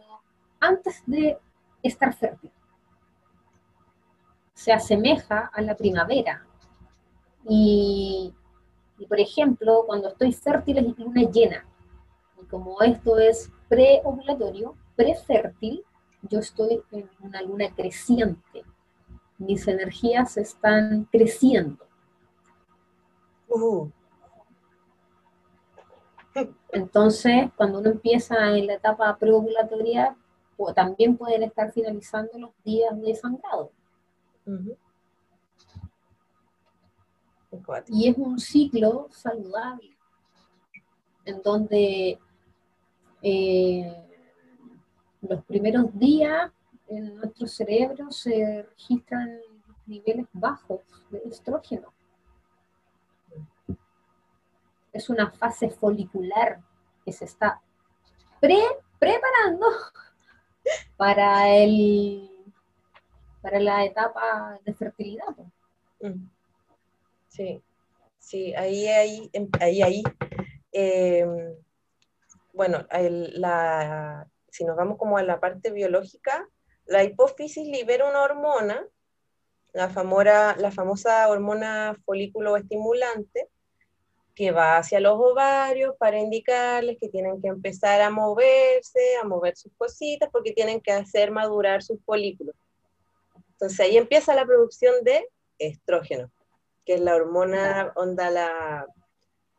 antes 0.60 1.04
de 1.06 1.38
estar 1.84 2.14
fértil. 2.14 2.52
Se 4.54 4.72
asemeja 4.74 5.52
a 5.54 5.62
la 5.62 5.76
primavera. 5.76 6.44
Y, 7.48 8.34
por 9.08 9.20
ejemplo, 9.20 9.84
cuando 9.86 10.10
estoy 10.10 10.34
fértil 10.34 10.80
es 10.80 10.98
luna 10.98 11.22
llena. 11.30 11.66
Y 12.42 12.46
como 12.46 12.82
esto 12.82 13.20
es 13.20 13.52
preovulatorio, 13.70 14.76
prefértil, 14.96 15.84
yo 16.24 16.40
estoy 16.40 16.82
en 16.92 17.10
una 17.22 17.42
luna 17.44 17.74
creciente. 17.76 18.64
Mis 19.38 19.68
energías 19.68 20.38
están 20.38 21.08
creciendo. 21.12 21.86
Uh. 23.48 23.90
Entonces, 26.72 27.50
cuando 27.56 27.80
uno 27.80 27.90
empieza 27.90 28.58
en 28.58 28.68
la 28.68 28.76
etapa 28.76 29.18
preovulatoria, 29.18 30.16
también 30.76 31.18
pueden 31.18 31.44
estar 31.44 31.72
finalizando 31.72 32.38
los 32.38 32.52
días 32.64 33.00
de 33.02 33.16
sangrado. 33.16 33.72
Y 37.88 38.10
es 38.10 38.18
un 38.18 38.40
ciclo 38.40 39.08
saludable, 39.12 39.98
en 41.26 41.42
donde 41.42 42.20
eh, 43.22 44.08
los 45.22 45.44
primeros 45.46 45.98
días 45.98 46.52
en 46.88 47.16
nuestro 47.16 47.48
cerebro 47.48 48.12
se 48.12 48.64
registran 48.70 49.40
niveles 49.86 50.28
bajos 50.34 50.82
de 51.10 51.22
estrógeno. 51.26 51.94
Es 54.98 55.10
una 55.10 55.30
fase 55.30 55.70
folicular 55.70 56.60
que 57.06 57.12
se 57.12 57.26
está 57.26 57.62
pre 58.42 58.58
preparando 58.98 59.68
para 60.98 61.50
el 61.50 62.32
para 63.44 63.60
la 63.60 63.86
etapa 63.86 64.60
de 64.66 64.74
fertilidad. 64.74 65.36
Mm. 66.02 66.28
Sí, 67.28 67.62
sí, 68.18 68.56
ahí, 68.56 68.88
ahí, 68.88 69.30
em, 69.34 69.48
ahí, 69.62 69.82
ahí. 69.84 70.04
Em, 70.72 71.56
bueno, 72.54 72.88
la, 72.90 74.28
si 74.50 74.66
nos 74.66 74.76
vamos 74.76 74.98
como 74.98 75.20
a 75.20 75.24
la 75.24 75.40
parte 75.40 75.70
biológica, 75.70 76.50
la 76.88 77.04
hipófisis 77.04 77.68
libera 77.68 78.10
una 78.10 78.24
hormona, 78.24 78.84
la, 79.74 79.90
famosa, 79.90 80.56
la 80.58 80.72
famosa 80.72 81.30
hormona 81.30 81.96
folículo 82.04 82.58
estimulante, 82.58 83.48
que 84.38 84.52
va 84.52 84.78
hacia 84.78 85.00
los 85.00 85.18
ovarios 85.18 85.96
para 85.98 86.20
indicarles 86.20 86.98
que 87.02 87.10
tienen 87.10 87.42
que 87.42 87.48
empezar 87.48 88.02
a 88.02 88.12
moverse, 88.12 89.00
a 89.20 89.26
mover 89.26 89.58
sus 89.58 89.72
cositas, 89.76 90.30
porque 90.32 90.52
tienen 90.52 90.80
que 90.80 90.92
hacer 90.92 91.32
madurar 91.32 91.82
sus 91.82 92.00
folículos. 92.06 92.56
Entonces 93.54 93.80
ahí 93.80 93.98
empieza 93.98 94.36
la 94.36 94.46
producción 94.46 95.04
de 95.04 95.28
estrógeno, 95.58 96.30
que 96.86 96.94
es 96.94 97.02
la 97.02 97.16
hormona, 97.16 97.92
onda 97.96 98.30
la 98.30 98.86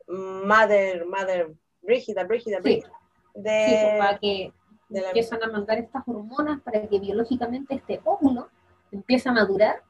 mother, 0.07 1.05
mother, 1.07 1.53
rígida, 1.83 2.23
rígida, 2.23 2.61
rígida. 2.61 2.93
De, 3.35 3.67
sí, 3.67 3.77
pues, 3.83 3.99
para 3.99 4.19
que 4.21 4.53
empiezan 4.91 5.43
a 5.43 5.49
mandar 5.49 5.79
estas 5.79 6.05
hormonas 6.07 6.61
para 6.63 6.87
que 6.87 7.01
biológicamente 7.01 7.75
este 7.75 8.01
óvulo 8.05 8.49
empiece 8.93 9.29
a 9.29 9.33
madurar 9.33 9.83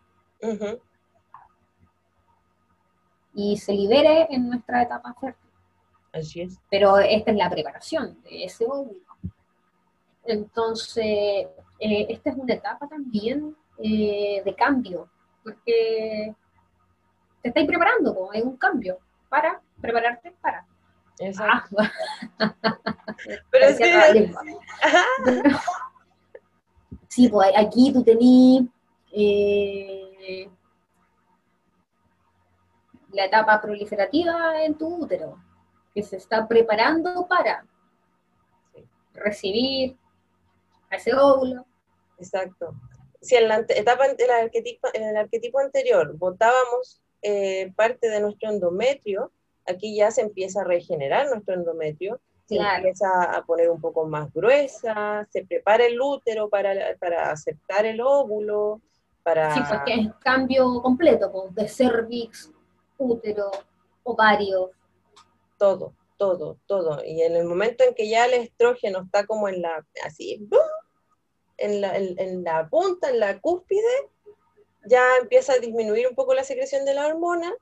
y 3.39 3.57
se 3.57 3.73
libere 3.73 4.27
en 4.31 4.49
nuestra 4.49 4.83
etapa 4.83 5.15
fértil. 5.15 5.49
Así 6.13 6.41
es. 6.41 6.59
Pero 6.69 6.99
esta 6.99 7.31
es 7.31 7.37
la 7.37 7.49
preparación 7.49 8.21
de 8.25 8.45
ese 8.45 8.65
óvulo. 8.67 8.99
Entonces, 10.25 11.47
eh, 11.79 12.07
esta 12.09 12.31
es 12.31 12.37
una 12.37 12.55
etapa 12.55 12.89
también 12.89 13.57
eh, 13.79 14.43
de 14.45 14.55
cambio, 14.57 15.09
porque 15.45 16.35
te 17.41 17.49
estáis 17.49 17.69
preparando, 17.69 18.29
hay 18.33 18.43
un 18.43 18.57
cambio 18.57 18.99
para 19.29 19.61
prepararte 19.81 20.33
para. 20.41 20.67
Exacto. 21.21 21.77
Ah, 22.41 22.55
Pero 23.51 23.69
sí, 23.77 24.33
sí, 27.09 27.29
pues 27.29 27.53
aquí 27.57 27.93
tú 27.93 28.03
tenías 28.03 28.65
eh, 29.13 30.51
la 33.13 33.25
etapa 33.25 33.61
proliferativa 33.61 34.63
en 34.63 34.77
tu 34.77 35.03
útero, 35.03 35.39
que 35.95 36.03
se 36.03 36.17
está 36.17 36.47
preparando 36.47 37.27
para 37.27 37.65
recibir 39.15 39.97
a 40.91 40.97
ese 40.97 41.15
óvulo. 41.15 41.67
Exacto. 42.19 42.75
Si 43.21 43.37
en 43.37 43.49
la 43.49 43.65
etapa, 43.69 44.07
en 44.07 44.17
el 44.19 44.31
arquetipo, 44.31 44.89
en 44.93 45.05
el 45.05 45.17
arquetipo 45.17 45.59
anterior 45.59 46.17
votábamos 46.17 47.03
eh, 47.23 47.73
parte 47.75 48.09
de 48.09 48.21
nuestro 48.21 48.51
endometrio, 48.51 49.33
aquí 49.67 49.97
ya 49.97 50.11
se 50.11 50.23
empieza 50.23 50.61
a 50.61 50.65
regenerar 50.65 51.29
nuestro 51.29 51.55
endometrio, 51.55 52.21
se 52.47 52.57
empieza 52.57 53.25
a 53.25 53.45
poner 53.45 53.69
un 53.69 53.81
poco 53.81 54.07
más 54.07 54.33
gruesa, 54.33 55.27
se 55.31 55.45
prepara 55.45 55.85
el 55.85 56.01
útero 56.01 56.49
para, 56.49 56.73
para 56.99 57.31
aceptar 57.31 57.85
el 57.85 58.01
óvulo, 58.01 58.81
para... 59.23 59.53
Sí, 59.53 59.61
porque 59.69 59.95
es 59.95 60.15
cambio 60.21 60.81
completo, 60.81 61.49
de 61.51 61.69
cervix, 61.69 62.51
útero, 62.99 63.51
ovario. 64.03 64.71
Todo, 65.57 65.95
todo, 66.17 66.59
todo. 66.67 67.03
Y 67.05 67.23
en 67.23 67.37
el 67.37 67.45
momento 67.45 67.85
en 67.85 67.95
que 67.95 68.09
ya 68.09 68.27
el 68.27 68.35
estrógeno 68.35 69.01
está 69.01 69.27
como 69.27 69.49
en 69.49 69.63
la, 69.63 69.87
así, 70.05 70.47
en 71.57 71.81
la, 71.81 71.97
en, 71.97 72.45
la 72.45 72.69
punta, 72.69 73.11
en 73.11 73.21
la 73.21 73.41
cúspide, 73.41 74.11
ya 74.85 75.03
empieza 75.21 75.55
a 75.55 75.59
disminuir 75.59 76.07
un 76.09 76.15
poco 76.15 76.35
la 76.35 76.45
secreción 76.45 76.85
de 76.85 76.95
la 76.95 77.07
hormona 77.07 77.53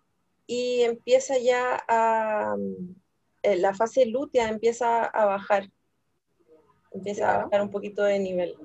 y 0.47 0.83
empieza 0.83 1.39
ya 1.39 1.83
a, 1.89 2.57
eh, 3.43 3.57
la 3.57 3.75
fase 3.75 4.07
lútea 4.07 4.49
empieza 4.49 5.05
a 5.05 5.25
bajar, 5.25 5.71
empieza 6.93 7.35
a 7.35 7.45
bajar 7.45 7.63
un 7.63 7.71
poquito 7.71 8.03
de 8.03 8.19
nivel. 8.19 8.57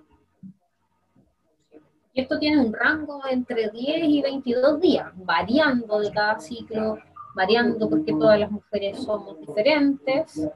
Y 2.14 2.22
esto 2.22 2.38
tiene 2.40 2.60
un 2.60 2.74
rango 2.74 3.22
entre 3.30 3.70
10 3.70 4.04
y 4.04 4.22
22 4.22 4.82
días, 4.82 5.12
variando 5.16 6.00
de 6.00 6.12
cada 6.12 6.40
ciclo, 6.40 6.98
variando 7.36 7.90
porque 7.90 8.12
todas 8.12 8.40
las 8.40 8.52
mujeres 8.52 9.02
somos 9.02 9.40
diferentes. 9.40 10.50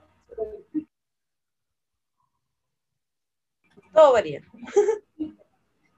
Todo 3.93 4.11
varía. 4.11 4.41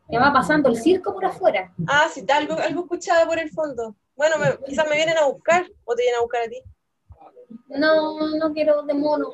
¿Qué 0.10 0.18
va 0.18 0.32
pasando 0.32 0.70
el 0.70 0.78
circo 0.78 1.14
por 1.14 1.26
afuera? 1.26 1.74
Ah, 1.88 2.08
sí, 2.10 2.24
algo, 2.30 2.54
algo 2.54 2.82
escuchaba 2.82 3.26
por 3.28 3.40
el 3.40 3.50
fondo. 3.50 3.96
Bueno, 4.16 4.36
quizás 4.66 4.88
me 4.88 4.96
vienen 4.96 5.18
a 5.18 5.26
buscar 5.26 5.66
o 5.84 5.96
te 5.96 6.04
vienen 6.04 6.20
a 6.20 6.22
buscar 6.22 6.44
a 6.44 6.48
ti. 6.48 6.62
No, 7.70 8.38
no 8.38 8.54
quiero 8.54 8.84
de 8.84 8.94
mono. 8.94 9.32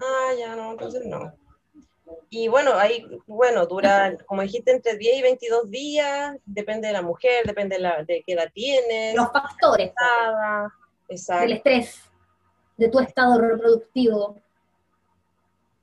Ah, 0.00 0.32
ya 0.38 0.56
no, 0.56 0.72
entonces 0.72 1.06
no. 1.06 1.32
Y 2.30 2.48
bueno, 2.48 2.74
ahí, 2.74 3.04
bueno, 3.26 3.66
dura, 3.66 4.16
como 4.26 4.42
dijiste, 4.42 4.72
entre 4.72 4.96
10 4.96 5.18
y 5.18 5.22
22 5.22 5.70
días, 5.70 6.36
depende 6.44 6.88
de 6.88 6.92
la 6.92 7.02
mujer, 7.02 7.46
depende 7.46 7.76
de, 7.76 7.82
la, 7.82 8.04
de 8.04 8.22
qué 8.26 8.32
edad 8.32 8.50
tienes. 8.52 9.14
Los 9.14 9.30
factores. 9.32 9.92
exacto. 11.08 11.42
Del 11.42 11.52
estrés, 11.52 12.00
de 12.76 12.88
tu 12.88 13.00
estado 13.00 13.40
reproductivo. 13.40 14.40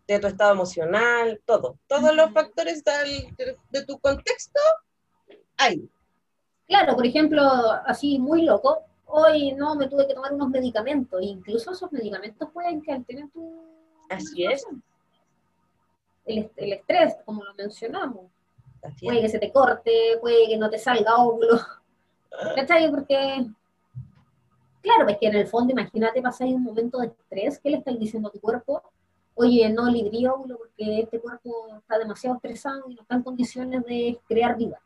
De 0.08 0.20
tu 0.20 0.28
estado 0.28 0.52
emocional, 0.52 1.42
todo. 1.46 1.78
Todos 1.88 2.14
los 2.14 2.32
factores 2.32 2.84
de, 2.84 3.58
de 3.70 3.86
tu 3.86 3.98
contexto, 4.00 4.60
hay. 5.58 5.90
Claro, 6.68 6.96
por 6.96 7.06
ejemplo, 7.06 7.42
así 7.86 8.20
muy 8.20 8.44
loco, 8.44 8.84
hoy 9.06 9.54
no 9.54 9.76
me 9.76 9.88
tuve 9.88 10.08
que 10.08 10.14
tomar 10.14 10.34
unos 10.34 10.50
medicamentos, 10.50 11.22
incluso 11.22 11.72
esos 11.72 11.92
medicamentos 11.92 12.50
pueden 12.52 12.82
que 12.82 12.92
alteren 12.92 13.30
tu... 13.32 13.64
Así 14.10 14.46
es 14.46 14.66
el, 16.26 16.50
estrés, 16.56 17.16
como 17.26 17.44
lo 17.44 17.54
mencionamos. 17.56 18.26
Puede 19.02 19.22
que 19.22 19.30
se 19.30 19.40
te 19.40 19.52
corte, 19.52 20.18
puede 20.20 20.48
que 20.48 20.58
no 20.58 20.70
te 20.70 20.78
salga 20.78 21.18
óvulo. 21.18 21.60
¿Cachai? 22.56 22.90
Porque, 22.92 23.46
claro, 24.82 25.08
es 25.08 25.18
que 25.18 25.28
en 25.28 25.36
el 25.36 25.48
fondo, 25.48 25.72
imagínate, 25.72 26.22
ahí 26.40 26.54
un 26.54 26.64
momento 26.64 27.00
de 27.00 27.08
estrés, 27.08 27.60
¿qué 27.60 27.70
le 27.70 27.78
estás 27.78 27.98
diciendo 27.98 28.30
a 28.30 28.32
tu 28.32 28.40
cuerpo? 28.40 28.82
Oye, 29.36 29.70
no 29.70 29.90
librí 29.90 30.28
óvulo 30.28 30.58
porque 30.58 31.00
este 31.00 31.20
cuerpo 31.20 31.68
está 31.78 31.98
demasiado 31.98 32.36
estresado 32.36 32.84
y 32.90 32.96
no 32.96 33.02
está 33.02 33.16
en 33.16 33.24
condiciones 33.24 33.84
de 33.86 34.20
crear 34.28 34.58
vida. 34.58 34.80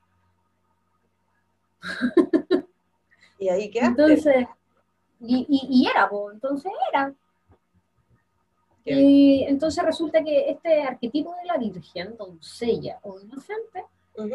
¿Y 3.40 3.50
ahí 3.50 3.70
qué 3.70 3.80
Entonces, 3.86 4.48
y, 5.20 5.46
y, 5.50 5.88
era, 5.88 6.10
entonces 6.32 6.72
era. 6.92 7.14
Y 8.90 9.44
entonces 9.44 9.84
resulta 9.84 10.24
que 10.24 10.50
este 10.50 10.82
arquetipo 10.82 11.36
de 11.36 11.46
la 11.46 11.58
Virgen, 11.58 12.16
doncella 12.18 13.00
o 13.04 13.20
inocente, 13.20 13.86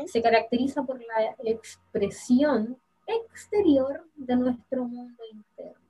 se 0.06 0.22
caracteriza 0.22 0.82
por 0.82 1.00
la 1.00 1.34
expresión 1.44 2.76
exterior 3.06 4.06
de 4.14 4.36
nuestro 4.36 4.84
mundo 4.84 5.22
interno. 5.32 5.82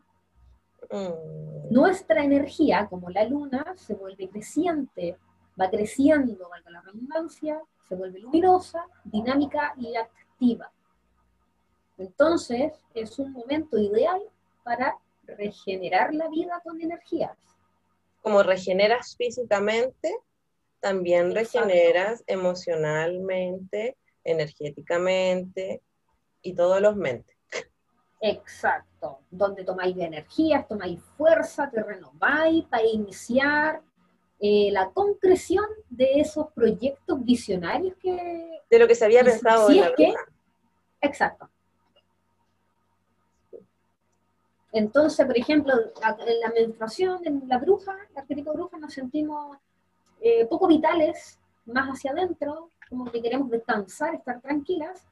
Mm. 0.91 1.73
Nuestra 1.73 2.25
energía, 2.25 2.87
como 2.89 3.11
la 3.11 3.25
luna, 3.25 3.75
se 3.77 3.95
vuelve 3.95 4.29
creciente, 4.29 5.17
va 5.61 5.69
creciendo, 5.69 6.49
valga 6.49 6.71
la 6.71 6.81
redundancia, 6.83 7.61
se 7.89 7.97
vuelve 7.97 8.21
luminosa, 8.21 8.85
dinámica 9.05 9.75
y 9.77 9.95
activa. 9.97 10.71
Entonces, 11.99 12.73
es 12.95 13.19
un 13.19 13.33
momento 13.33 13.79
ideal 13.79 14.21
para 14.63 14.97
regenerar 15.27 16.15
la 16.15 16.29
vida 16.29 16.61
con 16.65 16.81
energías. 16.81 17.37
Como 18.23 18.43
regeneras 18.43 19.15
físicamente, 19.17 20.17
también 20.81 21.37
Exacto. 21.37 21.69
regeneras 21.69 22.25
emocionalmente, 22.27 23.99
energéticamente 24.25 25.83
y 26.41 26.55
todos 26.55 26.81
los 26.81 26.97
mentes. 26.97 27.37
Exacto, 28.21 29.21
donde 29.31 29.65
tomáis 29.65 29.97
energías, 29.97 30.67
tomáis 30.69 31.01
fuerza, 31.17 31.69
te 31.69 31.83
renováis 31.83 32.65
para 32.67 32.85
iniciar 32.85 33.83
eh, 34.39 34.71
la 34.73 34.91
concreción 34.91 35.65
de 35.91 36.21
esos 36.21 36.47
proyectos 36.53 37.25
visionarios 37.25 37.97
que... 38.01 38.61
De 38.71 38.79
lo 38.79 38.87
que 38.87 38.95
se 38.95 39.05
había 39.05 39.25
pensado 39.25 39.69
si 39.69 39.79
en 39.79 39.85
es 39.85 39.91
la 39.91 39.97
que-. 39.97 40.15
Exacto. 41.01 41.52
Entonces, 44.73 45.27
por 45.27 45.37
ejemplo, 45.37 45.75
en 45.75 46.41
la 46.41 46.49
menstruación, 46.51 47.21
en 47.27 47.43
la 47.47 47.59
bruja, 47.59 47.95
el 48.11 48.19
arquetipo 48.19 48.55
bruja, 48.55 48.79
nos 48.79 48.95
sentimos 48.95 49.59
eh, 50.21 50.47
poco 50.47 50.67
vitales, 50.67 51.39
más 51.67 51.89
hacia 51.89 52.13
adentro, 52.13 52.71
como 52.89 53.11
que 53.11 53.21
queremos 53.21 53.51
descansar, 53.51 54.15
estar 54.15 54.41
tranquilas. 54.41 55.07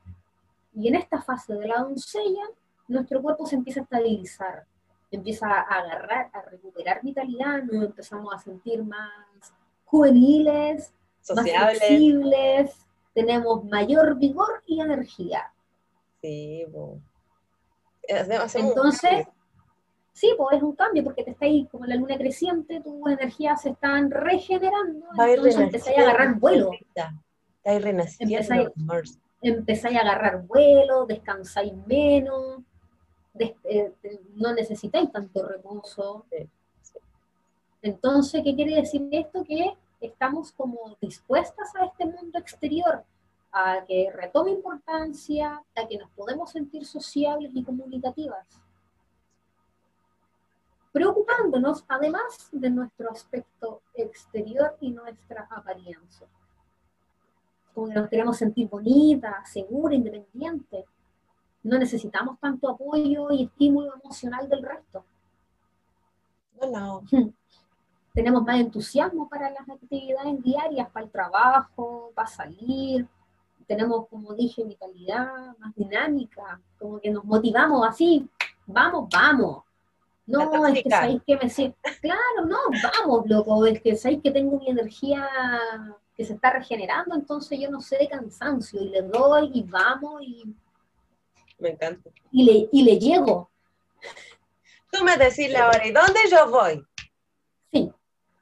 Y 0.74 0.88
en 0.88 0.94
esta 0.94 1.20
fase 1.20 1.54
de 1.54 1.68
la 1.68 1.80
doncella, 1.80 2.44
nuestro 2.88 3.20
cuerpo 3.20 3.44
se 3.46 3.56
empieza 3.56 3.80
a 3.80 3.82
estabilizar, 3.82 4.64
empieza 5.10 5.46
a 5.46 5.60
agarrar, 5.60 6.30
a 6.32 6.42
recuperar 6.42 7.00
vitalidad, 7.02 7.62
nos 7.62 7.84
empezamos 7.84 8.34
a 8.34 8.38
sentir 8.38 8.82
más 8.82 9.52
juveniles, 9.84 10.92
más 11.28 11.38
Sociables. 11.38 11.78
flexibles, 11.78 12.86
tenemos 13.12 13.64
mayor 13.64 14.16
vigor 14.16 14.62
y 14.66 14.80
energía. 14.80 15.52
Sí, 16.22 16.64
hacemos 18.08 18.54
un 18.54 18.60
Entonces. 18.60 19.26
Sí, 20.12 20.34
pues 20.36 20.56
es 20.56 20.62
un 20.62 20.74
cambio, 20.74 21.04
porque 21.04 21.24
te 21.24 21.30
está 21.30 21.46
ahí 21.46 21.66
como 21.70 21.86
la 21.86 21.96
luna 21.96 22.16
creciente, 22.18 22.80
tus 22.80 22.94
energías 23.10 23.62
se 23.62 23.70
están 23.70 24.10
regenerando, 24.10 25.06
Va 25.18 25.30
entonces 25.30 25.56
empezáis 25.64 25.98
a 25.98 26.00
agarrar 26.02 26.34
vuelo, 26.38 26.70
Está 27.56 27.70
ahí 27.70 27.78
renaciendo. 27.78 28.36
Empezáis- 29.42 29.96
a 29.96 30.00
agarrar 30.00 30.42
vuelo, 30.46 31.06
descansáis 31.06 31.72
menos, 31.86 32.58
des- 33.32 33.54
eh, 33.64 33.92
eh, 34.02 34.20
no 34.34 34.52
necesitáis 34.52 35.10
tanto 35.12 35.46
reposo. 35.46 36.26
Sí, 36.30 36.48
sí. 36.82 36.98
Entonces, 37.82 38.42
¿qué 38.44 38.54
quiere 38.54 38.74
decir 38.76 39.08
esto? 39.12 39.42
Que 39.44 39.72
estamos 40.00 40.52
como 40.52 40.96
dispuestas 41.00 41.74
a 41.76 41.86
este 41.86 42.04
mundo 42.06 42.38
exterior, 42.38 43.04
a 43.52 43.84
que 43.86 44.10
retome 44.14 44.50
importancia, 44.50 45.62
a 45.74 45.86
que 45.88 45.96
nos 45.98 46.10
podemos 46.10 46.50
sentir 46.50 46.84
sociables 46.84 47.50
y 47.54 47.62
comunicativas. 47.64 48.46
Preocupándonos 50.92 51.84
además 51.88 52.48
de 52.52 52.70
nuestro 52.70 53.10
aspecto 53.10 53.82
exterior 53.94 54.76
y 54.80 54.90
nuestra 54.90 55.46
apariencia. 55.50 56.26
Como 57.74 57.88
que 57.88 57.94
nos 57.94 58.08
queremos 58.08 58.36
sentir 58.36 58.68
bonitas, 58.68 59.50
seguras, 59.50 59.96
independientes. 59.96 60.84
No 61.62 61.78
necesitamos 61.78 62.38
tanto 62.40 62.70
apoyo 62.70 63.30
y 63.30 63.44
estímulo 63.44 63.94
emocional 63.94 64.48
del 64.48 64.62
resto. 64.62 65.04
No, 66.60 66.70
no. 66.70 67.02
tenemos 68.12 68.42
más 68.42 68.58
entusiasmo 68.58 69.28
para 69.28 69.50
las 69.50 69.68
actividades 69.68 70.42
diarias, 70.42 70.90
para 70.90 71.06
el 71.06 71.12
trabajo, 71.12 72.10
para 72.14 72.28
salir, 72.28 73.06
tenemos, 73.66 74.08
como 74.08 74.34
dije, 74.34 74.64
vitalidad 74.64 75.56
más 75.58 75.74
dinámica, 75.76 76.60
como 76.78 77.00
que 77.00 77.10
nos 77.10 77.24
motivamos 77.24 77.86
así, 77.86 78.28
vamos, 78.66 79.08
vamos. 79.12 79.62
No, 80.30 80.66
es 80.68 80.82
que 80.82 80.90
sabéis 80.90 81.22
que 81.26 81.36
me 81.36 81.50
siento, 81.50 81.78
claro, 82.00 82.46
no, 82.46 82.58
vamos, 82.82 83.26
loco, 83.26 83.66
es 83.66 83.80
que 83.82 83.96
sabéis 83.96 84.22
que 84.22 84.30
tengo 84.30 84.58
mi 84.58 84.68
energía 84.68 85.28
que 86.16 86.24
se 86.24 86.34
está 86.34 86.52
regenerando, 86.52 87.14
entonces 87.14 87.58
yo 87.58 87.70
no 87.70 87.80
sé 87.80 87.98
de 87.98 88.08
cansancio, 88.08 88.80
y 88.80 88.88
le 88.90 89.02
doy, 89.02 89.50
y 89.54 89.62
vamos, 89.62 90.22
y, 90.22 90.54
Me 91.58 91.70
encanta. 91.70 92.10
y 92.30 92.44
le, 92.44 92.68
y 92.72 92.82
le 92.84 92.98
llego. 92.98 93.50
Tú 94.92 95.04
me 95.04 95.16
decís 95.16 95.50
la 95.50 95.68
hora 95.68 95.86
y 95.86 95.92
dónde 95.92 96.20
yo 96.30 96.50
voy. 96.50 96.84
Sí, 97.72 97.92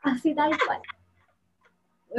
así 0.03 0.35
tal 0.35 0.53
cual. 0.67 0.81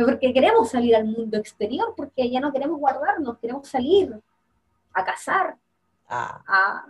Porque 0.06 0.34
queremos 0.34 0.70
salir 0.70 0.96
al 0.96 1.06
mundo 1.06 1.38
exterior, 1.38 1.94
porque 1.98 2.30
ya 2.30 2.40
no 2.40 2.54
queremos 2.54 2.80
guardarnos, 2.80 3.38
queremos 3.40 3.68
salir 3.68 4.20
a 4.94 5.04
cazar 5.04 5.58
Ah, 6.10 6.42
a 6.48 6.86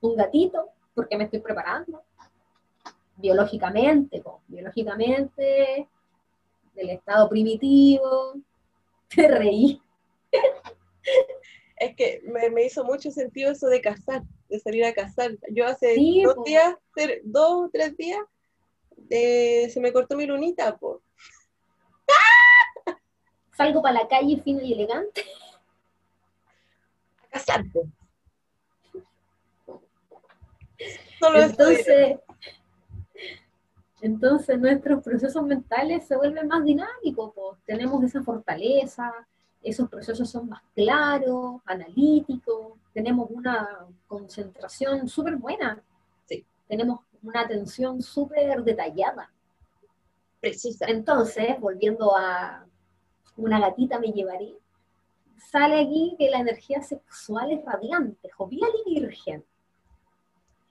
un 0.00 0.14
gatito, 0.14 0.68
porque 0.94 1.16
me 1.16 1.24
estoy 1.24 1.40
preparando. 1.40 2.04
Biológicamente, 3.20 4.20
po, 4.22 4.40
biológicamente, 4.48 5.88
del 6.74 6.90
estado 6.90 7.28
primitivo, 7.28 8.34
te 9.14 9.28
reí. 9.28 9.80
es 11.76 11.96
que 11.96 12.22
me, 12.24 12.50
me 12.50 12.64
hizo 12.64 12.84
mucho 12.84 13.10
sentido 13.10 13.52
eso 13.52 13.66
de 13.68 13.80
cazar, 13.80 14.22
de 14.48 14.58
salir 14.60 14.84
a 14.84 14.94
cazar. 14.94 15.32
Yo 15.50 15.66
hace 15.66 15.94
Sí, 15.94 16.22
dos 16.22 16.34
po. 16.34 16.44
días, 16.44 16.74
dos 17.24 17.66
o 17.66 17.70
tres 17.72 17.96
días, 17.96 18.20
eh, 19.10 19.68
se 19.70 19.80
me 19.80 19.92
cortó 19.92 20.16
mi 20.16 20.26
lunita, 20.26 20.76
po. 20.76 21.02
Salgo 23.56 23.82
para 23.82 24.02
la 24.02 24.08
calle 24.08 24.40
fino 24.42 24.62
y 24.62 24.72
elegante. 24.72 25.24
a 27.24 27.28
cazar, 27.30 27.64
po. 27.72 27.86
Solo. 31.18 31.42
Entonces, 31.42 32.18
entonces 34.02 34.58
nuestros 34.58 35.02
procesos 35.02 35.42
mentales 35.44 36.06
se 36.06 36.16
vuelven 36.16 36.48
más 36.48 36.64
dinámicos, 36.64 37.34
tenemos 37.66 38.02
esa 38.04 38.22
fortaleza, 38.22 39.12
esos 39.62 39.88
procesos 39.88 40.28
son 40.30 40.48
más 40.48 40.62
claros, 40.74 41.60
analíticos, 41.66 42.72
tenemos 42.94 43.28
una 43.30 43.86
concentración 44.06 45.08
súper 45.08 45.36
buena, 45.36 45.82
Sí. 46.26 46.44
tenemos 46.68 47.00
una 47.22 47.42
atención 47.42 48.00
súper 48.02 48.62
detallada. 48.64 49.30
precisa. 50.40 50.86
Entonces, 50.86 51.60
volviendo 51.60 52.16
a 52.16 52.64
una 53.36 53.60
gatita 53.60 53.98
me 53.98 54.10
llevaré, 54.10 54.54
sale 55.36 55.80
aquí 55.82 56.14
que 56.18 56.30
la 56.30 56.38
energía 56.40 56.80
sexual 56.82 57.52
es 57.52 57.62
radiante, 57.62 58.30
jovial 58.30 58.70
y 58.86 59.00
virgen. 59.00 59.44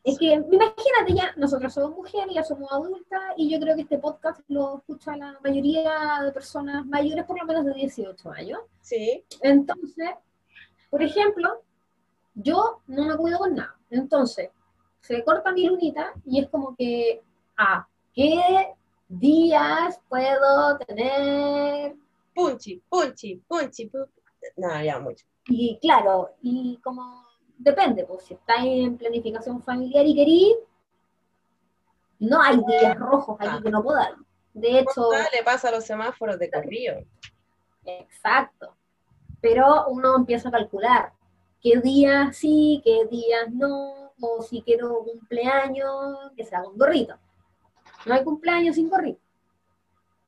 Es 0.09 0.17
que, 0.17 0.25
imagínate 0.33 1.13
ya, 1.13 1.33
nosotros 1.37 1.73
somos 1.73 1.95
mujeres, 1.95 2.33
ya 2.33 2.43
somos 2.43 2.71
adultas, 2.71 3.21
y 3.37 3.49
yo 3.49 3.59
creo 3.59 3.75
que 3.75 3.83
este 3.83 3.99
podcast 3.99 4.41
lo 4.47 4.77
escucha 4.77 5.15
la 5.15 5.37
mayoría 5.43 6.21
de 6.23 6.31
personas 6.31 6.85
mayores, 6.85 7.25
por 7.25 7.39
lo 7.39 7.45
menos 7.45 7.65
de 7.65 7.73
18 7.73 8.31
años. 8.31 8.59
Sí, 8.81 9.23
Entonces, 9.41 10.09
por 10.89 11.03
ejemplo, 11.03 11.61
yo 12.33 12.81
no 12.87 13.05
me 13.05 13.17
cuido 13.17 13.37
con 13.37 13.55
nada. 13.55 13.75
Entonces, 13.91 14.49
se 14.99 15.23
corta 15.23 15.51
mi 15.51 15.67
lunita 15.67 16.13
y 16.25 16.39
es 16.39 16.49
como 16.49 16.75
que, 16.75 17.21
ah, 17.57 17.87
¿qué 18.13 18.73
días 19.07 19.99
puedo 20.09 20.77
tener? 20.79 21.95
punchi, 22.33 22.81
punchi, 22.89 23.35
punchi, 23.47 23.85
punchi. 23.87 24.21
No, 24.57 24.81
ya 24.81 24.99
mucho. 24.99 25.25
Y 25.45 25.77
claro, 25.81 26.35
y 26.41 26.79
como 26.83 27.28
depende, 27.59 28.05
pues 28.05 28.23
si 28.23 28.33
estáis 28.33 28.87
en 28.87 28.97
planificación 28.97 29.61
familiar 29.61 30.05
y 30.05 30.15
querí, 30.15 30.55
no 32.19 32.41
hay 32.41 32.57
días 32.67 32.97
rojos 32.97 33.37
aquí 33.39 33.49
Ah. 33.51 33.61
que 33.63 33.69
no 33.69 33.83
podáis. 33.83 34.15
De 34.53 34.79
hecho, 34.79 35.11
le 35.33 35.43
pasa 35.43 35.69
a 35.69 35.71
los 35.71 35.85
semáforos 35.85 36.39
de 36.39 36.49
corrido. 36.49 36.95
Exacto. 37.85 38.75
Pero 39.41 39.87
uno 39.87 40.15
empieza 40.17 40.49
a 40.49 40.51
calcular 40.51 41.13
qué 41.61 41.79
días 41.79 42.35
sí, 42.35 42.81
qué 42.83 43.05
días 43.05 43.49
no, 43.51 44.11
o 44.19 44.41
si 44.41 44.61
quiero 44.63 45.03
cumpleaños, 45.03 46.31
que 46.35 46.43
sea 46.43 46.63
con 46.63 46.77
gorrito. 46.77 47.15
No 48.05 48.15
hay 48.15 48.23
cumpleaños 48.23 48.75
sin 48.75 48.89
gorrito. 48.89 49.21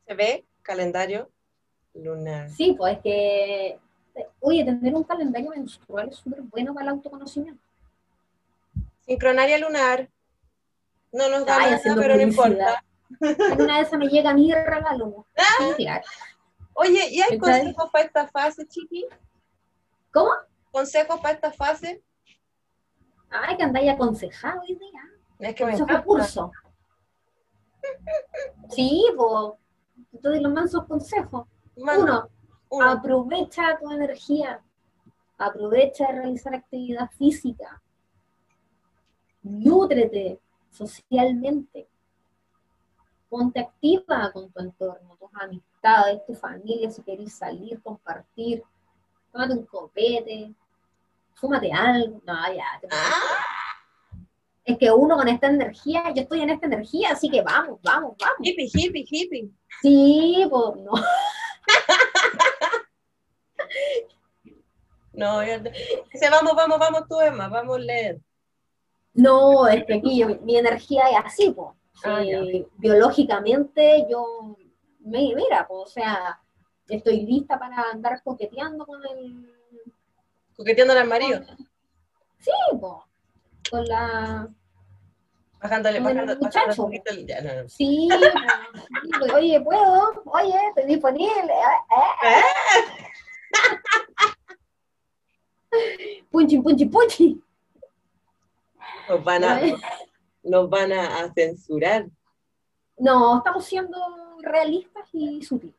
¿Se 0.06 0.14
ve? 0.14 0.46
Calendario 0.62 1.30
lunar. 1.94 2.50
Sí, 2.50 2.74
pues 2.78 2.98
es 2.98 3.04
que, 3.04 3.80
oye, 4.40 4.64
tener 4.66 4.94
un 4.96 5.04
calendario 5.04 5.50
menstrual 5.52 6.10
es 6.10 6.18
súper 6.18 6.42
bueno 6.42 6.74
para 6.74 6.86
el 6.86 6.90
autoconocimiento. 6.90 7.62
Sincronaria 9.06 9.58
lunar. 9.58 10.10
No 11.12 11.30
nos 11.30 11.46
da 11.46 11.58
Ay, 11.58 11.72
nada, 11.72 11.96
pero 11.96 12.16
no 12.16 12.22
importa. 12.22 12.84
En 13.20 13.62
una 13.62 13.78
de 13.78 13.82
esas 13.84 14.00
me 14.00 14.08
llega 14.08 14.34
mi 14.34 14.54
regalo. 14.54 15.26
Sí, 15.58 15.84
claro. 15.84 16.04
Oye, 16.74 17.10
¿y 17.10 17.22
hay 17.22 17.38
consejos 17.38 17.90
para 17.92 18.06
esta 18.06 18.28
fase, 18.28 18.66
chiqui? 18.68 19.06
¿Cómo? 20.14 20.30
¿Consejos 20.72 21.20
para 21.20 21.34
esta 21.36 21.52
fase? 21.52 22.02
Ay, 23.30 23.58
que 23.58 23.64
andáis 23.64 23.92
aconsejado 23.92 24.62
hoy 24.62 24.76
día. 24.76 25.02
Es 25.40 25.56
que 25.56 25.66
me 25.66 25.72
Consejo 25.72 25.90
encanta. 25.90 26.04
curso. 26.06 26.52
Sí, 28.70 29.06
pues. 29.18 29.54
Doy 30.22 30.40
los 30.40 30.52
mansos 30.52 30.86
consejos. 30.86 31.48
Uno, 31.76 32.30
uno. 32.72 32.90
aprovecha 32.90 33.78
tu 33.80 33.92
energía. 33.92 34.62
Aprovecha 35.38 36.08
de 36.08 36.14
realizar 36.14 36.56
actividad 36.56 37.10
física. 37.12 37.82
Nútrete 39.44 40.40
socialmente. 40.72 41.88
Ponte 43.30 43.60
activa 43.62 44.32
con 44.32 44.52
tu 44.52 44.60
entorno, 44.60 45.16
tus 45.18 45.30
amistades, 45.42 46.26
tu 46.26 46.34
familia, 46.34 46.92
si 46.92 47.02
querés 47.02 47.34
salir, 47.34 47.82
compartir. 47.82 48.64
Tómate 49.32 49.54
un 49.54 49.66
copete. 49.66 50.54
Fúmate 51.36 51.72
algo. 51.72 52.22
No, 52.26 52.54
ya. 52.54 52.66
te 52.82 52.88
Ah, 52.92 53.46
es 54.64 54.78
que 54.78 54.92
uno 54.92 55.18
con 55.18 55.28
esta 55.28 55.48
energía, 55.48 56.04
yo 56.14 56.22
estoy 56.22 56.42
en 56.42 56.52
esta 56.52 56.68
energía, 56.68 57.12
así 57.12 57.30
que 57.30 57.42
vamos, 57.42 57.80
vamos, 57.84 58.16
vamos. 58.20 58.38
hippie, 58.42 58.70
hippie, 58.72 59.06
hippie. 59.10 59.50
Sí, 59.82 60.46
pues 60.50 60.76
no. 60.84 60.92
No, 65.14 65.44
yo 65.44 65.60
dice, 65.60 66.30
vamos, 66.30 66.56
vamos, 66.56 66.80
vamos 66.80 67.04
tú, 67.08 67.20
Emma, 67.20 67.48
vamos 67.50 67.78
a 67.78 67.80
leer. 67.80 68.22
No, 69.14 69.68
es 69.68 69.84
que 69.86 69.96
aquí 69.96 70.20
yo- 70.20 70.40
mi 70.42 70.58
energía 70.58 71.10
es 71.10 71.18
así, 71.26 71.52
pues. 71.52 71.70
Ah, 72.04 72.24
biológicamente 72.78 74.08
yo, 74.10 74.56
me, 75.00 75.34
mira, 75.36 75.68
pues, 75.68 75.82
o 75.84 75.86
sea, 75.88 76.40
estoy 76.88 77.26
lista 77.26 77.60
para 77.60 77.82
andar 77.92 78.24
coqueteando 78.24 78.86
con 78.86 79.02
el, 79.06 79.54
Coqueteando 80.56 80.94
al 80.94 81.08
marido. 81.08 81.42
sí, 82.40 82.52
pues, 82.80 82.94
con 83.70 83.86
la, 83.88 84.48
Bajándole, 85.62 86.02
Con 86.02 86.18
el 86.18 86.40
muchacho. 86.40 86.90
ya, 87.28 87.42
no, 87.42 87.62
no. 87.64 87.70
sí, 87.70 88.10
sí, 88.10 89.10
pues, 89.20 89.32
oye, 89.34 89.62
¿puedo? 89.62 90.24
Oye, 90.26 90.56
estoy 90.70 90.86
disponible. 90.86 91.54
eh, 92.24 92.28
eh. 92.28 92.42
Punchi, 96.30 96.60
punchi, 96.60 96.86
punchi. 96.86 97.44
Nos 99.10 99.24
van 99.24 99.44
a, 99.44 99.60
nos 100.44 100.70
van 100.70 100.92
a, 100.92 101.20
a 101.20 101.34
censurar. 101.34 102.08
No, 102.98 103.38
estamos 103.38 103.66
siendo 103.66 103.98
realistas 104.42 105.10
y 105.14 105.42
sutiles. 105.42 105.76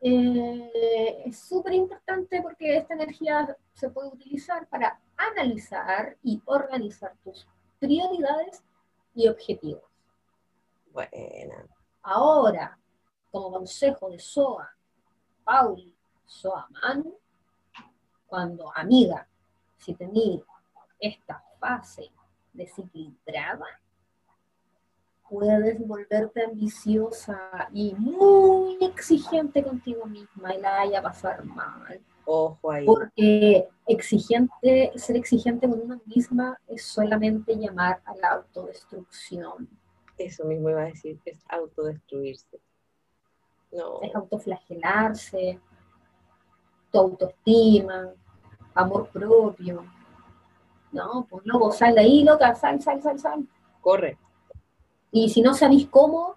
Eh, 0.00 1.22
es 1.24 1.38
súper 1.38 1.72
importante 1.72 2.42
porque 2.42 2.76
esta 2.76 2.94
energía 2.94 3.56
se 3.74 3.88
puede 3.90 4.08
utilizar 4.08 4.68
para 4.68 5.00
analizar 5.16 6.16
y 6.22 6.40
organizar 6.44 7.16
tus 7.24 7.46
prioridades 7.78 8.62
y 9.14 9.28
objetivos. 9.28 9.82
Buena. 10.92 11.66
Ahora, 12.02 12.78
como 13.30 13.50
consejo 13.50 14.10
de 14.10 14.18
SOA, 14.18 14.70
Pauli, 15.44 15.96
SOA 16.26 16.68
Manu, 16.70 17.18
cuando 18.26 18.70
amiga, 18.74 19.26
si 19.78 19.94
tenéis 19.94 20.42
esta 20.98 21.42
fase 21.58 22.10
desequilibrada, 22.52 23.66
puedes 25.28 25.86
volverte 25.86 26.44
ambiciosa 26.44 27.68
y 27.72 27.94
muy 27.94 28.78
exigente 28.80 29.62
contigo 29.62 30.06
misma 30.06 30.54
y 30.54 30.60
la 30.60 30.70
vaya 30.72 31.00
a 31.00 31.02
pasar 31.02 31.44
mal. 31.44 32.00
Ojo 32.24 32.72
ahí. 32.72 32.86
Porque 32.86 33.68
exigente, 33.86 34.92
ser 34.96 35.16
exigente 35.16 35.68
con 35.68 35.80
una 35.80 36.00
misma 36.06 36.58
es 36.66 36.84
solamente 36.84 37.56
llamar 37.56 38.00
a 38.04 38.16
la 38.16 38.28
autodestrucción, 38.32 39.68
Eso 40.18 40.44
mismo 40.44 40.70
iba 40.70 40.82
a 40.82 40.86
decir, 40.86 41.20
es 41.24 41.38
autodestruirse. 41.48 42.58
No. 43.72 44.00
es 44.00 44.14
autoflagelarse, 44.14 45.60
tu 46.90 46.98
autoestima, 46.98 48.10
amor 48.74 49.08
propio. 49.08 49.84
No, 50.92 51.26
pues 51.28 51.44
luego 51.44 51.72
sal 51.72 51.94
de 51.94 52.00
ahí, 52.00 52.24
loca, 52.24 52.54
sal, 52.54 52.80
sal, 52.80 53.02
sal, 53.02 53.18
sal. 53.18 53.46
Corre. 53.80 54.18
Y 55.10 55.28
si 55.28 55.42
no 55.42 55.54
sabéis 55.54 55.88
cómo, 55.88 56.36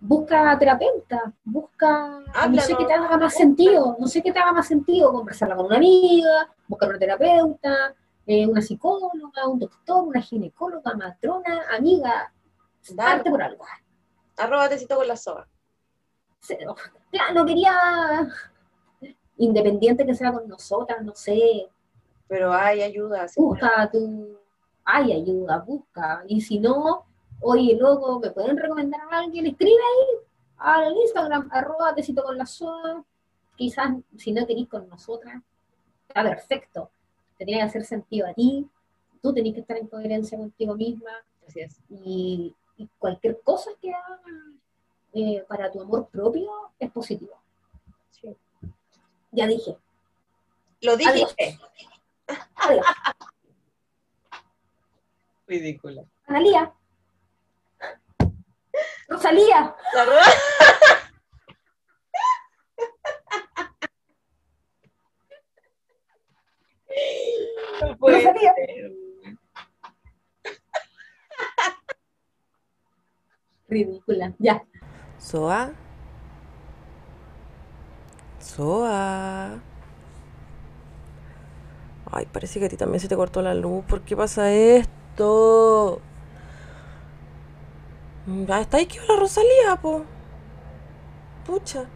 busca 0.00 0.58
terapeuta, 0.58 1.32
busca, 1.44 2.22
no 2.50 2.60
sé 2.60 2.76
qué 2.76 2.84
te 2.84 2.92
haga 2.92 3.16
más 3.16 3.34
sentido, 3.34 3.96
no 3.98 4.06
sé 4.06 4.22
qué 4.22 4.32
te 4.32 4.38
haga 4.38 4.52
más 4.52 4.66
sentido, 4.66 5.12
conversarla 5.12 5.56
con 5.56 5.66
una 5.66 5.76
amiga, 5.76 6.48
buscar 6.68 6.88
una 6.88 6.98
terapeuta, 6.98 7.94
eh, 8.26 8.46
una 8.46 8.60
psicóloga, 8.60 9.46
un 9.46 9.58
doctor, 9.58 10.04
una 10.04 10.20
ginecóloga, 10.20 10.94
matrona, 10.94 11.62
amiga, 11.76 12.32
parte 12.96 13.30
por 13.30 13.42
algo. 13.42 13.64
Arroba 14.36 14.68
tecito 14.68 14.96
con 14.96 15.08
la 15.08 15.16
soga. 15.16 15.48
No 17.34 17.46
quería 17.46 18.28
independiente 19.38 20.06
que 20.06 20.14
sea 20.14 20.32
con 20.32 20.48
nosotras, 20.48 21.02
no 21.02 21.14
sé, 21.14 21.68
Pero 22.28 22.52
hay 22.52 22.82
ayuda. 22.82 23.28
sí. 23.28 23.40
busca 23.40 23.88
tu, 23.90 24.38
hay 24.84 25.12
ayuda, 25.12 25.58
busca, 25.60 26.24
y 26.28 26.40
si 26.40 26.58
no, 26.58 27.04
oye, 27.40 27.76
loco, 27.76 28.18
¿me 28.20 28.30
pueden 28.30 28.56
recomendar 28.56 29.00
a 29.10 29.18
alguien? 29.20 29.46
Escribe 29.46 29.72
ahí 29.72 30.18
al 30.58 30.96
Instagram, 30.96 31.48
arroba 31.52 31.94
tecito 31.94 32.22
con 32.24 32.36
la 32.38 32.46
soda, 32.46 33.04
quizás 33.56 33.90
si 34.16 34.32
no 34.32 34.46
querís 34.46 34.68
con 34.68 34.88
nosotras, 34.88 35.42
está 36.08 36.22
perfecto, 36.22 36.90
te 37.38 37.44
tiene 37.44 37.60
que 37.60 37.66
hacer 37.66 37.84
sentido 37.84 38.26
a 38.26 38.32
ti, 38.34 38.66
tú 39.22 39.32
tenés 39.34 39.54
que 39.54 39.60
estar 39.60 39.76
en 39.76 39.86
coherencia 39.88 40.38
contigo 40.38 40.74
misma, 40.74 41.10
Así 41.46 41.60
es. 41.60 41.78
y, 41.90 42.54
y 42.78 42.88
cualquier 42.98 43.40
cosa 43.42 43.70
que 43.80 43.92
hagas 43.92 44.20
eh, 45.12 45.44
para 45.48 45.70
tu 45.70 45.80
amor 45.80 46.08
propio 46.08 46.50
es 46.78 46.90
positivo. 46.90 47.34
Ya 49.36 49.46
dije, 49.46 49.76
Lo 50.80 50.96
dije. 50.96 51.10
Adiós. 51.10 51.36
adiós, 52.56 52.86
Ridícula. 55.46 56.04
Analía. 56.26 56.72
Rosalía. 59.08 59.76
La 59.94 60.04
No 67.82 67.96
puede 67.98 68.16
Rosalía. 68.24 68.54
ser. 68.54 68.92
Ridícula, 73.68 74.32
ya. 74.38 74.62
Soa. 75.18 75.72
Soa. 78.46 79.58
Ay, 82.10 82.26
parece 82.32 82.60
que 82.60 82.66
a 82.66 82.68
ti 82.68 82.76
también 82.76 83.00
se 83.00 83.08
te 83.08 83.16
cortó 83.16 83.42
la 83.42 83.54
luz. 83.54 83.84
¿Por 83.86 84.02
qué 84.02 84.16
pasa 84.16 84.52
esto? 84.52 86.00
Está 88.48 88.78
ahí 88.78 88.86
que 88.86 88.98
la 89.08 89.16
Rosalía, 89.16 89.76
po. 89.82 90.04
Pucha. 91.44 91.86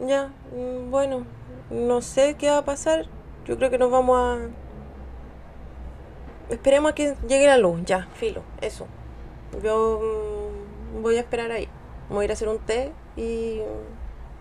Ya, 0.00 0.32
mm, 0.52 0.90
bueno, 0.90 1.24
no 1.70 2.00
sé 2.00 2.34
qué 2.38 2.50
va 2.50 2.58
a 2.58 2.64
pasar. 2.64 3.06
Yo 3.44 3.56
creo 3.58 3.70
que 3.70 3.78
nos 3.78 3.90
vamos 3.90 4.18
a. 4.18 4.38
Esperemos 6.50 6.92
a 6.92 6.94
que 6.94 7.14
llegue 7.28 7.46
la 7.46 7.58
luz, 7.58 7.82
ya, 7.84 8.08
filo, 8.14 8.42
eso. 8.62 8.86
Yo 9.62 10.00
mm, 10.96 11.02
voy 11.02 11.16
a 11.16 11.20
esperar 11.20 11.52
ahí. 11.52 11.68
Voy 12.08 12.22
a 12.22 12.24
ir 12.24 12.30
a 12.30 12.34
hacer 12.34 12.48
un 12.48 12.58
té 12.58 12.92
y, 13.16 13.60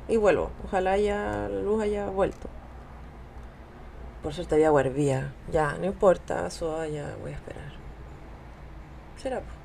y 0.07 0.17
vuelvo. 0.17 0.51
Ojalá 0.65 0.91
haya, 0.91 1.49
la 1.49 1.61
luz 1.61 1.81
haya 1.81 2.07
vuelto. 2.09 2.47
Por 4.23 4.34
suerte 4.34 4.55
había 4.55 4.67
agua 4.67 4.81
hervía. 4.81 5.34
Ya, 5.51 5.77
no 5.77 5.85
importa, 5.85 6.47
eso 6.47 6.85
ya 6.85 7.15
voy 7.21 7.31
a 7.31 7.35
esperar. 7.35 7.71
Será. 9.17 9.39
po. 9.41 9.56